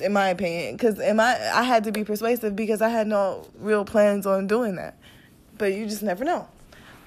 in 0.02 0.12
my 0.12 0.30
opinion. 0.30 0.76
Because 0.76 1.00
in 1.00 1.16
my, 1.16 1.34
I 1.54 1.64
had 1.64 1.86
to 1.86 1.92
be 1.92 2.04
persuasive 2.04 2.56
because 2.56 2.82
I 2.82 2.90
had 2.90 3.08
no 3.08 3.48
real 3.58 3.86
plans 3.86 4.26
on 4.26 4.48
doing 4.48 4.76
that. 4.76 4.98
But 5.58 5.74
you 5.74 5.86
just 5.86 6.04
never 6.04 6.26
know. 6.26 6.48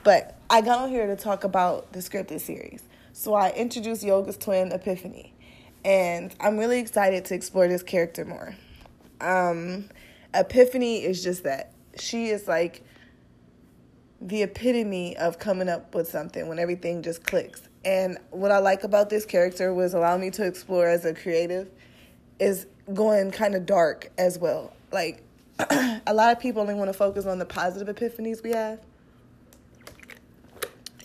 But 0.05 0.39
I 0.51 0.61
got 0.61 0.79
on 0.79 0.91
here 0.91 1.07
to 1.07 1.17
talk 1.17 1.45
about 1.45 1.93
the 1.93 2.01
scripted 2.01 2.41
series. 2.41 2.83
So 3.15 3.33
I 3.35 3.51
introduced 3.53 4.03
Yoga's 4.03 4.37
twin, 4.37 4.71
Epiphany. 4.71 5.35
And 5.83 6.35
I'm 6.41 6.59
really 6.59 6.79
excited 6.79 7.25
to 7.27 7.35
explore 7.35 7.69
this 7.69 7.83
character 7.83 8.25
more. 8.25 8.55
Um, 9.21 9.89
Epiphany 10.35 11.03
is 11.03 11.23
just 11.23 11.45
that. 11.45 11.73
She 11.99 12.27
is 12.27 12.47
like 12.47 12.85
the 14.21 14.43
epitome 14.43 15.17
of 15.17 15.39
coming 15.39 15.69
up 15.69 15.95
with 15.95 16.09
something 16.09 16.49
when 16.49 16.59
everything 16.59 17.03
just 17.03 17.25
clicks. 17.25 17.63
And 17.85 18.19
what 18.31 18.51
I 18.51 18.59
like 18.59 18.85
about 18.85 19.11
this 19.11 19.25
character 19.25 19.73
was 19.73 19.95
allow 19.95 20.17
me 20.17 20.31
to 20.33 20.45
explore 20.45 20.89
as 20.89 21.05
a 21.05 21.15
creative 21.15 21.71
is 22.39 22.67
going 22.93 23.31
kind 23.31 23.55
of 23.55 23.65
dark 23.65 24.11
as 24.19 24.39
well. 24.39 24.73
Like 24.93 25.23
a 25.59 26.13
lot 26.13 26.33
of 26.33 26.41
people 26.41 26.63
only 26.63 26.75
want 26.75 26.89
to 26.89 26.95
focus 26.95 27.27
on 27.27 27.39
the 27.39 27.47
positive 27.47 27.95
epiphanies 27.95 28.43
we 28.43 28.51
have. 28.51 28.81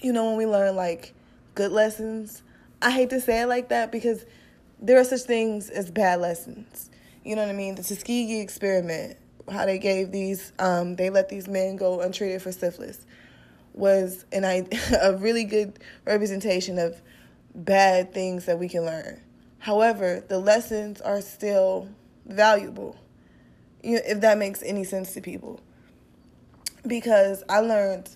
You 0.02 0.14
know, 0.14 0.28
when 0.28 0.38
we 0.38 0.46
learn 0.46 0.76
like 0.76 1.14
good 1.56 1.72
lessons, 1.72 2.42
I 2.82 2.92
hate 2.92 3.10
to 3.10 3.20
say 3.20 3.42
it 3.42 3.48
like 3.48 3.70
that 3.70 3.92
because 3.92 4.26
there 4.82 5.00
are 5.00 5.04
such 5.04 5.22
things 5.22 5.70
as 5.70 5.92
bad 5.92 6.22
lessons. 6.22 6.90
You 7.24 7.36
know 7.36 7.42
what 7.44 7.50
I 7.50 7.54
mean? 7.54 7.76
The 7.76 7.84
Tuskegee 7.84 8.40
experiment, 8.40 9.18
how 9.52 9.66
they 9.66 9.78
gave 9.78 10.12
these, 10.12 10.54
um, 10.58 10.96
they 10.96 11.10
let 11.10 11.30
these 11.30 11.48
men 11.48 11.76
go 11.76 12.00
untreated 12.00 12.42
for 12.42 12.52
syphilis, 12.52 13.06
was 13.74 14.26
an 14.32 14.44
a 15.02 15.18
really 15.18 15.44
good 15.44 15.80
representation 16.06 16.80
of 16.80 17.02
bad 17.54 18.14
things 18.14 18.46
that 18.46 18.58
we 18.58 18.70
can 18.70 18.86
learn. 18.86 19.20
However, 19.60 20.24
the 20.28 20.40
lessons 20.40 21.02
are 21.02 21.22
still 21.22 21.90
valuable, 22.26 22.96
you 23.84 24.00
if 24.06 24.22
that 24.22 24.38
makes 24.38 24.64
any 24.64 24.86
sense 24.86 25.14
to 25.14 25.22
people. 25.22 25.60
Because 26.88 27.44
I 27.50 27.60
learned, 27.60 28.10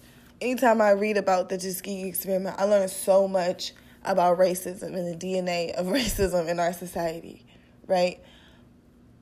anytime 0.43 0.81
I 0.81 0.91
read 0.91 1.17
about 1.17 1.49
the 1.49 1.57
Tuskegee 1.57 2.07
experiment, 2.07 2.55
I 2.59 2.65
learn 2.65 2.87
so 2.87 3.27
much 3.27 3.73
about 4.03 4.37
racism 4.37 4.95
and 4.95 5.07
the 5.07 5.25
DNA 5.25 5.73
of 5.73 5.85
racism 5.99 6.47
in 6.49 6.59
our 6.59 6.73
society, 6.73 7.45
right? 7.87 8.19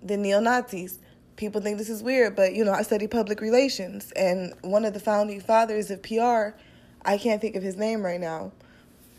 the 0.01 0.17
neo 0.17 0.39
Nazis. 0.39 0.99
People 1.35 1.61
think 1.61 1.77
this 1.77 1.89
is 1.89 2.03
weird, 2.03 2.35
but 2.35 2.53
you 2.53 2.63
know, 2.63 2.71
I 2.71 2.81
study 2.83 3.07
public 3.07 3.41
relations, 3.41 4.11
and 4.15 4.53
one 4.61 4.85
of 4.85 4.93
the 4.93 4.99
founding 4.99 5.39
fathers 5.39 5.89
of 5.89 6.03
PR, 6.03 6.57
I 7.03 7.17
can't 7.17 7.41
think 7.41 7.55
of 7.55 7.63
his 7.63 7.77
name 7.77 8.03
right 8.03 8.19
now, 8.19 8.51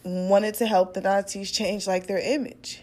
wanted 0.04 0.54
to 0.54 0.66
help 0.66 0.94
the 0.94 1.00
Nazis 1.00 1.50
change 1.50 1.86
like 1.86 2.06
their 2.06 2.18
image. 2.18 2.82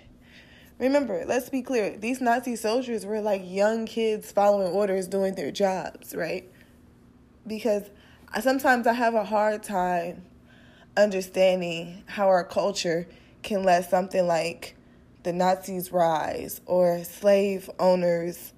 Remember, 0.78 1.26
let's 1.28 1.50
be 1.50 1.62
clear, 1.62 1.98
these 1.98 2.22
Nazi 2.22 2.56
soldiers 2.56 3.06
were 3.06 3.22
like 3.22 3.42
young 3.46 3.86
kids 3.86 4.32
following 4.32 4.72
orders 4.72 5.08
doing 5.08 5.36
their 5.36 5.52
jobs, 5.52 6.16
right? 6.16 6.50
Because 7.46 7.84
sometimes 8.42 8.88
I 8.88 8.94
have 8.94 9.16
a 9.16 9.24
hard 9.24 9.64
time 9.64 10.24
understanding 10.96 12.04
how 12.06 12.28
our 12.28 12.44
culture 12.44 13.08
can 13.42 13.64
let 13.64 13.90
something 13.90 14.26
like 14.28 14.76
the 15.24 15.34
Nazis 15.34 15.92
rise 15.92 16.62
or 16.66 17.04
slave 17.04 17.70
owners 17.80 18.54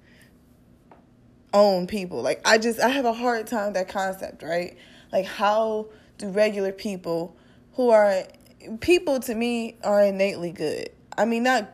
own 1.52 1.86
people. 1.86 2.22
Like 2.22 2.40
I 2.44 2.58
just 2.58 2.80
I 2.80 2.88
have 2.88 3.04
a 3.04 3.12
hard 3.12 3.46
time 3.46 3.72
that 3.74 3.88
concept, 3.88 4.42
right? 4.42 4.76
Like 5.12 5.26
how 5.26 5.88
do 6.18 6.28
regular 6.28 6.72
people 6.72 7.36
who 7.74 7.90
are 7.90 8.24
people 8.80 9.20
to 9.20 9.34
me 9.34 9.76
are 9.82 10.02
innately 10.02 10.52
good. 10.52 10.90
I 11.16 11.24
mean 11.24 11.42
not 11.42 11.70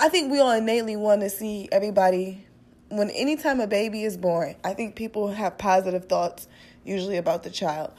I 0.00 0.08
think 0.08 0.30
we 0.32 0.40
all 0.40 0.52
innately 0.52 0.96
want 0.96 1.20
to 1.22 1.30
see 1.30 1.68
everybody 1.70 2.46
when 2.88 3.10
anytime 3.10 3.60
a 3.60 3.66
baby 3.66 4.04
is 4.04 4.16
born, 4.16 4.54
I 4.62 4.72
think 4.74 4.94
people 4.94 5.28
have 5.32 5.58
positive 5.58 6.04
thoughts 6.06 6.46
usually 6.84 7.16
about 7.16 7.42
the 7.42 7.50
child. 7.50 7.92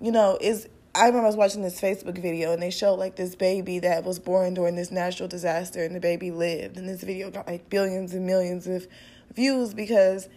You 0.00 0.12
know, 0.12 0.38
is 0.40 0.68
I 0.94 1.06
remember 1.06 1.26
I 1.26 1.28
was 1.28 1.36
watching 1.36 1.62
this 1.62 1.80
Facebook 1.80 2.20
video 2.20 2.52
and 2.52 2.60
they 2.60 2.70
showed 2.70 2.96
like 2.96 3.16
this 3.16 3.36
baby 3.36 3.78
that 3.80 4.02
was 4.04 4.18
born 4.18 4.54
during 4.54 4.74
this 4.74 4.90
natural 4.90 5.28
disaster 5.28 5.84
and 5.84 5.94
the 5.94 6.00
baby 6.00 6.30
lived. 6.30 6.76
And 6.76 6.88
this 6.88 7.02
video 7.02 7.30
got 7.30 7.46
like 7.46 7.70
billions 7.70 8.12
and 8.12 8.26
millions 8.26 8.66
of 8.66 8.88
views 9.34 9.72
because 9.72 10.28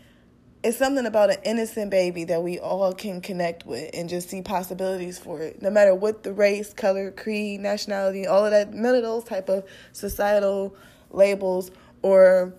it's 0.63 0.77
something 0.77 1.05
about 1.05 1.31
an 1.31 1.37
innocent 1.43 1.89
baby 1.89 2.23
that 2.25 2.41
we 2.43 2.59
all 2.59 2.93
can 2.93 3.19
connect 3.19 3.65
with 3.65 3.89
and 3.93 4.07
just 4.07 4.29
see 4.29 4.41
possibilities 4.41 5.17
for 5.17 5.41
it. 5.41 5.61
No 5.61 5.69
matter 5.69 5.95
what 5.95 6.23
the 6.23 6.33
race, 6.33 6.71
color, 6.71 7.11
creed, 7.11 7.59
nationality, 7.59 8.27
all 8.27 8.45
of 8.45 8.51
that, 8.51 8.73
none 8.73 8.95
of 8.95 9.01
those 9.01 9.23
type 9.23 9.49
of 9.49 9.65
societal 9.91 10.75
labels 11.09 11.71
or 12.01 12.53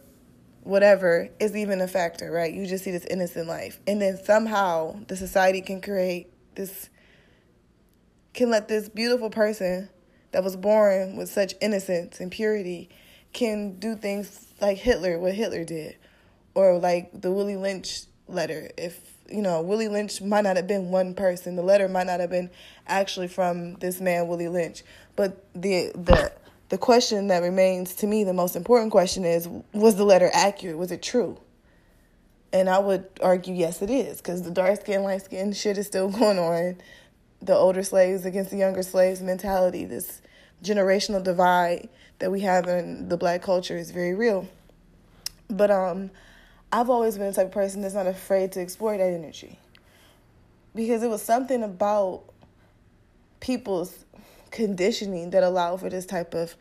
whatever 0.64 1.28
is 1.38 1.54
even 1.54 1.80
a 1.80 1.86
factor, 1.88 2.30
right? 2.30 2.52
You 2.52 2.66
just 2.66 2.84
see 2.84 2.90
this 2.90 3.04
innocent 3.06 3.46
life. 3.46 3.80
And 3.86 4.00
then 4.00 4.18
somehow 4.22 4.98
the 5.06 5.16
society 5.16 5.60
can 5.60 5.80
create 5.80 6.32
this 6.54 6.88
can 8.32 8.50
let 8.50 8.66
this 8.66 8.88
beautiful 8.88 9.30
person 9.30 9.88
that 10.32 10.42
was 10.42 10.56
born 10.56 11.16
with 11.16 11.28
such 11.28 11.54
innocence 11.60 12.18
and 12.18 12.32
purity 12.32 12.88
can 13.32 13.78
do 13.78 13.94
things 13.94 14.48
like 14.60 14.76
Hitler, 14.76 15.20
what 15.20 15.34
Hitler 15.34 15.64
did, 15.64 15.96
or 16.54 16.78
like 16.78 17.10
the 17.20 17.30
Willie 17.30 17.56
Lynch 17.56 18.02
letter. 18.26 18.70
If 18.76 19.14
you 19.30 19.40
know, 19.40 19.62
Willie 19.62 19.88
Lynch 19.88 20.20
might 20.20 20.42
not 20.42 20.56
have 20.56 20.66
been 20.66 20.90
one 20.90 21.14
person. 21.14 21.56
The 21.56 21.62
letter 21.62 21.88
might 21.88 22.06
not 22.06 22.20
have 22.20 22.30
been 22.30 22.50
actually 22.86 23.28
from 23.28 23.74
this 23.76 24.00
man, 24.00 24.28
Willie 24.28 24.48
Lynch. 24.48 24.82
But 25.16 25.44
the 25.54 25.92
the 25.94 26.32
the 26.74 26.78
question 26.78 27.28
that 27.28 27.40
remains 27.40 27.94
to 27.94 28.06
me, 28.08 28.24
the 28.24 28.32
most 28.32 28.56
important 28.56 28.90
question 28.90 29.24
is: 29.24 29.48
Was 29.72 29.94
the 29.94 30.02
letter 30.02 30.28
accurate? 30.34 30.76
Was 30.76 30.90
it 30.90 31.04
true? 31.04 31.38
And 32.52 32.68
I 32.68 32.80
would 32.80 33.06
argue, 33.22 33.54
yes, 33.54 33.80
it 33.80 33.90
is, 33.90 34.16
because 34.16 34.42
the 34.42 34.50
dark 34.50 34.80
skin, 34.80 35.04
light 35.04 35.22
skin 35.22 35.52
shit 35.52 35.78
is 35.78 35.86
still 35.86 36.08
going 36.18 36.36
on 36.36 36.76
the 37.40 37.54
older 37.54 37.84
slaves 37.84 38.24
against 38.24 38.50
the 38.50 38.56
younger 38.56 38.82
slaves 38.82 39.22
mentality, 39.22 39.84
this 39.84 40.20
generational 40.64 41.22
divide 41.22 41.88
that 42.18 42.32
we 42.32 42.40
have 42.40 42.66
in 42.66 43.08
the 43.08 43.16
black 43.16 43.40
culture 43.40 43.76
is 43.76 43.92
very 43.92 44.14
real. 44.14 44.48
But 45.48 45.70
um, 45.70 46.10
I've 46.72 46.90
always 46.90 47.16
been 47.16 47.28
the 47.28 47.34
type 47.34 47.46
of 47.46 47.52
person 47.52 47.82
that's 47.82 47.94
not 47.94 48.08
afraid 48.08 48.50
to 48.52 48.60
explore 48.60 48.96
that 48.96 49.12
energy 49.12 49.60
because 50.74 51.04
it 51.04 51.08
was 51.08 51.22
something 51.22 51.62
about 51.62 52.24
people's 53.38 54.04
conditioning 54.54 55.30
that 55.30 55.42
allowed 55.42 55.80
for 55.80 55.90
this 55.90 56.06
type 56.06 56.32
of 56.32 56.56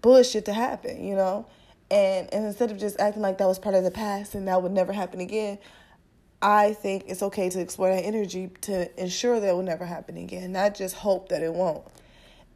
bullshit 0.00 0.46
to 0.46 0.52
happen, 0.54 1.04
you 1.04 1.14
know? 1.14 1.46
And, 1.90 2.32
and 2.32 2.46
instead 2.46 2.70
of 2.70 2.78
just 2.78 2.98
acting 3.00 3.20
like 3.20 3.38
that 3.38 3.48
was 3.48 3.58
part 3.58 3.74
of 3.74 3.82
the 3.82 3.90
past 3.90 4.34
and 4.34 4.46
that 4.46 4.62
would 4.62 4.72
never 4.72 4.92
happen 4.92 5.20
again, 5.20 5.58
I 6.40 6.72
think 6.72 7.04
it's 7.08 7.22
okay 7.22 7.50
to 7.50 7.60
explore 7.60 7.92
that 7.92 8.02
energy 8.02 8.50
to 8.62 9.00
ensure 9.00 9.40
that 9.40 9.48
it 9.48 9.52
will 9.52 9.62
never 9.62 9.84
happen 9.84 10.16
again, 10.16 10.52
not 10.52 10.74
just 10.74 10.94
hope 10.94 11.28
that 11.30 11.42
it 11.42 11.52
won't. 11.52 11.84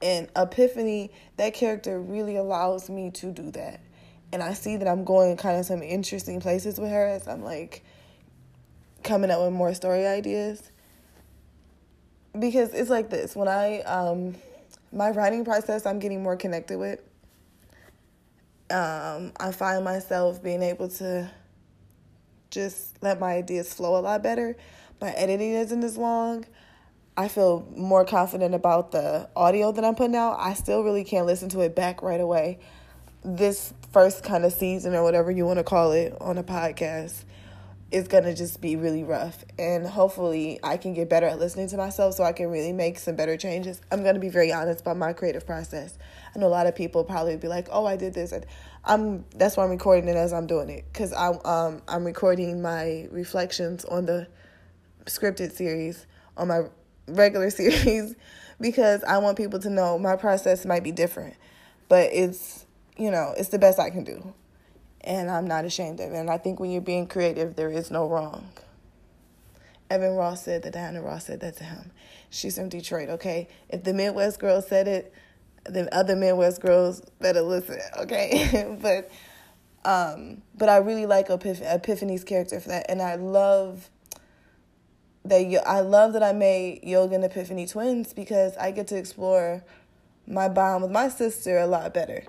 And 0.00 0.28
Epiphany, 0.36 1.10
that 1.36 1.52
character 1.52 2.00
really 2.00 2.36
allows 2.36 2.88
me 2.88 3.10
to 3.10 3.32
do 3.32 3.50
that. 3.50 3.80
And 4.32 4.42
I 4.42 4.54
see 4.54 4.76
that 4.76 4.88
I'm 4.88 5.04
going 5.04 5.36
kind 5.36 5.58
of 5.58 5.66
some 5.66 5.82
interesting 5.82 6.40
places 6.40 6.78
with 6.78 6.90
her 6.90 7.06
as 7.06 7.26
I'm 7.26 7.42
like 7.42 7.84
coming 9.02 9.30
up 9.30 9.40
with 9.40 9.52
more 9.52 9.74
story 9.74 10.06
ideas. 10.06 10.70
Because 12.38 12.72
it's 12.74 12.90
like 12.90 13.10
this 13.10 13.36
when 13.36 13.48
I 13.48 13.80
um 13.80 14.34
my 14.92 15.10
writing 15.10 15.44
process 15.44 15.86
I'm 15.86 15.98
getting 15.98 16.22
more 16.22 16.36
connected 16.36 16.78
with. 16.78 17.00
Um, 18.70 19.32
I 19.38 19.52
find 19.52 19.84
myself 19.84 20.42
being 20.42 20.62
able 20.62 20.88
to 20.88 21.30
just 22.50 23.02
let 23.02 23.20
my 23.20 23.34
ideas 23.34 23.74
flow 23.74 23.98
a 23.98 24.00
lot 24.00 24.22
better. 24.22 24.56
My 25.00 25.10
editing 25.10 25.52
isn't 25.52 25.84
as 25.84 25.98
long. 25.98 26.46
I 27.16 27.28
feel 27.28 27.68
more 27.76 28.04
confident 28.04 28.54
about 28.54 28.90
the 28.90 29.28
audio 29.36 29.70
that 29.72 29.84
I'm 29.84 29.94
putting 29.94 30.16
out. 30.16 30.36
I 30.40 30.54
still 30.54 30.82
really 30.82 31.04
can't 31.04 31.26
listen 31.26 31.48
to 31.50 31.60
it 31.60 31.76
back 31.76 32.02
right 32.02 32.20
away. 32.20 32.58
This 33.24 33.72
first 33.92 34.24
kind 34.24 34.44
of 34.44 34.52
season 34.52 34.94
or 34.94 35.02
whatever 35.02 35.30
you 35.30 35.44
want 35.44 35.58
to 35.58 35.64
call 35.64 35.92
it 35.92 36.16
on 36.20 36.38
a 36.38 36.42
podcast 36.42 37.24
is 37.90 38.08
going 38.08 38.24
to 38.24 38.34
just 38.34 38.60
be 38.60 38.76
really 38.76 39.04
rough. 39.04 39.44
And 39.58 39.86
hopefully, 39.86 40.58
I 40.62 40.76
can 40.76 40.94
get 40.94 41.08
better 41.08 41.26
at 41.26 41.38
listening 41.38 41.68
to 41.68 41.76
myself 41.76 42.14
so 42.14 42.24
I 42.24 42.32
can 42.32 42.50
really 42.50 42.72
make 42.72 42.98
some 42.98 43.16
better 43.16 43.36
changes. 43.36 43.80
I'm 43.90 44.02
going 44.02 44.14
to 44.14 44.20
be 44.20 44.28
very 44.28 44.52
honest 44.52 44.80
about 44.80 44.96
my 44.96 45.12
creative 45.12 45.46
process. 45.46 45.96
I 46.34 46.38
know 46.38 46.46
a 46.46 46.48
lot 46.48 46.66
of 46.66 46.74
people 46.74 47.04
probably 47.04 47.36
be 47.36 47.48
like, 47.48 47.68
"Oh, 47.70 47.86
I 47.86 47.96
did 47.96 48.14
this." 48.14 48.32
I'm 48.84 49.24
that's 49.34 49.56
why 49.56 49.64
I'm 49.64 49.70
recording 49.70 50.08
it 50.08 50.16
as 50.16 50.32
I'm 50.32 50.46
doing 50.46 50.68
it 50.68 50.84
cuz 50.92 51.12
I 51.12 51.28
um 51.28 51.80
I'm 51.88 52.04
recording 52.04 52.60
my 52.60 53.08
reflections 53.10 53.84
on 53.86 54.04
the 54.04 54.26
scripted 55.06 55.52
series 55.52 56.06
on 56.36 56.48
my 56.48 56.62
regular 57.08 57.50
series 57.60 58.14
because 58.60 59.02
I 59.04 59.18
want 59.18 59.36
people 59.36 59.58
to 59.60 59.70
know 59.70 59.98
my 59.98 60.16
process 60.16 60.64
might 60.64 60.84
be 60.84 60.92
different, 60.92 61.34
but 61.88 62.10
it's, 62.12 62.66
you 62.96 63.10
know, 63.10 63.34
it's 63.36 63.48
the 63.48 63.58
best 63.58 63.78
I 63.78 63.90
can 63.90 64.04
do. 64.04 64.32
And 65.04 65.30
I'm 65.30 65.46
not 65.46 65.64
ashamed 65.64 66.00
of 66.00 66.12
it. 66.12 66.16
And 66.16 66.30
I 66.30 66.38
think 66.38 66.58
when 66.58 66.70
you're 66.70 66.80
being 66.80 67.06
creative, 67.06 67.56
there 67.56 67.70
is 67.70 67.90
no 67.90 68.08
wrong. 68.08 68.48
Evan 69.90 70.14
Ross 70.14 70.42
said 70.42 70.62
that 70.62 70.72
Diana 70.72 71.02
Ross 71.02 71.26
said 71.26 71.40
that 71.40 71.56
to 71.58 71.64
him. 71.64 71.90
She's 72.30 72.56
from 72.56 72.68
Detroit, 72.68 73.10
okay? 73.10 73.48
If 73.68 73.84
the 73.84 73.92
Midwest 73.92 74.40
girl 74.40 74.62
said 74.62 74.88
it, 74.88 75.12
then 75.66 75.88
other 75.92 76.16
Midwest 76.16 76.60
girls 76.60 77.02
better 77.20 77.42
listen, 77.42 77.78
okay? 77.98 78.76
but 78.82 79.10
um, 79.84 80.42
but 80.56 80.70
I 80.70 80.78
really 80.78 81.04
like 81.04 81.28
Epiph- 81.28 81.60
Epiphany's 81.62 82.24
character 82.24 82.58
for 82.58 82.70
that, 82.70 82.86
and 82.88 83.02
I 83.02 83.16
love 83.16 83.90
that 85.26 85.62
I 85.66 85.80
love 85.80 86.12
that 86.14 86.22
I 86.22 86.32
made 86.32 86.84
Yoga 86.84 87.14
and 87.14 87.24
Epiphany 87.24 87.66
twins 87.66 88.12
because 88.12 88.56
I 88.56 88.70
get 88.70 88.86
to 88.88 88.96
explore 88.96 89.62
my 90.26 90.48
bond 90.48 90.82
with 90.82 90.92
my 90.92 91.08
sister 91.08 91.58
a 91.58 91.66
lot 91.66 91.92
better. 91.94 92.24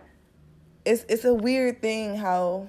It's 0.86 1.04
it's 1.10 1.26
a 1.26 1.34
weird 1.34 1.82
thing 1.82 2.16
how 2.16 2.68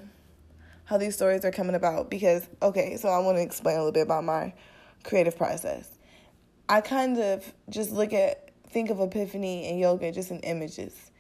how 0.85 0.99
these 0.99 1.15
stories 1.15 1.45
are 1.45 1.51
coming 1.51 1.75
about 1.75 2.11
because 2.11 2.49
okay, 2.63 2.97
so 2.97 3.09
I 3.09 3.19
want 3.19 3.37
to 3.37 3.43
explain 3.43 3.77
a 3.77 3.79
little 3.79 3.93
bit 3.93 4.03
about 4.03 4.25
my 4.25 4.55
creative 5.05 5.37
process. 5.37 5.89
I 6.69 6.81
kind 6.81 7.19
of 7.19 7.53
just 7.69 7.93
look 7.93 8.13
at 8.13 8.51
think 8.69 8.91
of 8.91 9.01
Epiphany 9.01 9.69
and 9.69 9.79
yoga 9.79 10.13
just 10.13 10.31
in 10.31 10.41
images. 10.41 11.11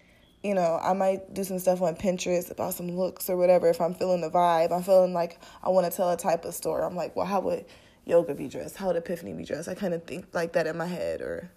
You 0.42 0.54
know, 0.54 0.78
I 0.80 0.92
might 0.92 1.34
do 1.34 1.42
some 1.44 1.58
stuff 1.58 1.82
on 1.82 1.96
Pinterest 1.96 2.50
about 2.50 2.74
some 2.74 2.88
looks 2.88 3.28
or 3.28 3.36
whatever 3.36 3.68
if 3.68 3.80
I'm 3.80 3.94
feeling 3.94 4.20
the 4.20 4.30
vibe. 4.30 4.72
I'm 4.72 4.82
feeling 4.82 5.12
like 5.12 5.40
I 5.62 5.70
want 5.70 5.90
to 5.90 5.96
tell 5.96 6.10
a 6.10 6.16
type 6.16 6.44
of 6.44 6.54
story. 6.54 6.84
I'm 6.84 6.94
like, 6.94 7.16
well, 7.16 7.26
how 7.26 7.40
would 7.40 7.64
yoga 8.04 8.34
be 8.34 8.48
dressed? 8.48 8.76
How 8.76 8.86
would 8.88 8.96
Epiphany 8.96 9.32
be 9.32 9.44
dressed? 9.44 9.68
I 9.68 9.74
kind 9.74 9.94
of 9.94 10.04
think 10.04 10.26
like 10.32 10.52
that 10.52 10.66
in 10.66 10.76
my 10.76 10.86
head, 10.86 11.20
or, 11.20 11.50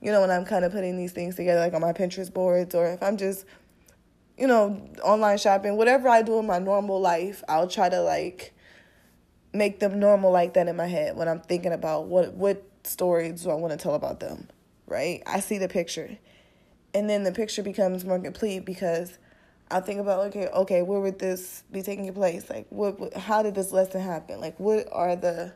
you 0.00 0.12
know, 0.12 0.20
when 0.20 0.30
I'm 0.30 0.44
kind 0.44 0.64
of 0.64 0.72
putting 0.72 0.96
these 0.96 1.12
things 1.12 1.34
together, 1.34 1.60
like 1.60 1.74
on 1.74 1.80
my 1.80 1.92
Pinterest 1.92 2.32
boards, 2.32 2.74
or 2.74 2.86
if 2.86 3.02
I'm 3.02 3.16
just, 3.16 3.46
you 4.38 4.46
know, 4.46 4.88
online 5.02 5.38
shopping, 5.38 5.76
whatever 5.76 6.08
I 6.08 6.22
do 6.22 6.38
in 6.38 6.46
my 6.46 6.58
normal 6.58 7.00
life, 7.00 7.42
I'll 7.48 7.68
try 7.68 7.88
to 7.88 8.00
like 8.00 8.52
make 9.52 9.80
them 9.80 9.98
normal 9.98 10.30
like 10.30 10.54
that 10.54 10.68
in 10.68 10.76
my 10.76 10.86
head 10.86 11.16
when 11.16 11.28
I'm 11.28 11.40
thinking 11.40 11.72
about 11.72 12.06
what 12.06 12.34
what 12.34 12.62
stories 12.84 13.42
do 13.42 13.50
I 13.50 13.54
want 13.54 13.72
to 13.72 13.78
tell 13.78 13.94
about 13.94 14.20
them, 14.20 14.48
right? 14.86 15.22
I 15.26 15.40
see 15.40 15.58
the 15.58 15.68
picture, 15.68 16.18
and 16.94 17.08
then 17.08 17.24
the 17.24 17.32
picture 17.32 17.62
becomes 17.62 18.04
more 18.04 18.18
complete 18.18 18.64
because. 18.64 19.18
I 19.68 19.80
think 19.80 19.98
about 19.98 20.26
okay, 20.26 20.46
okay, 20.46 20.82
where 20.82 21.00
would 21.00 21.18
this 21.18 21.64
be 21.72 21.82
taking 21.82 22.14
place? 22.14 22.48
Like, 22.48 22.68
what, 22.70 23.00
what, 23.00 23.14
how 23.14 23.42
did 23.42 23.56
this 23.56 23.72
lesson 23.72 24.00
happen? 24.00 24.40
Like, 24.40 24.54
what 24.60 24.86
are 24.92 25.16
the 25.16 25.54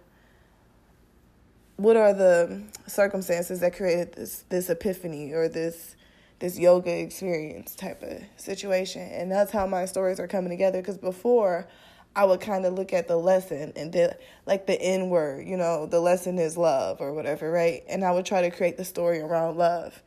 what 1.80 1.96
are 1.96 2.12
the 2.12 2.60
circumstances 2.86 3.60
that 3.60 3.74
created 3.74 4.12
this 4.12 4.44
this 4.50 4.68
epiphany 4.68 5.32
or 5.32 5.48
this 5.48 5.96
this 6.40 6.58
yoga 6.58 6.90
experience 6.90 7.74
type 7.74 8.02
of 8.02 8.22
situation. 8.36 9.02
And 9.02 9.30
that's 9.30 9.52
how 9.52 9.66
my 9.66 9.84
stories 9.84 10.18
are 10.18 10.26
coming 10.26 10.50
together 10.50 10.80
because 10.80 10.98
before 10.98 11.68
i 12.16 12.24
would 12.24 12.40
kind 12.40 12.66
of 12.66 12.72
look 12.72 12.92
at 12.92 13.06
the 13.06 13.16
lesson 13.16 13.72
and 13.76 13.92
then 13.92 14.12
like 14.44 14.66
the 14.66 14.82
n 14.82 15.10
word 15.10 15.46
you 15.46 15.56
know 15.56 15.86
the 15.86 16.00
lesson 16.00 16.40
is 16.40 16.56
love 16.56 17.00
or 17.00 17.12
whatever 17.12 17.48
right? 17.52 17.84
And 17.88 18.04
i 18.04 18.10
would 18.10 18.26
try 18.26 18.42
to 18.42 18.50
create 18.50 18.76
the 18.76 18.84
story 18.84 19.20
around 19.20 19.56
love. 19.56 20.02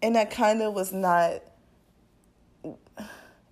And 0.00 0.16
that 0.16 0.30
kind 0.30 0.62
of 0.62 0.72
was 0.72 0.92
not 0.92 1.42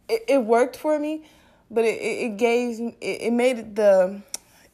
it, 0.09 0.25
it 0.27 0.45
worked 0.45 0.77
for 0.77 0.99
me 0.99 1.25
but 1.71 1.85
it, 1.85 2.01
it 2.01 2.37
gave 2.37 2.81
it, 2.81 2.97
it 3.01 3.33
made 3.33 3.77
the 3.77 4.23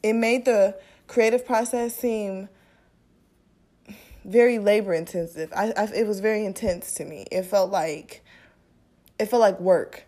it 0.02 0.12
made 0.12 0.44
the 0.44 0.78
creative 1.08 1.44
process 1.44 1.96
seem 1.96 2.48
very 4.26 4.58
labor 4.58 4.92
intensive. 4.92 5.52
I, 5.54 5.72
I, 5.76 5.84
it 5.94 6.06
was 6.06 6.20
very 6.20 6.44
intense 6.44 6.92
to 6.94 7.04
me. 7.04 7.26
It 7.30 7.44
felt 7.44 7.70
like 7.70 8.24
it 9.18 9.26
felt 9.26 9.40
like 9.40 9.58
work. 9.60 10.04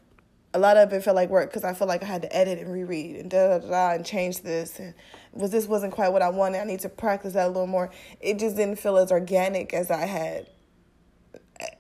A 0.55 0.59
lot 0.59 0.77
of 0.77 0.93
it 0.93 1.03
felt 1.05 1.15
like 1.15 1.29
work 1.29 1.51
because 1.51 1.63
I 1.63 1.73
felt 1.73 1.89
like 1.89 2.03
I 2.03 2.07
had 2.07 2.23
to 2.23 2.37
edit 2.37 2.59
and 2.59 2.73
reread 2.73 3.17
and 3.17 3.31
da 3.31 3.59
da 3.59 3.69
da 3.69 3.91
and 3.93 4.05
change 4.05 4.43
this 4.43 4.79
and 4.81 4.95
was 5.33 5.51
this 5.51 5.67
wasn't 5.67 5.93
quite 5.93 6.09
what 6.09 6.23
I 6.23 6.31
wanted. 6.31 6.61
I 6.61 6.65
need 6.65 6.81
to 6.81 6.89
practice 6.89 7.35
that 7.35 7.47
a 7.47 7.49
little 7.49 7.67
more. 7.67 7.91
It 8.21 8.39
just 8.39 8.57
didn't 8.57 8.79
feel 8.79 8.97
as 8.97 9.13
organic 9.13 9.73
as 9.73 9.91
I 9.91 10.07
had 10.07 10.49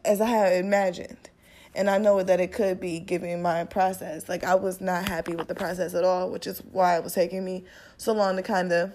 as 0.05 0.21
I 0.21 0.27
had 0.27 0.65
imagined. 0.65 1.31
And 1.75 1.91
I 1.91 1.99
know 1.99 2.23
that 2.23 2.41
it 2.41 2.53
could 2.53 2.81
be 2.81 3.01
given 3.01 3.43
my 3.43 3.65
process. 3.65 4.29
Like 4.29 4.45
I 4.45 4.55
was 4.55 4.81
not 4.81 5.09
happy 5.09 5.35
with 5.35 5.49
the 5.49 5.55
process 5.55 5.95
at 5.95 6.05
all, 6.05 6.31
which 6.31 6.47
is 6.47 6.61
why 6.71 6.97
it 6.97 7.05
was 7.05 7.15
taking 7.15 7.45
me 7.45 7.65
so 7.97 8.13
long 8.13 8.37
to 8.37 8.43
kind 8.43 8.73
of 8.73 8.93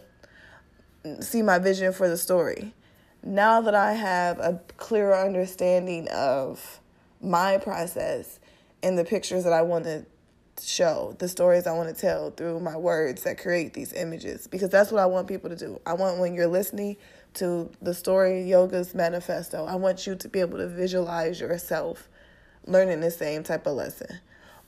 see 1.19 1.41
my 1.41 1.59
vision 1.59 1.91
for 1.91 2.07
the 2.07 2.17
story 2.17 2.73
now 3.24 3.61
that 3.61 3.76
I 3.76 3.93
have 3.93 4.39
a 4.39 4.61
clearer 4.78 5.15
understanding 5.15 6.07
of 6.09 6.80
my 7.21 7.57
process 7.57 8.39
and 8.82 8.97
the 8.97 9.05
pictures 9.05 9.43
that 9.45 9.53
I 9.53 9.61
want 9.61 9.86
to 9.86 10.05
show, 10.61 11.15
the 11.19 11.28
stories 11.28 11.65
I 11.65 11.74
want 11.74 11.93
to 11.93 11.99
tell 11.99 12.32
through 12.32 12.59
my 12.59 12.78
words 12.78 13.24
that 13.24 13.38
create 13.38 13.74
these 13.74 13.93
images, 13.93 14.47
because 14.47 14.69
that's 14.69 14.91
what 14.91 15.01
I 15.01 15.05
want 15.05 15.28
people 15.28 15.49
to 15.49 15.55
do. 15.55 15.80
I 15.86 15.93
want 15.93 16.19
when 16.19 16.36
you're 16.36 16.47
listening 16.47 16.97
to 17.36 17.71
the 17.82 17.93
story 17.93 18.43
yoga's 18.43 18.93
manifesto, 18.93 19.65
I 19.65 19.76
want 19.76 20.05
you 20.05 20.15
to 20.15 20.30
be 20.30 20.39
able 20.39 20.59
to 20.59 20.67
visualize 20.67 21.39
yourself 21.39 22.09
learning 22.65 22.99
the 22.99 23.11
same 23.11 23.43
type 23.43 23.65
of 23.65 23.76
lesson, 23.76 24.19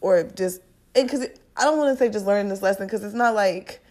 or 0.02 0.24
just 0.24 0.62
because 0.94 1.28
I 1.58 1.64
don't 1.64 1.78
want 1.78 1.98
to 1.98 2.04
say 2.04 2.10
just 2.10 2.26
learning 2.26 2.50
this 2.50 2.62
lesson 2.62 2.88
because 2.88 3.04
it's 3.04 3.14
not 3.14 3.36
like 3.36 3.82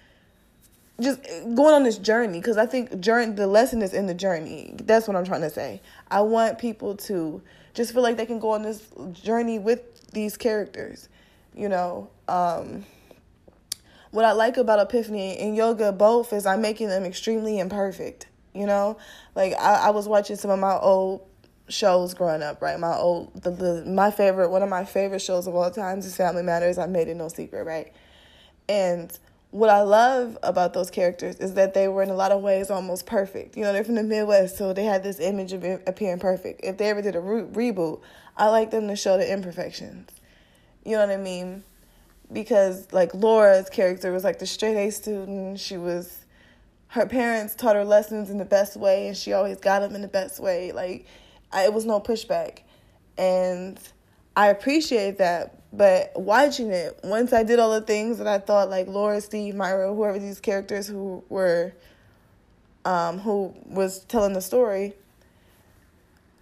just 1.01 1.23
going 1.55 1.75
on 1.75 1.83
this 1.83 1.99
journey 1.99 2.39
because 2.39 2.57
I 2.57 2.67
think 2.67 3.01
journey 3.01 3.33
the 3.33 3.47
lesson 3.47 3.83
is 3.83 3.93
in 3.93 4.07
the 4.07 4.15
journey. 4.15 4.75
That's 4.83 5.09
what 5.09 5.17
I'm 5.17 5.25
trying 5.25 5.41
to 5.41 5.51
say. 5.51 5.81
I 6.11 6.21
want 6.21 6.59
people 6.59 6.97
to 6.97 7.43
just 7.75 7.93
feel 7.93 8.03
like 8.03 8.17
they 8.17 8.27
can 8.27 8.39
go 8.39 8.51
on 8.51 8.63
this 8.63 8.87
journey 9.13 9.59
with 9.59 10.11
these 10.13 10.37
characters. 10.37 11.09
You 11.55 11.69
know, 11.69 12.11
um, 12.29 12.85
what 14.11 14.25
I 14.25 14.33
like 14.33 14.57
about 14.57 14.79
Epiphany 14.79 15.37
and 15.39 15.57
yoga 15.57 15.93
both 15.93 16.33
is 16.33 16.47
I'm 16.47 16.63
making 16.63 16.89
them 16.89 17.05
extremely 17.05 17.59
imperfect. 17.59 18.29
You 18.55 18.67
know, 18.67 18.97
like 19.35 19.55
I, 19.55 19.87
I 19.87 19.91
was 19.91 20.07
watching 20.07 20.37
some 20.37 20.53
of 20.53 20.61
my 20.61 20.77
old 20.77 21.27
shows 21.69 22.15
growing 22.15 22.43
up, 22.43 22.63
right? 22.63 22.79
My 22.79 22.95
old 22.95 23.43
the, 23.43 23.51
the 23.51 23.85
my 23.85 24.13
favorite 24.13 24.51
one 24.51 24.63
of 24.63 24.69
my 24.69 24.85
favorite 24.85 25.23
shows 25.23 25.49
of 25.49 25.57
all 25.57 25.71
times 25.73 26.07
is 26.07 26.17
Family 26.17 26.45
Matters. 26.45 26.79
I 26.79 26.87
made 26.87 27.09
it 27.09 27.17
no 27.17 27.27
secret, 27.27 27.65
right? 27.65 27.93
And 28.69 29.17
what 29.55 29.71
I 29.71 29.83
love 29.83 30.37
about 30.43 30.73
those 30.73 30.91
characters 30.91 31.37
is 31.37 31.55
that 31.55 31.75
they 31.75 31.87
were 31.87 32.03
in 32.03 32.11
a 32.11 32.15
lot 32.15 32.33
of 32.33 32.43
ways 32.43 32.73
almost 32.73 33.07
perfect. 33.07 33.57
You 33.57 33.63
know, 33.63 33.73
they're 33.73 33.85
from 33.85 33.95
the 33.95 34.03
Midwest, 34.03 34.59
so 34.59 34.73
they 34.73 34.83
had 34.83 35.05
this 35.05 35.21
image 35.21 35.53
of 35.53 35.63
appearing 35.87 36.19
perfect. 36.19 36.63
If 36.65 36.77
they 36.77 36.91
ever 36.91 37.01
did 37.01 37.15
a 37.15 37.21
re- 37.21 37.71
reboot, 37.71 38.01
I 38.37 38.49
like 38.49 38.73
them 38.73 38.89
to 38.89 38.97
show 38.97 39.17
the 39.17 39.33
imperfections. 39.33 40.11
You 40.85 40.97
know 40.97 41.07
what 41.07 41.11
I 41.11 41.19
mean? 41.19 41.63
Because 42.33 42.93
like 42.93 43.15
Laura's 43.15 43.71
character 43.71 44.11
was 44.11 44.25
like 44.25 44.41
the 44.41 44.47
straight 44.47 44.77
A 44.77 44.91
student. 44.91 45.61
She 45.61 45.77
was 45.77 46.25
her 46.89 47.07
parents 47.07 47.55
taught 47.55 47.77
her 47.77 47.85
lessons 47.85 48.31
in 48.31 48.39
the 48.39 48.45
best 48.45 48.77
way, 48.77 49.07
and 49.07 49.17
she 49.17 49.35
always 49.35 49.59
got 49.59 49.83
them 49.83 49.95
in 49.95 50.03
the 50.03 50.09
best 50.09 50.41
way. 50.41 50.73
Like 50.73 51.07
I, 51.53 51.67
it 51.67 51.73
was 51.73 51.87
no 51.87 52.01
pushback, 52.01 52.63
and 53.17 53.79
I 54.35 54.49
appreciate 54.49 55.19
that 55.19 55.64
but 55.77 56.13
watching 56.15 56.71
it, 56.71 56.99
once 57.03 57.33
I 57.33 57.43
did 57.43 57.59
all 57.59 57.73
the 57.73 57.81
things 57.81 58.19
that 58.19 58.27
I 58.27 58.39
thought, 58.39 58.71
like 58.71 58.87
Laura, 58.87 59.21
Steve, 59.21 59.55
Myra, 59.55 59.93
whoever 59.95 60.19
these 60.19 60.41
characters 60.41 60.87
who 60.87 61.23
were, 61.29 61.73
um, 62.85 63.19
who 63.19 63.55
was 63.67 64.01
telling 64.05 64.33
the 64.33 64.41
story, 64.41 64.95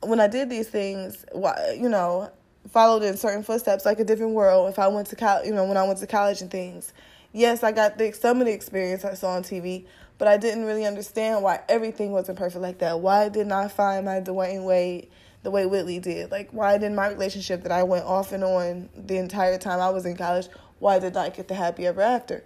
when 0.02 0.20
I 0.20 0.26
did 0.26 0.50
these 0.50 0.68
things, 0.68 1.24
you 1.34 1.88
know, 1.88 2.30
followed 2.70 3.02
in 3.02 3.16
certain 3.16 3.42
footsteps, 3.42 3.84
like 3.84 4.00
a 4.00 4.04
different 4.04 4.32
world. 4.32 4.68
If 4.70 4.78
I 4.78 4.88
went 4.88 5.08
to 5.08 5.16
college, 5.16 5.46
you 5.46 5.54
know, 5.54 5.64
when 5.64 5.76
I 5.76 5.84
went 5.84 5.98
to 6.00 6.06
college 6.06 6.40
and 6.40 6.50
things, 6.50 6.92
Yes, 7.32 7.62
I 7.62 7.72
got 7.72 7.96
the, 7.96 8.12
some 8.12 8.40
of 8.40 8.46
the 8.46 8.52
experience 8.52 9.04
I 9.04 9.14
saw 9.14 9.30
on 9.30 9.42
TV, 9.42 9.86
but 10.18 10.28
I 10.28 10.36
didn't 10.36 10.66
really 10.66 10.84
understand 10.84 11.42
why 11.42 11.60
everything 11.68 12.12
wasn't 12.12 12.38
perfect 12.38 12.60
like 12.60 12.78
that. 12.78 13.00
Why 13.00 13.30
didn't 13.30 13.52
I 13.52 13.68
find 13.68 14.04
my 14.04 14.20
Dwayne 14.20 14.64
Wayne 14.64 15.06
the 15.42 15.50
way 15.50 15.66
Whitley 15.66 15.98
did? 15.98 16.30
Like, 16.30 16.50
why 16.50 16.78
didn't 16.78 16.96
my 16.96 17.08
relationship 17.08 17.62
that 17.62 17.72
I 17.72 17.82
went 17.82 18.04
off 18.04 18.32
and 18.32 18.44
on 18.44 18.88
the 18.96 19.18
entire 19.18 19.58
time 19.58 19.80
I 19.80 19.90
was 19.90 20.06
in 20.06 20.16
college, 20.16 20.48
why 20.78 20.98
did 20.98 21.16
I 21.16 21.30
get 21.30 21.48
the 21.48 21.54
happy 21.54 21.86
ever 21.86 22.00
after? 22.00 22.44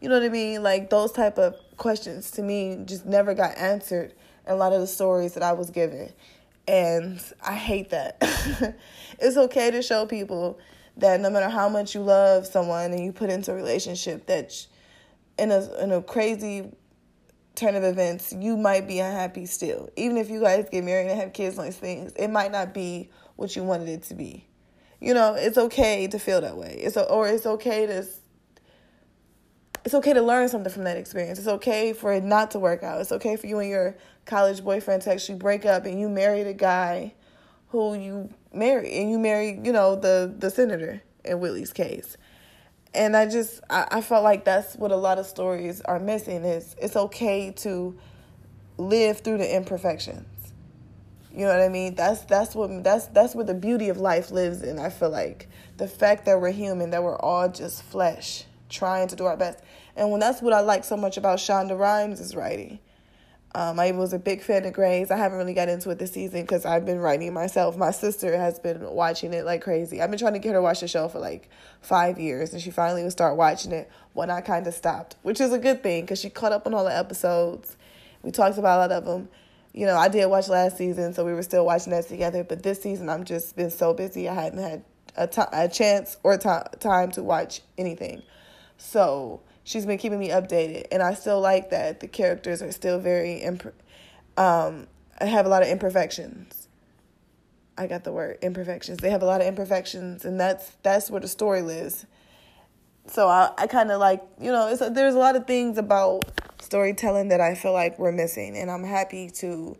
You 0.00 0.08
know 0.08 0.16
what 0.16 0.24
I 0.24 0.28
mean? 0.28 0.62
Like, 0.62 0.90
those 0.90 1.12
type 1.12 1.38
of 1.38 1.56
questions 1.76 2.30
to 2.32 2.42
me 2.42 2.82
just 2.84 3.04
never 3.06 3.34
got 3.34 3.56
answered 3.56 4.14
in 4.46 4.52
a 4.52 4.56
lot 4.56 4.72
of 4.72 4.80
the 4.80 4.86
stories 4.86 5.34
that 5.34 5.42
I 5.42 5.52
was 5.52 5.70
given. 5.70 6.12
And 6.66 7.20
I 7.44 7.54
hate 7.54 7.90
that. 7.90 8.18
it's 9.18 9.36
okay 9.36 9.70
to 9.70 9.82
show 9.82 10.06
people 10.06 10.58
that 10.98 11.20
no 11.20 11.30
matter 11.30 11.48
how 11.48 11.68
much 11.68 11.94
you 11.94 12.02
love 12.02 12.46
someone 12.46 12.92
and 12.92 13.04
you 13.04 13.12
put 13.12 13.30
into 13.30 13.52
a 13.52 13.54
relationship 13.54 14.26
that 14.26 14.66
in 15.38 15.52
a 15.52 15.82
in 15.82 15.92
a 15.92 16.02
crazy 16.02 16.72
turn 17.58 17.74
of 17.74 17.84
events 17.84 18.32
you 18.32 18.56
might 18.56 18.86
be 18.86 19.00
unhappy 19.00 19.46
still. 19.46 19.90
Even 19.96 20.16
if 20.16 20.30
you 20.30 20.40
guys 20.40 20.66
get 20.70 20.84
married 20.84 21.10
and 21.10 21.20
have 21.20 21.32
kids 21.32 21.58
and 21.58 21.74
things 21.74 22.12
it 22.16 22.28
might 22.28 22.52
not 22.52 22.72
be 22.72 23.10
what 23.36 23.54
you 23.56 23.62
wanted 23.62 23.88
it 23.88 24.02
to 24.04 24.14
be. 24.14 24.46
You 25.00 25.14
know 25.14 25.34
it's 25.34 25.58
okay 25.58 26.06
to 26.08 26.18
feel 26.18 26.40
that 26.40 26.56
way. 26.56 26.78
It's 26.80 26.96
or 26.96 27.28
it's 27.28 27.46
okay 27.46 27.86
to 27.86 28.04
it's 29.84 29.94
okay 29.94 30.12
to 30.12 30.22
learn 30.22 30.48
something 30.48 30.72
from 30.72 30.84
that 30.84 30.96
experience. 30.96 31.38
It's 31.38 31.48
okay 31.48 31.92
for 31.92 32.12
it 32.12 32.24
not 32.24 32.50
to 32.52 32.58
work 32.58 32.82
out. 32.82 33.00
It's 33.00 33.12
okay 33.12 33.36
for 33.36 33.46
you 33.46 33.58
and 33.58 33.70
your 33.70 33.96
college 34.26 34.62
boyfriend 34.62 35.02
to 35.02 35.12
actually 35.12 35.38
break 35.38 35.64
up 35.64 35.86
and 35.86 35.98
you 35.98 36.08
married 36.08 36.46
a 36.46 36.52
guy 36.52 37.14
who 37.68 37.94
you 37.94 38.28
marry 38.52 38.92
and 38.98 39.10
you 39.10 39.18
marry, 39.18 39.60
you 39.62 39.72
know, 39.72 39.96
the 39.96 40.34
the 40.36 40.50
senator 40.50 41.02
in 41.24 41.40
Whitley's 41.40 41.72
case. 41.72 42.16
And 42.94 43.16
I 43.16 43.26
just 43.26 43.60
I, 43.70 43.86
I 43.90 44.00
felt 44.00 44.24
like 44.24 44.44
that's 44.44 44.76
what 44.76 44.90
a 44.90 44.96
lot 44.96 45.18
of 45.18 45.26
stories 45.26 45.80
are 45.82 45.98
missing 45.98 46.44
is 46.44 46.74
it's 46.80 46.96
okay 46.96 47.52
to 47.58 47.98
live 48.76 49.20
through 49.20 49.38
the 49.38 49.56
imperfections. 49.56 50.26
You 51.32 51.44
know 51.44 51.52
what 51.52 51.60
I 51.60 51.68
mean? 51.68 51.94
That's 51.94 52.22
that's 52.22 52.54
what 52.54 52.82
that's 52.82 53.06
that's 53.06 53.34
where 53.34 53.44
the 53.44 53.54
beauty 53.54 53.90
of 53.90 53.98
life 53.98 54.30
lives 54.30 54.62
in. 54.62 54.78
I 54.78 54.88
feel 54.90 55.10
like 55.10 55.48
the 55.76 55.86
fact 55.86 56.24
that 56.24 56.40
we're 56.40 56.50
human, 56.50 56.90
that 56.90 57.02
we're 57.02 57.18
all 57.18 57.48
just 57.48 57.82
flesh, 57.82 58.44
trying 58.68 59.08
to 59.08 59.16
do 59.16 59.26
our 59.26 59.36
best. 59.36 59.60
And 59.94 60.10
when 60.10 60.20
that's 60.20 60.40
what 60.42 60.52
I 60.52 60.60
like 60.60 60.84
so 60.84 60.96
much 60.96 61.16
about 61.16 61.38
Shonda 61.38 61.78
Rhimes' 61.78 62.20
is 62.20 62.34
writing 62.34 62.78
um, 63.54 63.80
I 63.80 63.92
was 63.92 64.12
a 64.12 64.18
big 64.18 64.42
fan 64.42 64.66
of 64.66 64.74
Grey's. 64.74 65.10
I 65.10 65.16
haven't 65.16 65.38
really 65.38 65.54
got 65.54 65.68
into 65.68 65.88
it 65.90 65.98
this 65.98 66.12
season 66.12 66.42
because 66.42 66.66
I've 66.66 66.84
been 66.84 66.98
writing 66.98 67.32
myself. 67.32 67.76
My 67.76 67.90
sister 67.90 68.36
has 68.36 68.58
been 68.58 68.82
watching 68.82 69.32
it 69.32 69.46
like 69.46 69.62
crazy. 69.62 70.02
I've 70.02 70.10
been 70.10 70.18
trying 70.18 70.34
to 70.34 70.38
get 70.38 70.50
her 70.50 70.58
to 70.58 70.62
watch 70.62 70.80
the 70.80 70.88
show 70.88 71.08
for 71.08 71.18
like 71.18 71.48
five 71.80 72.18
years, 72.18 72.52
and 72.52 72.60
she 72.60 72.70
finally 72.70 73.02
would 73.02 73.12
start 73.12 73.36
watching 73.36 73.72
it 73.72 73.90
when 74.12 74.30
I 74.30 74.42
kind 74.42 74.66
of 74.66 74.74
stopped, 74.74 75.16
which 75.22 75.40
is 75.40 75.52
a 75.52 75.58
good 75.58 75.82
thing 75.82 76.02
because 76.02 76.20
she 76.20 76.28
caught 76.28 76.52
up 76.52 76.66
on 76.66 76.74
all 76.74 76.84
the 76.84 76.96
episodes. 76.96 77.76
We 78.22 78.32
talked 78.32 78.58
about 78.58 78.78
a 78.78 78.80
lot 78.82 78.92
of 78.92 79.04
them. 79.06 79.28
You 79.72 79.86
know, 79.86 79.96
I 79.96 80.08
did 80.08 80.26
watch 80.26 80.48
last 80.48 80.76
season, 80.76 81.14
so 81.14 81.24
we 81.24 81.32
were 81.32 81.42
still 81.42 81.64
watching 81.64 81.92
that 81.92 82.06
together. 82.06 82.44
But 82.44 82.62
this 82.62 82.82
season, 82.82 83.08
I'm 83.08 83.24
just 83.24 83.56
been 83.56 83.70
so 83.70 83.94
busy. 83.94 84.28
I 84.28 84.34
hadn't 84.34 84.58
had 84.58 84.84
a, 85.16 85.68
chance 85.68 86.16
or 86.22 86.36
t- 86.36 86.48
time 86.80 87.10
to 87.12 87.22
watch 87.22 87.62
anything. 87.78 88.22
So 88.76 89.40
she's 89.68 89.84
been 89.84 89.98
keeping 89.98 90.18
me 90.18 90.30
updated, 90.30 90.86
and 90.90 91.02
I 91.02 91.12
still 91.12 91.40
like 91.40 91.68
that 91.70 92.00
the 92.00 92.08
characters 92.08 92.62
are 92.62 92.72
still 92.72 92.98
very 92.98 93.34
imp- 93.34 93.74
um, 94.38 94.86
I 95.20 95.26
have 95.26 95.44
a 95.44 95.48
lot 95.50 95.62
of 95.62 95.68
imperfections. 95.68 96.68
I 97.76 97.86
got 97.86 98.02
the 98.02 98.12
word 98.12 98.38
imperfections. 98.40 98.98
They 98.98 99.10
have 99.10 99.22
a 99.22 99.26
lot 99.26 99.42
of 99.42 99.46
imperfections, 99.46 100.24
and 100.24 100.40
that's 100.40 100.72
that's 100.82 101.10
where 101.10 101.20
the 101.20 101.28
story 101.28 101.60
lives. 101.60 102.06
So 103.08 103.28
I, 103.28 103.50
I 103.58 103.66
kind 103.66 103.90
of 103.90 104.00
like 104.00 104.22
you 104.40 104.50
know 104.50 104.68
it's, 104.68 104.80
there's 104.80 105.14
a 105.14 105.18
lot 105.18 105.36
of 105.36 105.46
things 105.46 105.76
about 105.76 106.22
storytelling 106.60 107.28
that 107.28 107.42
I 107.42 107.54
feel 107.54 107.74
like 107.74 107.98
we're 107.98 108.12
missing, 108.12 108.56
and 108.56 108.70
I'm 108.70 108.84
happy 108.84 109.28
to. 109.42 109.76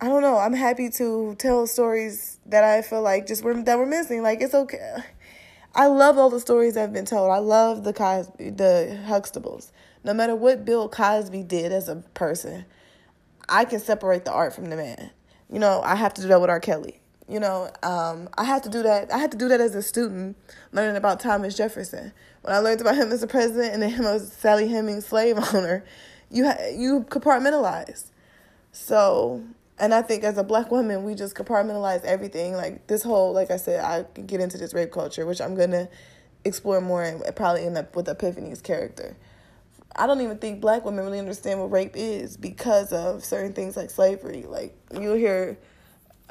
I 0.00 0.06
don't 0.06 0.22
know. 0.22 0.38
I'm 0.38 0.54
happy 0.54 0.88
to 0.90 1.34
tell 1.38 1.66
stories 1.66 2.38
that 2.46 2.64
I 2.64 2.82
feel 2.82 3.02
like 3.02 3.26
just 3.26 3.44
were 3.44 3.60
that 3.62 3.76
we're 3.78 3.84
missing. 3.84 4.22
Like 4.22 4.40
it's 4.40 4.54
okay 4.54 5.02
I 5.78 5.86
love 5.86 6.18
all 6.18 6.28
the 6.28 6.40
stories 6.40 6.74
that 6.74 6.80
have 6.80 6.92
been 6.92 7.04
told. 7.04 7.30
I 7.30 7.38
love 7.38 7.84
the 7.84 7.92
Cosby, 7.92 8.50
the 8.50 8.98
Huxtables. 9.06 9.70
No 10.02 10.12
matter 10.12 10.34
what 10.34 10.64
Bill 10.64 10.88
Cosby 10.88 11.44
did 11.44 11.70
as 11.70 11.88
a 11.88 12.02
person, 12.14 12.64
I 13.48 13.64
can 13.64 13.78
separate 13.78 14.24
the 14.24 14.32
art 14.32 14.52
from 14.52 14.70
the 14.70 14.76
man. 14.76 15.10
You 15.48 15.60
know, 15.60 15.80
I 15.84 15.94
have 15.94 16.12
to 16.14 16.22
do 16.22 16.26
that 16.26 16.40
with 16.40 16.50
R. 16.50 16.58
Kelly. 16.58 17.00
You 17.28 17.38
know, 17.38 17.70
um, 17.84 18.28
I 18.36 18.42
had 18.42 18.64
to 18.64 18.68
do 18.68 18.82
that. 18.82 19.12
I 19.12 19.18
had 19.18 19.30
to 19.30 19.38
do 19.38 19.46
that 19.46 19.60
as 19.60 19.76
a 19.76 19.82
student, 19.82 20.36
learning 20.72 20.96
about 20.96 21.20
Thomas 21.20 21.56
Jefferson. 21.56 22.12
When 22.42 22.52
I 22.52 22.58
learned 22.58 22.80
about 22.80 22.96
him 22.96 23.12
as 23.12 23.22
a 23.22 23.28
president 23.28 23.72
and 23.72 23.80
then 23.80 23.90
him 23.90 24.04
as 24.04 24.32
Sally 24.32 24.66
Hemings 24.66 25.06
slave 25.06 25.38
owner, 25.54 25.84
you 26.28 26.44
ha- 26.44 26.72
you 26.74 27.04
compartmentalize. 27.08 28.06
So 28.72 29.44
and 29.80 29.94
I 29.94 30.02
think 30.02 30.24
as 30.24 30.38
a 30.38 30.44
black 30.44 30.70
woman, 30.70 31.04
we 31.04 31.14
just 31.14 31.34
compartmentalize 31.34 32.04
everything. 32.04 32.54
Like 32.54 32.86
this 32.86 33.02
whole, 33.02 33.32
like 33.32 33.50
I 33.50 33.56
said, 33.56 33.84
I 33.84 34.04
can 34.14 34.26
get 34.26 34.40
into 34.40 34.58
this 34.58 34.74
rape 34.74 34.92
culture, 34.92 35.26
which 35.26 35.40
I'm 35.40 35.54
gonna 35.54 35.88
explore 36.44 36.80
more 36.80 37.02
and 37.02 37.22
probably 37.36 37.64
end 37.64 37.78
up 37.78 37.94
with 37.94 38.08
Epiphany's 38.08 38.60
character. 38.60 39.16
I 39.96 40.06
don't 40.06 40.20
even 40.20 40.38
think 40.38 40.60
black 40.60 40.84
women 40.84 41.04
really 41.04 41.18
understand 41.18 41.60
what 41.60 41.70
rape 41.70 41.96
is 41.96 42.36
because 42.36 42.92
of 42.92 43.24
certain 43.24 43.52
things 43.52 43.76
like 43.76 43.90
slavery. 43.90 44.44
Like 44.44 44.76
you'll 44.92 45.16
hear 45.16 45.58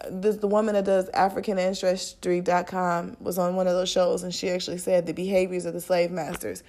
this 0.09 0.37
the 0.37 0.47
woman 0.47 0.75
that 0.75 0.85
does 0.85 1.09
africanancestry.com 1.09 3.17
was 3.19 3.37
on 3.37 3.55
one 3.55 3.67
of 3.67 3.73
those 3.73 3.89
shows 3.89 4.23
and 4.23 4.33
she 4.33 4.49
actually 4.49 4.77
said 4.77 5.05
the 5.05 5.13
behaviors 5.13 5.65
of 5.65 5.73
the 5.73 5.81
slave 5.81 6.11
masters 6.11 6.63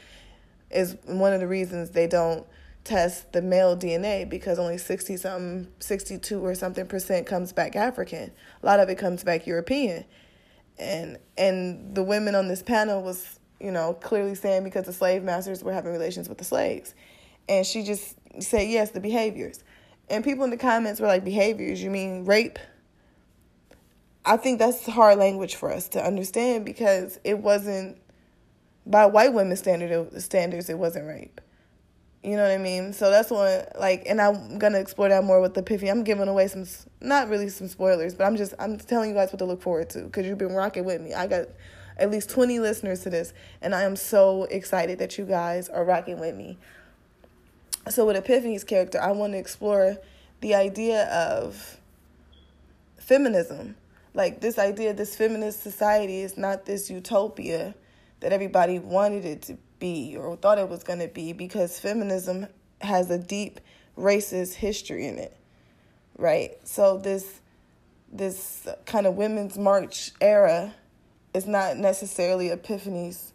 is 0.70 0.96
one 1.04 1.32
of 1.32 1.40
the 1.40 1.46
reasons 1.46 1.90
they 1.90 2.06
don't 2.06 2.46
test 2.88 3.32
the 3.32 3.42
male 3.42 3.76
DNA 3.76 4.28
because 4.28 4.58
only 4.58 4.78
60 4.78 5.16
something, 5.18 5.68
62 5.78 6.44
or 6.44 6.54
something 6.54 6.86
percent 6.86 7.26
comes 7.26 7.52
back 7.52 7.76
African. 7.76 8.32
A 8.62 8.66
lot 8.66 8.80
of 8.80 8.88
it 8.88 8.96
comes 8.96 9.22
back 9.22 9.46
European. 9.46 10.04
And 10.78 11.18
and 11.36 11.94
the 11.94 12.02
women 12.02 12.34
on 12.34 12.48
this 12.48 12.62
panel 12.62 13.02
was, 13.02 13.38
you 13.60 13.70
know, 13.70 13.94
clearly 13.94 14.34
saying 14.34 14.64
because 14.64 14.86
the 14.86 14.92
slave 14.92 15.22
masters 15.22 15.62
were 15.62 15.72
having 15.72 15.92
relations 15.92 16.28
with 16.28 16.38
the 16.38 16.44
slaves. 16.44 16.94
And 17.48 17.66
she 17.66 17.82
just 17.82 18.16
said, 18.40 18.68
yes, 18.68 18.90
the 18.90 19.00
behaviors. 19.00 19.62
And 20.08 20.24
people 20.24 20.44
in 20.44 20.50
the 20.50 20.56
comments 20.56 21.00
were 21.00 21.06
like, 21.06 21.24
behaviors, 21.24 21.82
you 21.82 21.90
mean 21.90 22.24
rape? 22.24 22.58
I 24.24 24.36
think 24.36 24.58
that's 24.58 24.86
hard 24.86 25.18
language 25.18 25.54
for 25.54 25.72
us 25.72 25.88
to 25.90 26.04
understand 26.04 26.64
because 26.64 27.18
it 27.24 27.38
wasn't 27.38 27.98
by 28.86 29.06
white 29.06 29.34
women's 29.34 29.58
standard 29.58 30.22
standards 30.22 30.70
it 30.70 30.78
wasn't 30.78 31.06
rape 31.06 31.40
you 32.22 32.36
know 32.36 32.42
what 32.42 32.50
I 32.50 32.58
mean? 32.58 32.92
So 32.92 33.10
that's 33.10 33.30
one 33.30 33.64
like, 33.78 34.04
and 34.06 34.20
I'm 34.20 34.58
gonna 34.58 34.78
explore 34.78 35.08
that 35.08 35.24
more 35.24 35.40
with 35.40 35.54
the 35.54 35.60
Epiphany. 35.60 35.90
I'm 35.90 36.04
giving 36.04 36.28
away 36.28 36.48
some, 36.48 36.66
not 37.00 37.28
really 37.28 37.48
some 37.48 37.68
spoilers, 37.68 38.14
but 38.14 38.24
I'm 38.24 38.36
just 38.36 38.54
I'm 38.58 38.76
telling 38.78 39.10
you 39.10 39.14
guys 39.14 39.30
what 39.32 39.38
to 39.38 39.44
look 39.44 39.62
forward 39.62 39.90
to 39.90 40.02
because 40.02 40.26
you've 40.26 40.38
been 40.38 40.54
rocking 40.54 40.84
with 40.84 41.00
me. 41.00 41.14
I 41.14 41.26
got 41.26 41.48
at 41.96 42.10
least 42.10 42.30
20 42.30 42.60
listeners 42.60 43.00
to 43.02 43.10
this, 43.10 43.32
and 43.60 43.74
I 43.74 43.82
am 43.82 43.96
so 43.96 44.44
excited 44.44 44.98
that 44.98 45.18
you 45.18 45.24
guys 45.24 45.68
are 45.68 45.84
rocking 45.84 46.18
with 46.18 46.34
me. 46.34 46.58
So 47.88 48.06
with 48.06 48.16
Epiphany's 48.16 48.64
character, 48.64 49.00
I 49.00 49.12
want 49.12 49.32
to 49.32 49.38
explore 49.38 49.98
the 50.40 50.54
idea 50.54 51.06
of 51.08 51.78
feminism, 52.98 53.76
like 54.14 54.40
this 54.40 54.58
idea, 54.58 54.92
this 54.92 55.16
feminist 55.16 55.62
society 55.62 56.20
is 56.20 56.36
not 56.36 56.66
this 56.66 56.90
utopia 56.90 57.74
that 58.20 58.32
everybody 58.32 58.78
wanted 58.78 59.24
it 59.24 59.42
to 59.42 59.56
be 59.78 60.16
or 60.16 60.36
thought 60.36 60.58
it 60.58 60.68
was 60.68 60.82
going 60.82 60.98
to 61.00 61.08
be 61.08 61.32
because 61.32 61.78
feminism 61.78 62.46
has 62.80 63.10
a 63.10 63.18
deep 63.18 63.60
racist 63.96 64.54
history 64.54 65.06
in 65.06 65.18
it. 65.18 65.36
Right? 66.16 66.56
So 66.64 66.98
this 66.98 67.40
this 68.10 68.66
kind 68.86 69.06
of 69.06 69.14
women's 69.14 69.58
march 69.58 70.12
era 70.20 70.74
is 71.34 71.46
not 71.46 71.76
necessarily 71.76 72.50
Epiphany's 72.50 73.32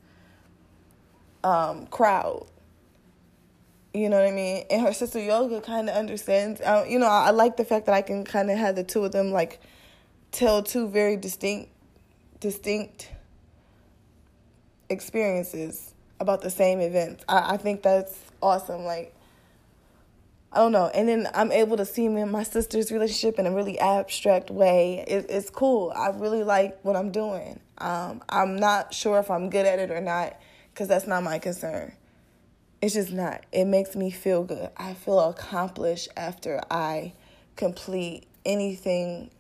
um, 1.44 1.86
crowd. 1.88 2.48
You 3.94 4.10
know 4.10 4.18
what 4.18 4.28
I 4.28 4.32
mean? 4.32 4.66
And 4.72 4.82
her 4.82 4.94
sister 4.94 5.20
Yoga 5.20 5.62
kind 5.62 5.88
of 5.88 5.96
understands. 5.96 6.60
You 6.90 6.98
know, 6.98 7.08
I, 7.08 7.28
I 7.28 7.30
like 7.30 7.58
the 7.58 7.66
fact 7.66 7.86
that 7.86 7.94
I 7.94 8.02
can 8.02 8.26
kind 8.26 8.50
of 8.50 8.58
have 8.58 8.76
the 8.76 8.84
two 8.84 9.06
of 9.06 9.12
them 9.12 9.32
like 9.32 9.60
tell 10.32 10.64
two 10.64 10.88
very 10.88 11.16
distinct, 11.16 11.70
distinct 12.40 13.12
experiences 14.90 15.93
about 16.24 16.42
the 16.42 16.50
same 16.50 16.80
events. 16.80 17.24
I, 17.30 17.54
I 17.54 17.58
think 17.58 17.84
that's 17.84 18.18
awesome. 18.42 18.84
Like, 18.84 19.14
I 20.52 20.58
don't 20.58 20.72
know. 20.72 20.90
And 20.94 21.08
then 21.08 21.28
I'm 21.34 21.52
able 21.52 21.78
to 21.78 21.86
see 21.86 22.08
me 22.08 22.22
and 22.22 22.32
my 22.32 22.44
sister's 22.44 22.92
relationship 22.92 23.38
in 23.38 23.46
a 23.46 23.52
really 23.52 23.78
abstract 23.80 24.50
way. 24.50 25.04
It, 25.08 25.28
it's 25.30 25.52
cool. 25.52 25.94
I 25.96 26.10
really 26.10 26.44
like 26.44 26.80
what 26.84 26.96
I'm 26.96 27.12
doing. 27.12 27.60
Um, 27.78 28.24
I'm 28.30 28.56
not 28.56 28.94
sure 28.94 29.20
if 29.20 29.30
I'm 29.30 29.50
good 29.50 29.66
at 29.66 29.80
it 29.80 29.92
or 29.92 30.02
not 30.02 30.40
because 30.72 30.88
that's 30.88 31.06
not 31.06 31.24
my 31.24 31.38
concern. 31.38 31.94
It's 32.82 32.96
just 32.96 33.12
not. 33.12 33.46
It 33.52 33.66
makes 33.66 33.96
me 33.96 34.12
feel 34.12 34.44
good. 34.44 34.70
I 34.78 34.94
feel 34.94 35.20
accomplished 35.20 36.10
after 36.18 36.62
I 36.70 37.14
complete 37.56 38.26
anything 38.46 39.32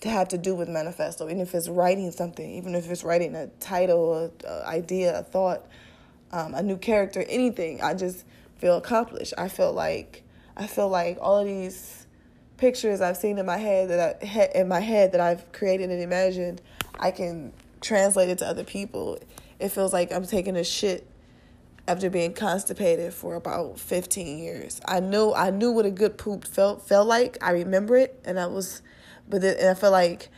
to 0.00 0.08
have 0.08 0.28
to 0.28 0.38
do 0.38 0.54
with 0.54 0.68
manifesto, 0.68 1.26
even 1.26 1.40
if 1.40 1.54
it's 1.54 1.68
writing 1.68 2.10
something, 2.10 2.50
even 2.52 2.74
if 2.74 2.90
it's 2.90 3.04
writing 3.04 3.34
a 3.34 3.48
title, 3.60 4.30
a, 4.44 4.46
a 4.46 4.66
idea, 4.66 5.18
a 5.18 5.22
thought, 5.22 5.66
um, 6.32 6.54
a 6.54 6.62
new 6.62 6.76
character, 6.76 7.24
anything. 7.28 7.80
I 7.80 7.94
just 7.94 8.24
feel 8.58 8.76
accomplished. 8.76 9.34
I 9.38 9.48
feel 9.48 9.72
like 9.72 10.22
I 10.56 10.66
feel 10.66 10.88
like 10.88 11.18
all 11.20 11.38
of 11.38 11.46
these 11.46 12.06
pictures 12.56 13.00
I've 13.00 13.16
seen 13.16 13.38
in 13.38 13.46
my 13.46 13.58
head 13.58 13.90
that 13.90 14.18
I 14.22 14.50
in 14.54 14.68
my 14.68 14.80
head 14.80 15.12
that 15.12 15.20
I've 15.20 15.50
created 15.52 15.90
and 15.90 16.00
imagined, 16.00 16.60
I 16.98 17.10
can 17.10 17.52
translate 17.80 18.28
it 18.28 18.38
to 18.38 18.46
other 18.46 18.64
people. 18.64 19.18
It 19.58 19.68
feels 19.68 19.92
like 19.92 20.12
I'm 20.12 20.26
taking 20.26 20.56
a 20.56 20.64
shit 20.64 21.06
after 21.86 22.08
being 22.08 22.32
constipated 22.32 23.12
for 23.12 23.34
about 23.34 23.78
15 23.78 24.38
years. 24.38 24.80
I 24.86 25.00
knew 25.00 25.32
I 25.32 25.50
knew 25.50 25.70
what 25.70 25.86
a 25.86 25.90
good 25.90 26.16
poop 26.16 26.44
felt 26.44 26.86
felt 26.86 27.06
like. 27.06 27.38
I 27.42 27.50
remember 27.50 27.96
it, 27.96 28.20
and 28.24 28.40
I 28.40 28.46
was, 28.46 28.82
but 29.28 29.40
then, 29.40 29.68
I 29.68 29.74
felt 29.74 29.92
like 29.92 30.28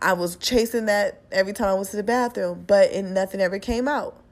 I 0.00 0.12
was 0.12 0.36
chasing 0.36 0.86
that 0.86 1.22
every 1.32 1.52
time 1.52 1.68
I 1.68 1.74
was 1.74 1.90
to 1.90 1.96
the 1.96 2.02
bathroom, 2.02 2.64
but 2.66 2.92
and 2.92 3.14
nothing 3.14 3.40
ever 3.40 3.58
came 3.58 3.88
out. 3.88 4.22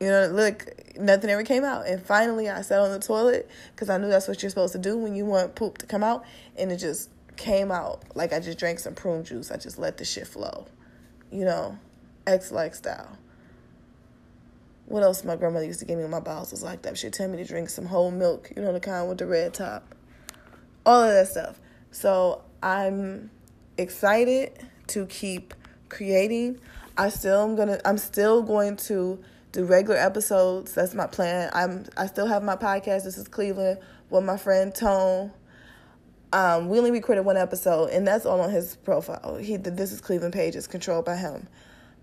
You 0.00 0.08
know, 0.08 0.26
look, 0.26 0.66
nothing 0.96 1.30
ever 1.30 1.44
came 1.44 1.64
out, 1.64 1.86
and 1.86 2.04
finally 2.04 2.48
I 2.48 2.62
sat 2.62 2.80
on 2.80 2.90
the 2.90 2.98
toilet 2.98 3.48
because 3.74 3.88
I 3.88 3.98
knew 3.98 4.08
that's 4.08 4.26
what 4.26 4.42
you're 4.42 4.50
supposed 4.50 4.72
to 4.72 4.78
do 4.78 4.96
when 4.98 5.14
you 5.14 5.24
want 5.24 5.54
poop 5.54 5.78
to 5.78 5.86
come 5.86 6.02
out, 6.02 6.24
and 6.56 6.72
it 6.72 6.78
just 6.78 7.10
came 7.36 7.70
out 7.70 8.02
like 8.14 8.32
I 8.32 8.40
just 8.40 8.58
drank 8.58 8.78
some 8.78 8.94
prune 8.94 9.24
juice. 9.24 9.50
I 9.50 9.56
just 9.56 9.78
let 9.78 9.98
the 9.98 10.04
shit 10.04 10.26
flow, 10.26 10.66
you 11.30 11.44
know, 11.44 11.78
Ex-Lax 12.26 12.78
style 12.78 13.16
what 14.92 15.02
else 15.02 15.24
my 15.24 15.36
grandmother 15.36 15.64
used 15.64 15.80
to 15.80 15.86
give 15.86 15.96
me 15.96 16.04
when 16.04 16.10
my 16.10 16.20
bowels 16.20 16.50
was 16.50 16.62
like 16.62 16.82
that? 16.82 16.98
She'd 16.98 17.14
tell 17.14 17.26
me 17.26 17.38
to 17.38 17.44
drink 17.44 17.70
some 17.70 17.86
whole 17.86 18.10
milk, 18.10 18.52
you 18.54 18.60
know, 18.60 18.74
the 18.74 18.80
kind 18.80 19.08
with 19.08 19.16
the 19.16 19.26
red 19.26 19.54
top. 19.54 19.94
All 20.84 21.04
of 21.04 21.14
that 21.14 21.28
stuff. 21.28 21.58
So 21.92 22.42
I'm 22.62 23.30
excited 23.76 24.58
to 24.88 25.06
keep 25.06 25.54
creating. 25.90 26.58
I 26.96 27.10
still 27.10 27.42
am 27.42 27.54
gonna 27.54 27.78
I'm 27.84 27.98
still 27.98 28.42
going 28.42 28.76
to 28.88 29.22
do 29.52 29.64
regular 29.64 29.98
episodes. 29.98 30.72
That's 30.72 30.94
my 30.94 31.06
plan. 31.06 31.50
I'm 31.52 31.84
I 31.96 32.06
still 32.06 32.26
have 32.26 32.42
my 32.42 32.56
podcast. 32.56 33.04
This 33.04 33.18
is 33.18 33.28
Cleveland 33.28 33.78
with 34.08 34.24
my 34.24 34.38
friend 34.38 34.74
Tone. 34.74 35.32
Um, 36.32 36.70
we 36.70 36.78
only 36.78 36.90
recorded 36.90 37.26
one 37.26 37.36
episode, 37.36 37.90
and 37.90 38.08
that's 38.08 38.24
all 38.24 38.40
on 38.40 38.50
his 38.50 38.76
profile. 38.76 39.36
He 39.36 39.56
the 39.58 39.70
This 39.70 39.92
is 39.92 40.00
Cleveland 40.00 40.32
page 40.32 40.56
is 40.56 40.66
controlled 40.66 41.04
by 41.04 41.16
him, 41.16 41.46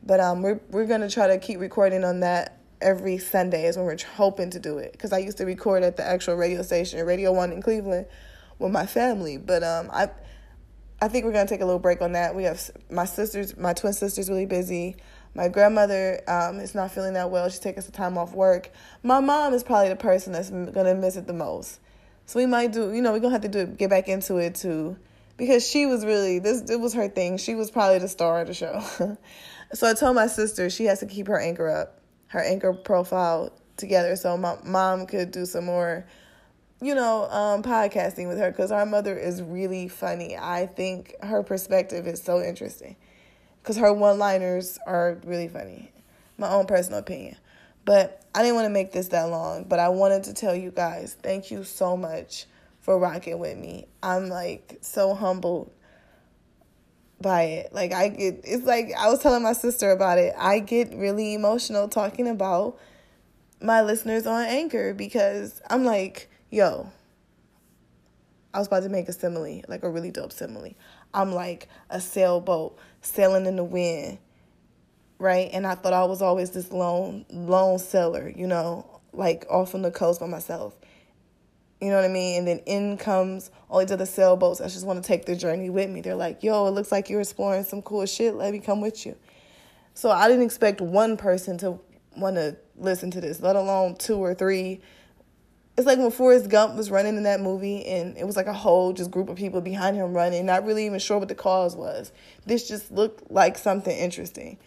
but 0.03 0.19
um, 0.19 0.43
we're 0.43 0.61
we're 0.69 0.85
gonna 0.85 1.09
try 1.09 1.27
to 1.27 1.39
keep 1.39 1.59
recording 1.59 2.03
on 2.03 2.19
that 2.19 2.59
every 2.79 3.17
Sunday 3.17 3.65
is 3.65 3.75
when 3.75 3.87
we're 3.87 3.97
hoping 4.15 4.51
to 4.51 4.59
do 4.59 4.77
it. 4.77 4.91
Because 4.91 5.11
I 5.11 5.17
used 5.17 5.37
to 5.39 5.45
record 5.45 5.81
at 5.81 5.97
the 5.97 6.05
actual 6.05 6.35
radio 6.35 6.61
station, 6.61 7.03
Radio 7.07 7.33
One 7.33 7.51
in 7.51 7.63
Cleveland, 7.63 8.05
with 8.59 8.71
my 8.71 8.85
family. 8.85 9.37
But 9.37 9.63
um, 9.63 9.89
I, 9.91 10.09
I 11.01 11.07
think 11.07 11.25
we're 11.25 11.31
gonna 11.31 11.47
take 11.47 11.61
a 11.61 11.65
little 11.65 11.79
break 11.79 12.01
on 12.01 12.11
that. 12.13 12.35
We 12.35 12.43
have 12.43 12.61
my 12.91 13.05
sisters, 13.05 13.57
my 13.57 13.73
twin 13.73 13.93
sisters, 13.93 14.29
really 14.29 14.45
busy. 14.45 14.97
My 15.35 15.47
grandmother 15.47 16.21
um, 16.27 16.59
is 16.59 16.75
not 16.75 16.91
feeling 16.91 17.13
that 17.13 17.29
well. 17.29 17.49
She's 17.49 17.59
taking 17.59 17.81
some 17.81 17.91
time 17.91 18.17
off 18.17 18.33
work. 18.33 18.71
My 19.03 19.19
mom 19.19 19.53
is 19.53 19.63
probably 19.63 19.89
the 19.89 19.95
person 19.95 20.33
that's 20.33 20.49
gonna 20.49 20.95
miss 20.95 21.15
it 21.15 21.27
the 21.27 21.33
most. 21.33 21.79
So 22.25 22.39
we 22.39 22.45
might 22.45 22.71
do, 22.71 22.93
you 22.93 23.01
know, 23.01 23.11
we're 23.11 23.19
gonna 23.19 23.33
have 23.33 23.41
to 23.41 23.47
do 23.47 23.65
get 23.65 23.89
back 23.89 24.07
into 24.07 24.37
it 24.37 24.55
too, 24.55 24.97
because 25.37 25.67
she 25.67 25.85
was 25.85 26.05
really 26.05 26.39
this. 26.39 26.69
It 26.69 26.79
was 26.79 26.93
her 26.93 27.07
thing. 27.07 27.37
She 27.37 27.55
was 27.55 27.71
probably 27.71 27.99
the 27.99 28.07
star 28.07 28.41
of 28.41 28.47
the 28.47 28.53
show. 28.53 28.83
so 29.73 29.89
I 29.89 29.93
told 29.93 30.15
my 30.15 30.27
sister 30.27 30.69
she 30.69 30.85
has 30.85 30.99
to 30.99 31.05
keep 31.05 31.27
her 31.27 31.39
anchor 31.39 31.69
up 31.69 31.99
her 32.29 32.39
anchor 32.39 32.73
profile 32.73 33.51
together 33.77 34.15
so 34.15 34.37
my 34.37 34.55
mom 34.63 35.05
could 35.05 35.31
do 35.31 35.45
some 35.45 35.65
more 35.65 36.05
you 36.81 36.95
know 36.95 37.29
um, 37.29 37.63
podcasting 37.63 38.27
with 38.27 38.37
her 38.37 38.51
because 38.51 38.71
our 38.71 38.85
mother 38.85 39.17
is 39.17 39.41
really 39.41 39.87
funny 39.87 40.37
i 40.37 40.65
think 40.65 41.15
her 41.23 41.43
perspective 41.43 42.07
is 42.07 42.21
so 42.21 42.41
interesting 42.41 42.95
because 43.61 43.77
her 43.77 43.93
one 43.93 44.17
liners 44.17 44.79
are 44.87 45.19
really 45.25 45.47
funny 45.47 45.91
my 46.37 46.49
own 46.49 46.65
personal 46.65 46.99
opinion 46.99 47.35
but 47.85 48.23
i 48.33 48.41
didn't 48.41 48.55
want 48.55 48.65
to 48.65 48.69
make 48.69 48.91
this 48.91 49.09
that 49.09 49.23
long 49.25 49.63
but 49.63 49.79
i 49.79 49.89
wanted 49.89 50.23
to 50.23 50.33
tell 50.33 50.55
you 50.55 50.71
guys 50.71 51.15
thank 51.21 51.51
you 51.51 51.63
so 51.63 51.97
much 51.97 52.45
for 52.79 52.97
rocking 52.97 53.39
with 53.39 53.57
me 53.57 53.85
i'm 54.01 54.29
like 54.29 54.77
so 54.81 55.13
humbled 55.13 55.71
by 57.21 57.43
it. 57.43 57.73
Like 57.73 57.93
I 57.93 58.09
get 58.09 58.41
it's 58.43 58.65
like 58.65 58.91
I 58.97 59.09
was 59.09 59.19
telling 59.19 59.43
my 59.43 59.53
sister 59.53 59.91
about 59.91 60.17
it. 60.17 60.33
I 60.37 60.59
get 60.59 60.93
really 60.95 61.33
emotional 61.33 61.87
talking 61.87 62.27
about 62.27 62.77
my 63.61 63.81
listeners 63.81 64.25
on 64.25 64.45
Anchor 64.45 64.93
because 64.93 65.61
I'm 65.69 65.83
like, 65.83 66.29
yo, 66.49 66.91
I 68.53 68.59
was 68.59 68.67
about 68.67 68.83
to 68.83 68.89
make 68.89 69.07
a 69.07 69.13
simile, 69.13 69.61
like 69.67 69.83
a 69.83 69.89
really 69.89 70.11
dope 70.11 70.31
simile. 70.31 70.73
I'm 71.13 71.31
like 71.33 71.67
a 71.89 72.01
sailboat 72.01 72.77
sailing 73.01 73.45
in 73.45 73.55
the 73.55 73.63
wind, 73.63 74.17
right? 75.19 75.49
And 75.53 75.67
I 75.67 75.75
thought 75.75 75.93
I 75.93 76.03
was 76.05 76.21
always 76.21 76.51
this 76.51 76.71
lone 76.71 77.25
lone 77.29 77.79
sailor, 77.79 78.31
you 78.35 78.47
know, 78.47 79.01
like 79.13 79.45
off 79.49 79.75
on 79.75 79.81
the 79.81 79.91
coast 79.91 80.19
by 80.19 80.27
myself. 80.27 80.75
You 81.79 81.89
know 81.89 81.95
what 81.95 82.05
I 82.05 82.09
mean? 82.09 82.39
And 82.39 82.47
then 82.47 82.59
in 82.65 82.97
comes 82.97 83.51
all 83.69 83.79
these 83.79 83.91
other 83.91 84.05
sailboats 84.05 84.59
that 84.59 84.69
just 84.69 84.85
want 84.85 85.01
to 85.01 85.07
take 85.07 85.25
the 85.25 85.35
journey 85.35 85.69
with 85.69 85.89
me. 85.89 86.01
They're 86.01 86.15
like, 86.15 86.43
yo, 86.43 86.67
it 86.67 86.71
looks 86.71 86.91
like 86.91 87.09
you're 87.09 87.21
exploring 87.21 87.63
some 87.63 87.81
cool 87.81 88.05
shit. 88.05 88.35
Let 88.35 88.51
me 88.51 88.59
come 88.59 88.81
with 88.81 89.05
you. 89.05 89.15
So 89.93 90.11
I 90.11 90.27
didn't 90.27 90.43
expect 90.43 90.81
one 90.81 91.15
person 91.15 91.57
to 91.59 91.79
want 92.17 92.35
to 92.35 92.57
listen 92.75 93.11
to 93.11 93.21
this, 93.21 93.41
let 93.41 93.55
alone 93.55 93.95
two 93.95 94.17
or 94.17 94.33
three. 94.33 94.81
It's 95.79 95.85
like 95.85 95.97
when 95.97 96.11
Forrest 96.11 96.49
Gump 96.49 96.75
was 96.75 96.91
running 96.91 97.15
in 97.15 97.23
that 97.23 97.39
movie 97.39 97.85
and 97.85 98.17
it 98.17 98.27
was 98.27 98.35
like 98.35 98.47
a 98.47 98.53
whole 98.53 98.91
just 98.91 99.11
group 99.11 99.29
of 99.29 99.37
people 99.37 99.61
behind 99.61 99.95
him 99.95 100.13
running, 100.13 100.45
not 100.45 100.65
really 100.65 100.85
even 100.85 100.99
sure 100.99 101.17
what 101.17 101.29
the 101.29 101.35
cause 101.35 101.73
was. 101.73 102.11
This 102.45 102.67
just 102.67 102.91
looked 102.91 103.31
like 103.31 103.57
something 103.57 103.97
interesting. 103.97 104.57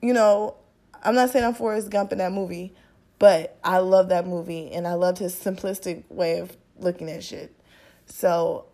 You 0.00 0.14
know, 0.14 0.56
I'm 1.02 1.14
not 1.14 1.28
saying 1.28 1.44
I'm 1.44 1.52
Forrest 1.52 1.90
Gump 1.90 2.12
in 2.12 2.18
that 2.18 2.32
movie, 2.32 2.72
but 3.18 3.58
I 3.62 3.80
love 3.80 4.08
that 4.08 4.26
movie 4.26 4.72
and 4.72 4.88
I 4.88 4.94
loved 4.94 5.18
his 5.18 5.34
simplistic 5.34 6.04
way 6.08 6.38
of 6.38 6.56
looking 6.78 7.10
at 7.10 7.22
shit. 7.22 7.54
So 8.06 8.64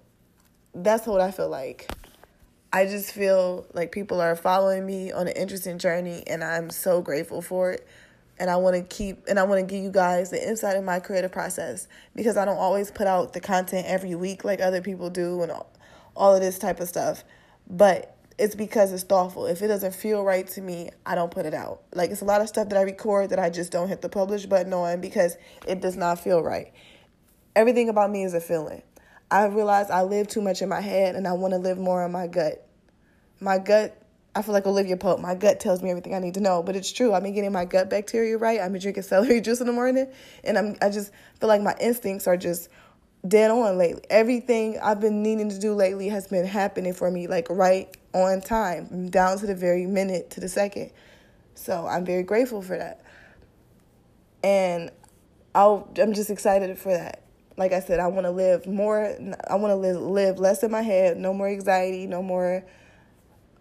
that's 0.77 1.09
what 1.09 1.21
I 1.21 1.33
feel 1.33 1.49
like. 1.49 1.91
I 2.73 2.85
just 2.85 3.11
feel 3.11 3.67
like 3.73 3.91
people 3.91 4.21
are 4.21 4.37
following 4.37 4.87
me 4.87 5.11
on 5.11 5.27
an 5.27 5.35
interesting 5.35 5.81
journey 5.81 6.23
and 6.29 6.45
I'm 6.45 6.71
so 6.71 7.03
grateful 7.03 7.43
for 7.43 7.73
it. 7.73 7.89
And 8.41 8.49
I 8.49 8.57
want 8.57 8.77
to 8.77 8.83
keep 8.83 9.27
and 9.29 9.39
I 9.39 9.43
want 9.43 9.61
to 9.61 9.67
give 9.67 9.83
you 9.83 9.91
guys 9.91 10.31
the 10.31 10.49
insight 10.49 10.77
of 10.77 10.85
my 10.85 11.01
creative 11.01 11.33
process 11.33 11.89
because 12.15 12.37
I 12.37 12.45
don't 12.45 12.59
always 12.59 12.91
put 12.91 13.07
out 13.07 13.33
the 13.33 13.41
content 13.41 13.87
every 13.89 14.15
week 14.15 14.45
like 14.45 14.61
other 14.61 14.81
people 14.81 15.11
do 15.11 15.43
and 15.43 15.51
all, 15.51 15.71
all 16.15 16.35
of 16.35 16.41
this 16.41 16.59
type 16.59 16.81
of 16.81 16.89
stuff. 16.89 17.25
But 17.69 18.17
it's 18.39 18.55
because 18.55 18.93
it's 18.93 19.03
thoughtful. 19.03 19.47
If 19.47 19.61
it 19.63 19.67
doesn't 19.67 19.95
feel 19.95 20.23
right 20.23 20.47
to 20.49 20.61
me, 20.61 20.91
I 21.05 21.17
don't 21.17 21.31
put 21.31 21.45
it 21.45 21.55
out. 21.55 21.83
Like 21.93 22.11
it's 22.11 22.21
a 22.21 22.25
lot 22.25 22.41
of 22.41 22.49
stuff 22.49 22.69
that 22.69 22.79
I 22.79 22.83
record 22.83 23.31
that 23.31 23.41
I 23.41 23.51
just 23.51 23.73
don't 23.73 23.89
hit 23.89 24.01
the 24.01 24.09
publish 24.09 24.47
button 24.47 24.73
on 24.73 25.01
because 25.01 25.37
it 25.67 25.81
does 25.81 25.97
not 25.97 26.21
feel 26.21 26.43
right. 26.43 26.73
Everything 27.57 27.89
about 27.89 28.11
me 28.11 28.23
is 28.23 28.35
a 28.35 28.41
feeling. 28.41 28.83
I 29.31 29.47
realize 29.47 29.91
I 29.91 30.03
live 30.03 30.29
too 30.29 30.41
much 30.41 30.63
in 30.63 30.69
my 30.69 30.81
head 30.81 31.17
and 31.17 31.27
I 31.27 31.33
want 31.33 31.53
to 31.53 31.59
live 31.59 31.79
more 31.79 32.05
in 32.05 32.13
my 32.13 32.29
gut. 32.29 32.65
My 33.41 33.59
gut, 33.59 33.98
I 34.39 34.43
feel 34.43 34.55
like 34.55 34.67
Olivia 34.67 34.97
Pope. 34.97 35.19
My 35.19 35.35
gut 35.35 35.59
tells 35.59 35.83
me 35.83 35.91
everything 35.91 36.15
I 36.15 36.21
need 36.21 36.35
to 36.35 36.41
know, 36.41 36.63
but 36.63 36.77
it's 36.77 36.93
true. 36.93 37.13
I've 37.13 37.25
been 37.25 37.35
getting 37.35 37.51
my 37.51 37.65
gut 37.65 37.91
bacteria 37.91 38.39
right. 38.39 38.61
I've 38.61 38.71
been 38.71 38.81
drinking 38.81 39.03
celery 39.03 39.41
juice 39.43 39.61
in 39.61 39.67
the 39.67 39.73
morning, 39.73 40.07
and 40.45 40.57
I'm 40.57 40.77
I 40.81 40.91
just 40.91 41.11
feel 41.41 41.49
like 41.49 41.61
my 41.61 41.75
instincts 41.81 42.29
are 42.29 42.37
just 42.37 42.69
dead 43.27 43.51
on 43.51 43.77
lately. 43.79 44.05
Everything 44.11 44.79
I've 44.81 45.01
been 45.01 45.25
needing 45.25 45.49
to 45.49 45.59
do 45.59 45.75
lately 45.75 46.09
has 46.11 46.29
been 46.29 46.47
happening 46.47 46.93
for 46.93 47.11
me 47.11 47.27
like 47.27 47.49
right 47.51 47.89
on 48.15 48.41
time, 48.41 49.09
down 49.11 49.39
to 49.39 49.47
the 49.49 49.57
very 49.57 49.87
minute 49.87 50.31
to 50.31 50.41
the 50.41 50.49
second. 50.49 50.93
So 51.57 51.89
I'm 51.89 52.05
very 52.05 52.23
grateful 52.23 52.63
for 52.63 52.79
that. 52.79 53.03
And 54.45 54.93
I'll, 55.53 55.91
I'm 56.01 56.15
just 56.15 56.31
excited 56.31 56.79
for 56.79 56.93
that. 56.93 57.25
Like 57.57 57.73
I 57.73 57.81
said, 57.81 57.99
I 57.99 58.07
want 58.07 58.25
to 58.25 58.31
live 58.31 58.69
more. 58.69 59.17
I 59.51 59.57
want 59.57 59.73
to 59.73 59.75
live, 59.75 59.97
live 60.01 60.39
less 60.39 60.63
in 60.63 60.71
my 60.71 60.83
head. 60.83 61.17
No 61.17 61.35
more 61.35 61.49
anxiety. 61.49 62.07
No 62.07 62.23
more, 62.23 62.65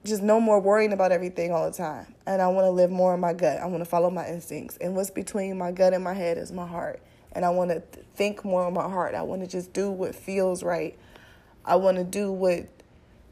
just 0.07 0.23
no 0.23 0.39
more 0.39 0.59
worrying 0.59 0.93
about 0.93 1.11
everything 1.11 1.51
all 1.51 1.69
the 1.69 1.77
time. 1.77 2.13
And 2.25 2.41
I 2.41 2.47
want 2.47 2.65
to 2.65 2.71
live 2.71 2.89
more 2.89 3.13
in 3.13 3.19
my 3.19 3.33
gut. 3.33 3.59
I 3.59 3.65
want 3.65 3.81
to 3.83 3.89
follow 3.89 4.09
my 4.09 4.27
instincts. 4.27 4.77
And 4.81 4.95
what's 4.95 5.09
between 5.09 5.57
my 5.57 5.71
gut 5.71 5.93
and 5.93 6.03
my 6.03 6.13
head 6.13 6.37
is 6.37 6.51
my 6.51 6.65
heart 6.65 7.01
and 7.37 7.45
I 7.45 7.49
want 7.49 7.69
to 7.69 7.81
think 8.15 8.43
more 8.43 8.67
in 8.67 8.73
my 8.73 8.89
heart. 8.89 9.13
I 9.13 9.21
want 9.21 9.41
to 9.41 9.47
just 9.47 9.71
do 9.71 9.91
what 9.91 10.15
feels 10.15 10.63
right. 10.63 10.97
I 11.63 11.75
want 11.75 11.97
to 11.97 12.03
do 12.03 12.31
what 12.31 12.67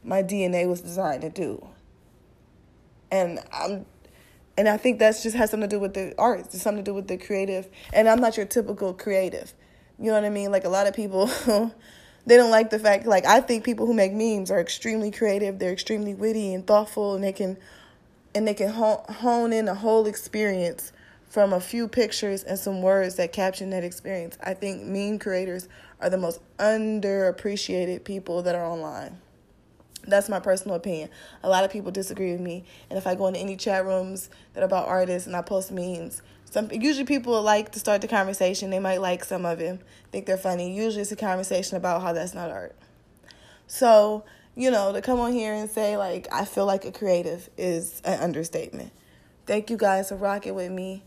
my 0.04 0.22
DNA 0.22 0.68
was 0.68 0.80
designed 0.80 1.22
to 1.22 1.30
do. 1.30 1.66
And 3.10 3.40
I'm 3.52 3.84
and 4.56 4.68
I 4.68 4.76
think 4.76 5.00
that's 5.00 5.24
just 5.24 5.36
has 5.36 5.50
something 5.50 5.68
to 5.68 5.76
do 5.76 5.80
with 5.80 5.94
the 5.94 6.14
arts. 6.18 6.54
It's 6.54 6.62
something 6.62 6.84
to 6.84 6.90
do 6.90 6.94
with 6.94 7.08
the 7.08 7.18
creative. 7.18 7.68
And 7.92 8.08
I'm 8.08 8.20
not 8.20 8.36
your 8.36 8.46
typical 8.46 8.94
creative. 8.94 9.52
You 9.98 10.06
know 10.06 10.12
what 10.12 10.24
I 10.24 10.30
mean? 10.30 10.52
Like 10.52 10.64
a 10.64 10.68
lot 10.68 10.86
of 10.86 10.94
people 10.94 11.28
they 12.26 12.36
don't 12.36 12.50
like 12.50 12.70
the 12.70 12.78
fact 12.78 13.06
like 13.06 13.24
I 13.24 13.40
think 13.40 13.64
people 13.64 13.86
who 13.86 13.94
make 13.94 14.12
memes 14.12 14.50
are 14.50 14.60
extremely 14.60 15.10
creative. 15.10 15.58
They're 15.58 15.72
extremely 15.72 16.14
witty 16.14 16.52
and 16.52 16.66
thoughtful 16.66 17.14
and 17.14 17.24
they 17.24 17.32
can 17.32 17.56
and 18.34 18.46
they 18.46 18.54
can 18.54 18.68
hone 18.70 19.52
in 19.52 19.68
a 19.68 19.74
whole 19.74 20.06
experience 20.06 20.92
from 21.28 21.52
a 21.52 21.60
few 21.60 21.88
pictures 21.88 22.42
and 22.42 22.58
some 22.58 22.82
words 22.82 23.14
that 23.16 23.32
caption 23.32 23.70
that 23.70 23.84
experience. 23.84 24.36
I 24.42 24.54
think 24.54 24.82
meme 24.82 25.18
creators 25.18 25.68
are 26.00 26.10
the 26.10 26.18
most 26.18 26.40
underappreciated 26.58 28.04
people 28.04 28.42
that 28.42 28.54
are 28.54 28.66
online. 28.66 29.18
That's 30.06 30.28
my 30.28 30.38
personal 30.38 30.76
opinion. 30.76 31.08
A 31.42 31.48
lot 31.48 31.64
of 31.64 31.70
people 31.70 31.90
disagree 31.90 32.30
with 32.32 32.40
me, 32.40 32.64
and 32.90 32.98
if 32.98 33.06
I 33.06 33.14
go 33.16 33.26
into 33.26 33.40
any 33.40 33.56
chat 33.56 33.84
rooms 33.84 34.30
that 34.54 34.62
are 34.62 34.66
about 34.66 34.86
artists 34.86 35.26
and 35.26 35.34
I 35.34 35.42
post 35.42 35.72
memes, 35.72 36.22
some 36.48 36.70
usually 36.72 37.04
people 37.04 37.40
like 37.42 37.72
to 37.72 37.78
start 37.78 38.00
the 38.00 38.08
conversation. 38.08 38.70
They 38.70 38.78
might 38.78 39.00
like 39.00 39.24
some 39.24 39.44
of 39.44 39.58
them, 39.58 39.80
think 40.12 40.26
they're 40.26 40.36
funny. 40.36 40.74
Usually 40.74 41.02
it's 41.02 41.12
a 41.12 41.16
conversation 41.16 41.76
about 41.76 42.02
how 42.02 42.12
that's 42.12 42.34
not 42.34 42.50
art. 42.50 42.74
So, 43.66 44.24
you 44.54 44.70
know, 44.70 44.92
to 44.92 45.02
come 45.02 45.20
on 45.20 45.32
here 45.32 45.52
and 45.52 45.68
say 45.68 45.96
like 45.96 46.28
I 46.32 46.44
feel 46.44 46.64
like 46.64 46.84
a 46.84 46.92
creative 46.92 47.50
is 47.58 48.00
an 48.04 48.20
understatement. 48.20 48.92
Thank 49.44 49.70
you 49.70 49.76
guys 49.76 50.08
for 50.08 50.16
rocking 50.16 50.54
with 50.54 50.72
me. 50.72 51.04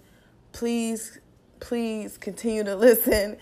Please, 0.52 1.20
please 1.60 2.18
continue 2.18 2.64
to 2.64 2.76
listen. 2.76 3.38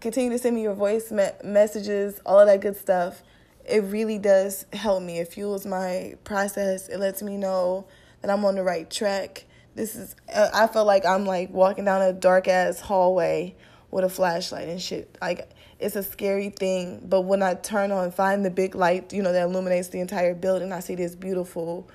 Continue 0.00 0.30
to 0.30 0.38
send 0.38 0.54
me 0.54 0.62
your 0.62 0.74
voice 0.74 1.10
me- 1.10 1.30
messages, 1.42 2.20
all 2.24 2.40
of 2.40 2.46
that 2.46 2.60
good 2.60 2.76
stuff. 2.76 3.22
It 3.68 3.82
really 3.84 4.18
does 4.18 4.64
help 4.72 5.02
me. 5.02 5.18
It 5.18 5.32
fuels 5.32 5.66
my 5.66 6.14
process. 6.24 6.88
It 6.88 6.98
lets 6.98 7.22
me 7.22 7.36
know 7.36 7.86
that 8.22 8.30
I'm 8.30 8.44
on 8.44 8.54
the 8.54 8.62
right 8.62 8.88
track. 8.88 9.44
This 9.78 9.94
is 9.94 10.16
uh, 10.34 10.50
I 10.52 10.66
feel 10.66 10.84
like 10.84 11.06
I'm 11.06 11.24
like 11.24 11.50
walking 11.50 11.84
down 11.84 12.02
a 12.02 12.12
dark 12.12 12.48
ass 12.48 12.80
hallway 12.80 13.54
with 13.92 14.04
a 14.04 14.08
flashlight 14.08 14.68
and 14.68 14.82
shit. 14.82 15.16
Like 15.22 15.48
it's 15.78 15.94
a 15.94 16.02
scary 16.02 16.50
thing, 16.50 17.06
but 17.08 17.20
when 17.20 17.44
I 17.44 17.54
turn 17.54 17.92
on 17.92 18.10
find 18.10 18.44
the 18.44 18.50
big 18.50 18.74
light, 18.74 19.12
you 19.12 19.22
know, 19.22 19.32
that 19.32 19.44
illuminates 19.44 19.86
the 19.86 20.00
entire 20.00 20.34
building, 20.34 20.72
I 20.72 20.80
see 20.80 20.96
this 20.96 21.14
beautiful, 21.14 21.88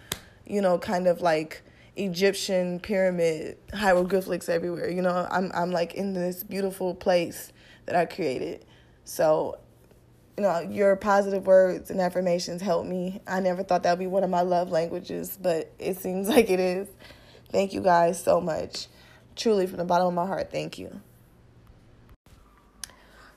you 0.48 0.62
know, 0.62 0.80
kind 0.80 1.08
of 1.08 1.20
like 1.20 1.62
Egyptian 1.98 2.80
pyramid 2.80 3.58
hieroglyphics 3.74 4.48
everywhere. 4.48 4.90
You 4.90 5.02
know, 5.02 5.28
I'm 5.30 5.52
I'm 5.54 5.72
like 5.72 5.94
in 5.94 6.14
this 6.14 6.42
beautiful 6.42 6.96
place 6.96 7.52
that 7.86 7.98
I 7.98 8.06
created. 8.06 8.64
So, 9.04 9.58
you 10.38 10.44
know, 10.44 10.62
your 10.62 10.96
positive 10.96 11.46
words 11.46 11.92
and 11.92 12.00
affirmations 12.00 12.62
help 12.62 12.86
me. 12.86 13.20
I 13.28 13.42
never 13.42 13.62
thought 13.62 13.84
that 13.84 13.92
would 13.92 14.00
be 14.00 14.08
one 14.08 14.24
of 14.24 14.30
my 14.30 14.42
love 14.42 14.72
languages, 14.72 15.38
but 15.42 15.70
it 15.80 15.98
seems 15.98 16.30
like 16.30 16.50
it 16.50 16.62
is. 16.62 16.88
Thank 17.54 17.72
you 17.72 17.82
guys 17.82 18.22
so 18.22 18.41
much. 18.41 18.88
Truly 19.36 19.68
from 19.68 19.78
the 19.78 19.86
bottom 19.86 20.08
of 20.08 20.14
my 20.16 20.26
heart, 20.26 20.51
thank 20.51 20.80
you. 20.80 21.01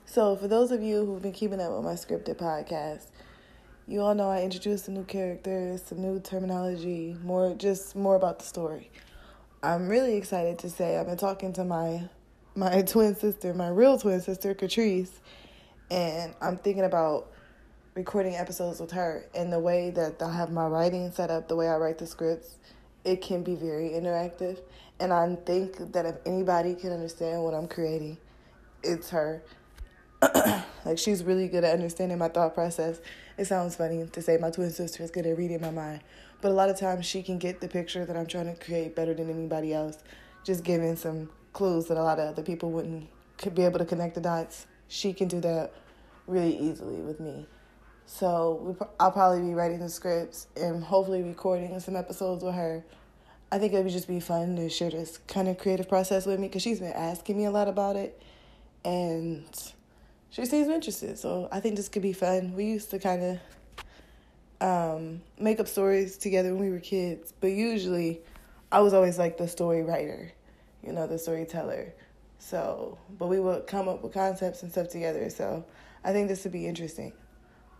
So, 0.05 0.35
for 0.35 0.47
those 0.47 0.71
of 0.71 0.81
you 0.81 1.05
who've 1.05 1.21
been 1.21 1.33
keeping 1.33 1.61
up 1.61 1.71
with 1.71 1.85
my 1.85 1.93
scripted 1.93 2.37
podcast, 2.37 3.11
you 3.87 4.01
all 4.01 4.15
know 4.15 4.27
I 4.27 4.41
introduced 4.41 4.85
some 4.85 4.95
new 4.95 5.03
characters, 5.03 5.83
some 5.83 6.01
new 6.01 6.19
terminology, 6.19 7.15
more 7.23 7.53
just 7.53 7.95
more 7.95 8.15
about 8.15 8.39
the 8.39 8.45
story. 8.45 8.89
I'm 9.61 9.87
really 9.87 10.15
excited 10.15 10.57
to 10.59 10.69
say 10.71 10.97
I've 10.97 11.05
been 11.05 11.17
talking 11.17 11.53
to 11.53 11.63
my 11.63 12.09
my 12.55 12.81
twin 12.87 13.13
sister, 13.13 13.53
my 13.53 13.69
real 13.69 13.99
twin 13.99 14.19
sister, 14.19 14.55
Catrice, 14.55 15.11
and 15.91 16.33
I'm 16.41 16.57
thinking 16.57 16.85
about 16.85 17.31
recording 17.93 18.35
episodes 18.35 18.79
with 18.79 18.93
her 18.93 19.27
and 19.35 19.53
the 19.53 19.59
way 19.59 19.91
that 19.91 20.23
I 20.23 20.35
have 20.35 20.51
my 20.51 20.65
writing 20.65 21.11
set 21.11 21.29
up, 21.29 21.47
the 21.47 21.55
way 21.55 21.69
I 21.69 21.75
write 21.77 21.99
the 21.99 22.07
scripts, 22.07 22.57
it 23.03 23.21
can 23.21 23.43
be 23.43 23.55
very 23.55 23.89
interactive. 23.89 24.59
And 24.99 25.13
I 25.13 25.35
think 25.35 25.93
that 25.93 26.05
if 26.05 26.15
anybody 26.25 26.75
can 26.75 26.91
understand 26.91 27.43
what 27.43 27.53
I'm 27.53 27.67
creating, 27.67 28.17
it's 28.83 29.09
her. 29.11 29.43
like 30.85 30.97
she's 30.97 31.23
really 31.23 31.47
good 31.47 31.63
at 31.63 31.73
understanding 31.73 32.17
my 32.17 32.27
thought 32.27 32.53
process. 32.53 32.99
It 33.37 33.45
sounds 33.45 33.75
funny 33.75 34.05
to 34.05 34.21
say 34.21 34.37
my 34.37 34.49
twin 34.49 34.71
sister 34.71 35.03
is 35.03 35.11
good 35.11 35.27
at 35.27 35.37
reading 35.37 35.61
my 35.61 35.69
mind, 35.69 36.01
but 36.41 36.49
a 36.49 36.53
lot 36.53 36.69
of 36.69 36.79
times 36.79 37.05
she 37.05 37.21
can 37.21 37.37
get 37.37 37.61
the 37.61 37.67
picture 37.67 38.03
that 38.05 38.17
I'm 38.17 38.25
trying 38.25 38.53
to 38.53 38.65
create 38.65 38.95
better 38.95 39.13
than 39.13 39.29
anybody 39.29 39.73
else. 39.73 39.99
Just 40.43 40.63
giving 40.63 40.95
some 40.95 41.29
clues 41.53 41.87
that 41.87 41.97
a 41.97 42.03
lot 42.03 42.19
of 42.19 42.29
other 42.29 42.41
people 42.41 42.71
wouldn't 42.71 43.07
could 43.37 43.53
be 43.53 43.63
able 43.63 43.77
to 43.77 43.85
connect 43.85 44.15
the 44.15 44.21
dots. 44.21 44.65
She 44.87 45.13
can 45.13 45.27
do 45.27 45.39
that 45.41 45.71
really 46.25 46.57
easily 46.57 46.95
with 47.01 47.19
me. 47.19 47.45
So 48.09 48.59
we, 48.63 48.87
I'll 49.01 49.11
probably 49.11 49.41
be 49.41 49.53
writing 49.53 49.79
the 49.79 49.89
scripts 49.89 50.47
and 50.55 50.81
hopefully 50.81 51.21
recording 51.21 51.77
some 51.81 51.97
episodes 51.97 52.41
with 52.41 52.55
her. 52.55 52.83
I 53.51 53.59
think 53.59 53.73
it 53.73 53.83
would 53.83 53.91
just 53.91 54.07
be 54.07 54.21
fun 54.21 54.55
to 54.55 54.69
share 54.69 54.89
this 54.89 55.19
kind 55.27 55.49
of 55.49 55.57
creative 55.57 55.89
process 55.89 56.25
with 56.25 56.39
me 56.39 56.47
because 56.47 56.61
she's 56.61 56.79
been 56.79 56.93
asking 56.93 57.37
me 57.37 57.43
a 57.45 57.51
lot 57.51 57.67
about 57.67 57.97
it, 57.97 58.19
and 58.83 59.43
she 60.29 60.45
seems 60.45 60.69
interested. 60.69 61.19
So 61.19 61.49
I 61.51 61.59
think 61.59 61.75
this 61.75 61.89
could 61.89 62.01
be 62.01 62.13
fun. 62.13 62.55
We 62.55 62.65
used 62.65 62.89
to 62.91 62.99
kind 62.99 63.39
of 64.61 64.97
um, 64.99 65.21
make 65.37 65.59
up 65.59 65.67
stories 65.67 66.17
together 66.17 66.55
when 66.55 66.61
we 66.61 66.71
were 66.71 66.79
kids, 66.79 67.33
but 67.41 67.51
usually 67.51 68.21
I 68.71 68.79
was 68.79 68.93
always 68.93 69.17
like 69.17 69.37
the 69.37 69.49
story 69.49 69.83
writer, 69.83 70.31
you 70.81 70.93
know, 70.93 71.07
the 71.07 71.19
storyteller. 71.19 71.93
So, 72.39 72.97
but 73.19 73.27
we 73.27 73.41
would 73.41 73.67
come 73.67 73.89
up 73.89 74.01
with 74.01 74.13
concepts 74.13 74.63
and 74.63 74.71
stuff 74.71 74.87
together. 74.87 75.29
So 75.29 75.65
I 76.05 76.13
think 76.13 76.29
this 76.29 76.45
would 76.45 76.53
be 76.53 76.67
interesting. 76.67 77.11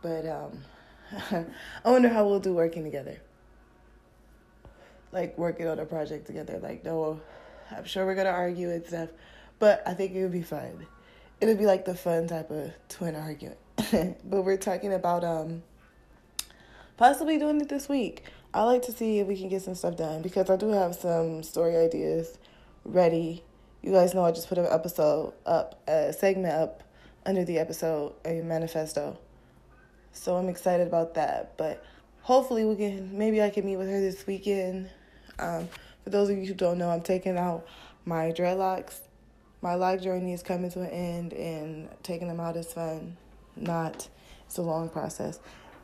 But 0.01 0.25
um, 0.27 0.63
I 1.83 1.89
wonder 1.89 2.09
how 2.09 2.27
we'll 2.27 2.39
do 2.39 2.53
working 2.53 2.83
together. 2.83 3.19
Like 5.11 5.37
working 5.37 5.67
on 5.67 5.79
a 5.79 5.85
project 5.85 6.27
together. 6.27 6.59
Like, 6.59 6.83
no, 6.83 7.19
I'm 7.71 7.85
sure 7.85 8.05
we're 8.05 8.15
gonna 8.15 8.29
argue 8.29 8.71
and 8.71 8.85
stuff, 8.85 9.09
but 9.59 9.83
I 9.85 9.93
think 9.93 10.13
it 10.13 10.21
would 10.21 10.31
be 10.31 10.43
fun 10.43 10.85
it'll 11.39 11.55
be 11.55 11.65
like 11.65 11.85
the 11.85 11.95
fun 11.95 12.27
type 12.27 12.49
of 12.51 12.71
twin 12.89 13.15
argument. 13.15 13.57
but 14.23 14.41
we're 14.41 14.57
talking 14.57 14.93
about 14.93 15.23
um 15.23 15.63
possibly 16.97 17.37
doing 17.37 17.61
it 17.61 17.69
this 17.69 17.87
week. 17.87 18.23
I 18.53 18.63
like 18.63 18.83
to 18.83 18.91
see 18.91 19.19
if 19.19 19.27
we 19.27 19.37
can 19.37 19.49
get 19.49 19.61
some 19.61 19.75
stuff 19.75 19.97
done 19.97 20.21
because 20.21 20.49
I 20.49 20.55
do 20.55 20.69
have 20.69 20.95
some 20.95 21.43
story 21.43 21.75
ideas 21.77 22.37
ready. 22.83 23.43
You 23.83 23.91
guys 23.91 24.13
know 24.13 24.25
I 24.25 24.31
just 24.31 24.49
put 24.49 24.57
an 24.57 24.67
episode 24.69 25.33
up, 25.45 25.81
a 25.87 26.11
segment 26.11 26.53
up 26.53 26.83
under 27.25 27.45
the 27.45 27.59
episode, 27.59 28.13
a 28.25 28.41
manifesto. 28.41 29.19
So 30.13 30.35
I'm 30.35 30.49
excited 30.49 30.87
about 30.87 31.13
that. 31.15 31.57
But 31.57 31.83
hopefully 32.21 32.65
we 32.65 32.75
can 32.75 33.17
maybe 33.17 33.41
I 33.41 33.49
can 33.49 33.65
meet 33.65 33.77
with 33.77 33.89
her 33.89 33.99
this 33.99 34.25
weekend. 34.27 34.89
Um, 35.39 35.69
for 36.03 36.09
those 36.09 36.29
of 36.29 36.37
you 36.37 36.45
who 36.45 36.53
don't 36.53 36.77
know, 36.77 36.89
I'm 36.89 37.01
taking 37.01 37.37
out 37.37 37.67
my 38.05 38.31
dreadlocks 38.31 39.01
my 39.61 39.75
life 39.75 40.01
journey 40.01 40.33
is 40.33 40.43
coming 40.43 40.69
to 40.71 40.81
an 40.81 40.89
end 40.89 41.33
and 41.33 41.89
taking 42.03 42.27
them 42.27 42.39
out 42.39 42.55
is 42.55 42.71
fun. 42.71 43.17
Not, 43.55 44.07
it's 44.45 44.57
a 44.57 44.61
long 44.61 44.89
process. 44.89 45.39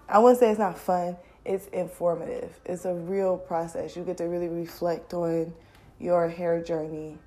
I 0.08 0.20
wouldn't 0.20 0.40
say 0.40 0.52
it's 0.52 0.60
not 0.60 0.78
fun, 0.78 1.18
it's 1.44 1.68
informative. 1.68 2.60
It's 2.66 2.86
a 2.86 2.94
real 2.94 3.38
process. 3.38 3.96
You 3.96 4.04
get 4.04 4.18
to 4.18 4.26
really 4.26 4.48
reflect 4.48 5.14
on 5.14 5.54
your 6.00 6.30
hair 6.30 6.62
journey. 6.62 7.18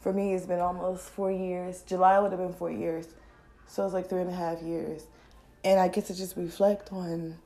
For 0.00 0.12
me, 0.12 0.34
it's 0.34 0.46
been 0.46 0.60
almost 0.60 1.08
four 1.10 1.32
years. 1.32 1.82
July 1.82 2.18
would 2.20 2.30
have 2.30 2.40
been 2.40 2.54
four 2.54 2.70
years. 2.70 3.08
So 3.66 3.84
it's 3.84 3.94
like 3.94 4.08
three 4.08 4.20
and 4.20 4.30
a 4.30 4.34
half 4.34 4.62
years. 4.62 5.06
And 5.64 5.80
I 5.80 5.88
get 5.88 6.06
to 6.06 6.14
just 6.14 6.36
reflect 6.36 6.92
on 6.92 7.36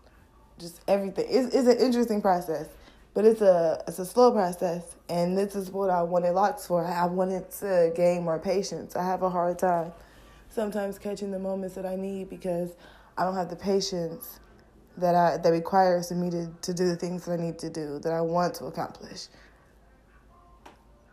just 0.58 0.80
everything. 0.86 1.26
It's, 1.28 1.54
it's 1.54 1.68
an 1.68 1.78
interesting 1.78 2.20
process. 2.22 2.68
But 3.14 3.26
it's 3.26 3.42
a 3.42 3.82
it's 3.86 3.98
a 3.98 4.06
slow 4.06 4.32
process, 4.32 4.96
and 5.10 5.36
this 5.36 5.54
is 5.54 5.70
what 5.70 5.90
I 5.90 6.02
wanted 6.02 6.32
locks 6.32 6.66
for. 6.66 6.82
I 6.82 7.04
wanted 7.04 7.50
to 7.60 7.92
gain 7.94 8.24
more 8.24 8.38
patience. 8.38 8.96
I 8.96 9.04
have 9.04 9.22
a 9.22 9.28
hard 9.28 9.58
time 9.58 9.92
sometimes 10.48 10.98
catching 10.98 11.30
the 11.30 11.38
moments 11.38 11.74
that 11.74 11.84
I 11.84 11.96
need 11.96 12.30
because 12.30 12.70
I 13.16 13.24
don't 13.24 13.34
have 13.34 13.50
the 13.50 13.56
patience 13.56 14.40
that 14.96 15.14
I 15.14 15.36
that 15.36 15.50
requires 15.50 16.10
me 16.10 16.30
to, 16.30 16.50
to 16.62 16.72
do 16.72 16.88
the 16.88 16.96
things 16.96 17.26
that 17.26 17.32
I 17.32 17.42
need 17.42 17.58
to 17.58 17.68
do 17.68 17.98
that 17.98 18.12
I 18.14 18.22
want 18.22 18.54
to 18.56 18.66
accomplish. 18.66 19.26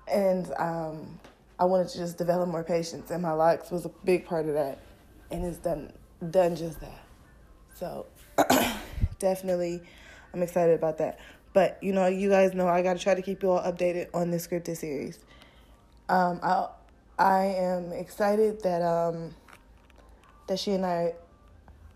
And 0.09 0.51
um, 0.57 1.19
I 1.59 1.65
wanted 1.65 1.89
to 1.89 1.97
just 1.97 2.17
develop 2.17 2.47
more 2.47 2.63
patience, 2.63 3.11
and 3.11 3.21
my 3.21 3.33
locks 3.33 3.71
was 3.71 3.85
a 3.85 3.91
big 4.05 4.25
part 4.25 4.47
of 4.47 4.53
that, 4.53 4.79
and 5.31 5.45
it's 5.45 5.57
done 5.57 5.91
done 6.29 6.55
just 6.55 6.79
that. 6.81 7.01
So 7.75 8.05
definitely, 9.19 9.81
I'm 10.33 10.41
excited 10.41 10.75
about 10.75 10.97
that. 10.99 11.19
But 11.53 11.77
you 11.81 11.93
know, 11.93 12.07
you 12.07 12.29
guys 12.29 12.53
know 12.53 12.67
I 12.67 12.81
gotta 12.81 12.99
try 12.99 13.15
to 13.15 13.21
keep 13.21 13.43
you 13.43 13.51
all 13.51 13.61
updated 13.61 14.09
on 14.13 14.31
the 14.31 14.37
scripted 14.37 14.77
series. 14.77 15.19
Um, 16.07 16.39
I 16.43 16.67
I 17.17 17.45
am 17.45 17.91
excited 17.91 18.61
that 18.63 18.81
um 18.81 19.35
that 20.47 20.59
she 20.59 20.71
and 20.71 20.85
I 20.85 21.13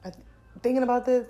are 0.04 0.14
thinking 0.62 0.84
about 0.84 1.06
this. 1.06 1.28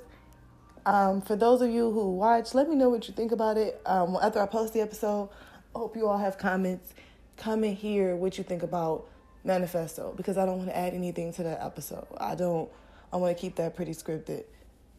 Um, 0.85 1.21
for 1.21 1.35
those 1.35 1.61
of 1.61 1.69
you 1.69 1.91
who 1.91 2.11
watch, 2.11 2.53
let 2.53 2.69
me 2.69 2.75
know 2.75 2.89
what 2.89 3.07
you 3.07 3.13
think 3.13 3.31
about 3.31 3.57
it. 3.57 3.81
Um, 3.85 4.17
after 4.21 4.41
I 4.41 4.45
post 4.45 4.73
the 4.73 4.81
episode, 4.81 5.29
I 5.73 5.79
hope 5.79 5.95
you 5.95 6.07
all 6.07 6.17
have 6.17 6.37
comments. 6.37 6.93
Come 7.37 7.61
Comment 7.61 7.77
here 7.77 8.15
what 8.15 8.37
you 8.37 8.43
think 8.43 8.61
about 8.63 9.07
manifesto 9.43 10.13
because 10.15 10.37
I 10.37 10.45
don't 10.45 10.57
want 10.57 10.69
to 10.69 10.77
add 10.77 10.93
anything 10.93 11.33
to 11.33 11.43
that 11.43 11.63
episode. 11.63 12.07
I 12.17 12.35
don't. 12.35 12.69
I 13.13 13.17
want 13.17 13.37
to 13.37 13.39
keep 13.39 13.55
that 13.57 13.75
pretty 13.75 13.91
scripted. 13.91 14.45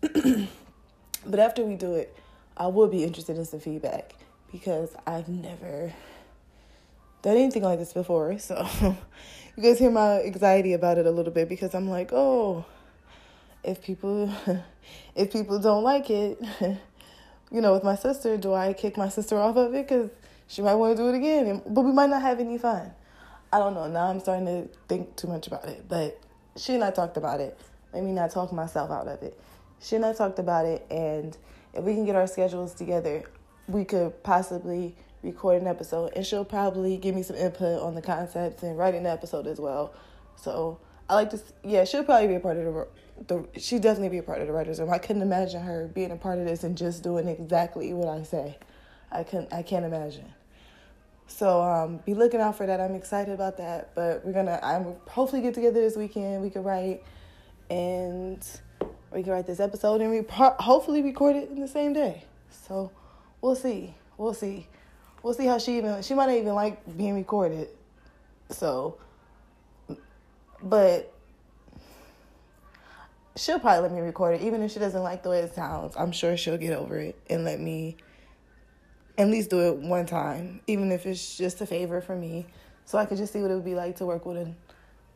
but 1.27 1.41
after 1.41 1.65
we 1.65 1.75
do 1.75 1.97
it, 1.97 2.17
I 2.57 2.69
will 2.69 2.87
be 2.87 3.03
interested 3.03 3.37
in 3.37 3.45
some 3.45 3.59
feedback 3.59 4.15
because 4.53 4.95
I've 5.05 5.29
never 5.29 5.93
done 7.23 7.37
anything 7.37 7.65
like 7.65 7.81
this 7.81 7.93
before. 7.93 8.39
So 8.39 8.69
you 9.57 9.63
guys 9.63 9.81
hear 9.81 9.91
my 9.91 10.23
anxiety 10.23 10.75
about 10.75 10.99
it 10.99 11.07
a 11.07 11.11
little 11.11 11.33
bit 11.33 11.49
because 11.49 11.75
I'm 11.75 11.89
like, 11.89 12.13
oh, 12.13 12.65
if 13.65 13.83
people 13.83 14.33
if 15.17 15.33
people 15.33 15.59
don't 15.59 15.83
like 15.83 16.09
it, 16.09 16.41
you 17.51 17.61
know, 17.61 17.73
with 17.73 17.83
my 17.83 17.97
sister, 17.97 18.37
do 18.37 18.55
I 18.55 18.75
kick 18.75 18.97
my 18.97 19.09
sister 19.09 19.39
off 19.39 19.57
of 19.57 19.75
it 19.75 19.89
because 19.89 20.11
she 20.47 20.63
might 20.63 20.77
want 20.77 20.97
to 20.97 21.03
do 21.03 21.09
it 21.09 21.17
again, 21.17 21.63
but 21.67 21.81
we 21.81 21.91
might 21.91 22.11
not 22.11 22.23
have 22.23 22.39
any 22.39 22.59
fun. 22.59 22.93
I 23.53 23.59
don't 23.59 23.75
know. 23.75 23.89
Now 23.89 24.07
I'm 24.07 24.21
starting 24.21 24.47
to 24.47 24.69
think 24.89 25.17
too 25.17 25.27
much 25.27 25.49
about 25.49 25.65
it, 25.65 25.89
but 25.89 26.21
she 26.57 26.75
and 26.75 26.85
I 26.85 26.93
talked 26.93 27.17
about 27.17 27.41
it. 27.41 27.59
Let 27.95 28.03
me 28.03 28.13
not 28.13 28.33
talk 28.33 28.53
myself 28.53 28.91
out 28.91 29.09
of 29.09 29.23
it 29.23 29.39
she 29.85 29.97
and 29.97 30.05
I 30.05 30.15
talked 30.15 30.39
about 30.39 30.65
it, 30.65 30.87
and 30.91 31.37
if 31.75 31.85
we 31.85 31.95
can 31.95 32.07
get 32.07 32.17
our 32.17 32.27
schedules 32.27 32.73
together, 32.75 33.23
we 33.69 33.85
could 33.85 34.23
possibly 34.23 34.97
record 35.23 35.61
an 35.61 35.69
episode, 35.69 36.13
and 36.17 36.25
she'll 36.25 36.45
probably 36.45 36.97
give 36.97 37.15
me 37.15 37.23
some 37.23 37.37
input 37.37 37.83
on 37.83 37.95
the 37.95 38.03
concepts 38.03 38.63
and 38.63 38.79
writing 38.79 39.03
the 39.03 39.11
episode 39.11 39.47
as 39.47 39.61
well. 39.61 39.93
So 40.37 40.79
I 41.09 41.15
like 41.15 41.31
to, 41.31 41.41
yeah, 41.63 41.85
she'll 41.85 42.05
probably 42.05 42.29
be 42.29 42.35
a 42.35 42.41
part 42.41 42.57
of 42.57 42.65
the. 42.65 42.87
The, 43.29 43.47
she 43.61 43.79
definitely 43.79 44.09
be 44.09 44.19
a 44.19 44.25
part 44.25 44.41
of 44.41 44.49
the 44.49 44.53
writers 44.53 44.81
room. 44.81 44.91
I 44.91 44.99
couldn't 44.99 45.23
imagine 45.23 45.63
her 45.63 45.89
being 45.95 46.11
a 46.11 46.17
part 46.17 46.41
of 46.41 46.47
this 46.47 46.65
and 46.65 46.77
just 46.77 47.05
doing 47.05 47.29
exactly 47.29 47.93
what 47.93 48.09
I 48.09 48.25
say. 48.25 48.59
I 49.13 49.23
can 49.23 49.47
I 49.53 49.63
can't 49.63 49.85
imagine. 49.85 50.33
So 51.29 51.63
um, 51.63 51.99
be 51.99 52.13
looking 52.13 52.41
out 52.41 52.57
for 52.57 52.67
that. 52.67 52.81
I'm 52.81 52.97
excited 52.97 53.33
about 53.33 53.57
that. 53.59 53.95
But 53.95 54.25
we're 54.27 54.33
gonna 54.33 54.59
I'm 54.65 54.97
hopefully 55.09 55.43
get 55.43 55.55
together 55.55 55.81
this 55.81 55.97
weekend. 55.97 56.43
We 56.43 56.51
can 56.51 56.65
write 56.65 57.05
and 57.71 58.47
we 59.13 59.23
can 59.23 59.33
write 59.33 59.47
this 59.47 59.61
episode 59.61 60.01
and 60.01 60.11
we 60.11 60.23
pro- 60.23 60.57
hopefully 60.59 61.03
record 61.03 61.37
it 61.37 61.49
in 61.51 61.61
the 61.61 61.69
same 61.69 61.93
day. 61.93 62.25
So 62.51 62.91
we'll 63.41 63.57
see. 63.57 63.95
We'll 64.19 64.35
see. 64.35 64.67
We'll 65.23 65.35
see 65.35 65.47
how 65.47 65.59
she 65.59 65.79
even 65.79 66.03
she 66.03 66.15
might 66.15 66.27
not 66.27 66.37
even 66.37 66.55
like 66.55 66.97
being 66.97 67.15
recorded. 67.15 67.69
So 68.51 68.99
but 70.63 71.13
she'll 73.37 73.59
probably 73.59 73.83
let 73.83 73.93
me 73.93 74.01
record 74.01 74.41
it 74.41 74.43
even 74.43 74.63
if 74.63 74.73
she 74.73 74.79
doesn't 74.79 75.03
like 75.03 75.23
the 75.23 75.31
way 75.31 75.41
it 75.41 75.55
sounds. 75.55 75.95
I'm 75.97 76.13
sure 76.13 76.37
she'll 76.37 76.57
get 76.57 76.73
over 76.73 76.99
it 76.99 77.19
and 77.29 77.45
let 77.45 77.61
me 77.61 77.97
at 79.17 79.29
least 79.29 79.51
do 79.51 79.61
it 79.61 79.77
one 79.77 80.07
time, 80.07 80.61
even 80.67 80.91
if 80.91 81.07
it's 81.07 81.37
just 81.37 81.61
a 81.61 81.67
favor 81.67 82.01
for 82.01 82.17
me, 82.17 82.47
so 82.85 82.99
I 82.99 83.07
could 83.07 83.19
just 83.19 83.33
see 83.33 83.41
what 83.41 83.51
it 83.51 83.55
would 83.55 83.65
be 83.65 83.75
like 83.75 83.97
to 83.97 84.07
work 84.07 84.27
with 84.27 84.39
an, 84.39 84.57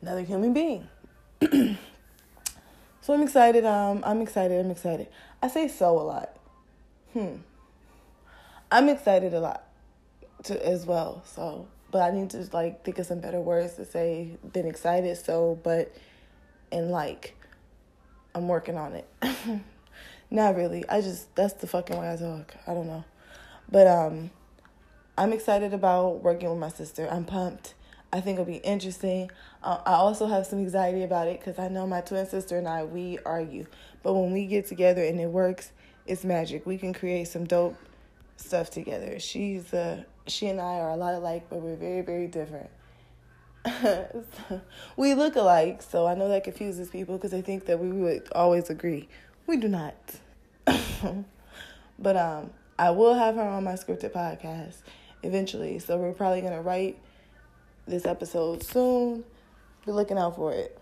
another 0.02 0.22
human 0.22 0.52
being. 0.52 0.88
so 3.08 3.14
I'm 3.14 3.22
excited. 3.22 3.64
Um, 3.64 4.02
I'm 4.04 4.20
excited. 4.20 4.62
I'm 4.62 4.70
excited. 4.70 5.08
I 5.42 5.48
say 5.48 5.66
so 5.66 5.98
a 5.98 6.04
lot. 6.04 6.36
Hmm. 7.14 7.36
I'm 8.70 8.90
excited 8.90 9.32
a 9.32 9.40
lot, 9.40 9.66
to 10.42 10.68
as 10.68 10.84
well. 10.84 11.22
So, 11.24 11.68
but 11.90 12.02
I 12.02 12.10
need 12.14 12.28
to 12.28 12.46
like 12.52 12.84
think 12.84 12.98
of 12.98 13.06
some 13.06 13.20
better 13.20 13.40
words 13.40 13.76
to 13.76 13.86
say 13.86 14.36
than 14.52 14.66
excited. 14.66 15.16
So, 15.16 15.58
but 15.62 15.90
and 16.70 16.90
like, 16.90 17.34
I'm 18.34 18.46
working 18.46 18.76
on 18.76 18.92
it. 18.92 19.08
Not 20.30 20.54
really. 20.54 20.86
I 20.86 21.00
just 21.00 21.34
that's 21.34 21.54
the 21.54 21.66
fucking 21.66 21.96
way 21.96 22.12
I 22.12 22.16
talk. 22.16 22.56
I 22.66 22.74
don't 22.74 22.88
know. 22.88 23.06
But 23.70 23.86
um, 23.86 24.30
I'm 25.16 25.32
excited 25.32 25.72
about 25.72 26.22
working 26.22 26.50
with 26.50 26.58
my 26.58 26.68
sister. 26.68 27.08
I'm 27.10 27.24
pumped. 27.24 27.72
I 28.12 28.20
think 28.20 28.38
it'll 28.38 28.52
be 28.52 28.58
interesting. 28.58 29.30
Uh, 29.62 29.78
I 29.84 29.94
also 29.94 30.26
have 30.26 30.46
some 30.46 30.60
anxiety 30.60 31.02
about 31.02 31.26
it 31.28 31.40
because 31.40 31.58
I 31.58 31.68
know 31.68 31.86
my 31.86 32.00
twin 32.00 32.26
sister 32.26 32.58
and 32.58 32.68
I 32.68 32.84
we 32.84 33.18
argue, 33.24 33.66
but 34.02 34.14
when 34.14 34.32
we 34.32 34.46
get 34.46 34.66
together 34.66 35.02
and 35.02 35.20
it 35.20 35.28
works, 35.28 35.72
it's 36.06 36.24
magic. 36.24 36.64
We 36.66 36.78
can 36.78 36.92
create 36.92 37.28
some 37.28 37.44
dope 37.44 37.76
stuff 38.36 38.70
together. 38.70 39.18
She's 39.18 39.72
uh, 39.74 40.04
she 40.26 40.46
and 40.48 40.60
I 40.60 40.78
are 40.78 40.90
a 40.90 40.96
lot 40.96 41.14
alike, 41.14 41.46
but 41.50 41.60
we're 41.60 41.76
very 41.76 42.02
very 42.02 42.28
different. 42.28 42.70
we 44.96 45.14
look 45.14 45.36
alike, 45.36 45.82
so 45.82 46.06
I 46.06 46.14
know 46.14 46.28
that 46.28 46.44
confuses 46.44 46.88
people 46.88 47.16
because 47.16 47.32
they 47.32 47.42
think 47.42 47.66
that 47.66 47.78
we 47.78 47.90
would 47.90 48.28
always 48.32 48.70
agree. 48.70 49.08
We 49.46 49.56
do 49.56 49.68
not. 49.68 49.94
but 51.98 52.16
um, 52.16 52.50
I 52.78 52.90
will 52.90 53.14
have 53.14 53.34
her 53.34 53.42
on 53.42 53.64
my 53.64 53.72
scripted 53.72 54.12
podcast 54.12 54.76
eventually. 55.22 55.78
So 55.78 55.96
we're 55.96 56.12
probably 56.12 56.40
going 56.40 56.52
to 56.52 56.60
write 56.60 56.98
this 57.86 58.06
episode 58.06 58.62
soon. 58.62 59.24
Be 59.88 59.92
looking 59.92 60.18
out 60.18 60.36
for 60.36 60.52
it. 60.52 60.77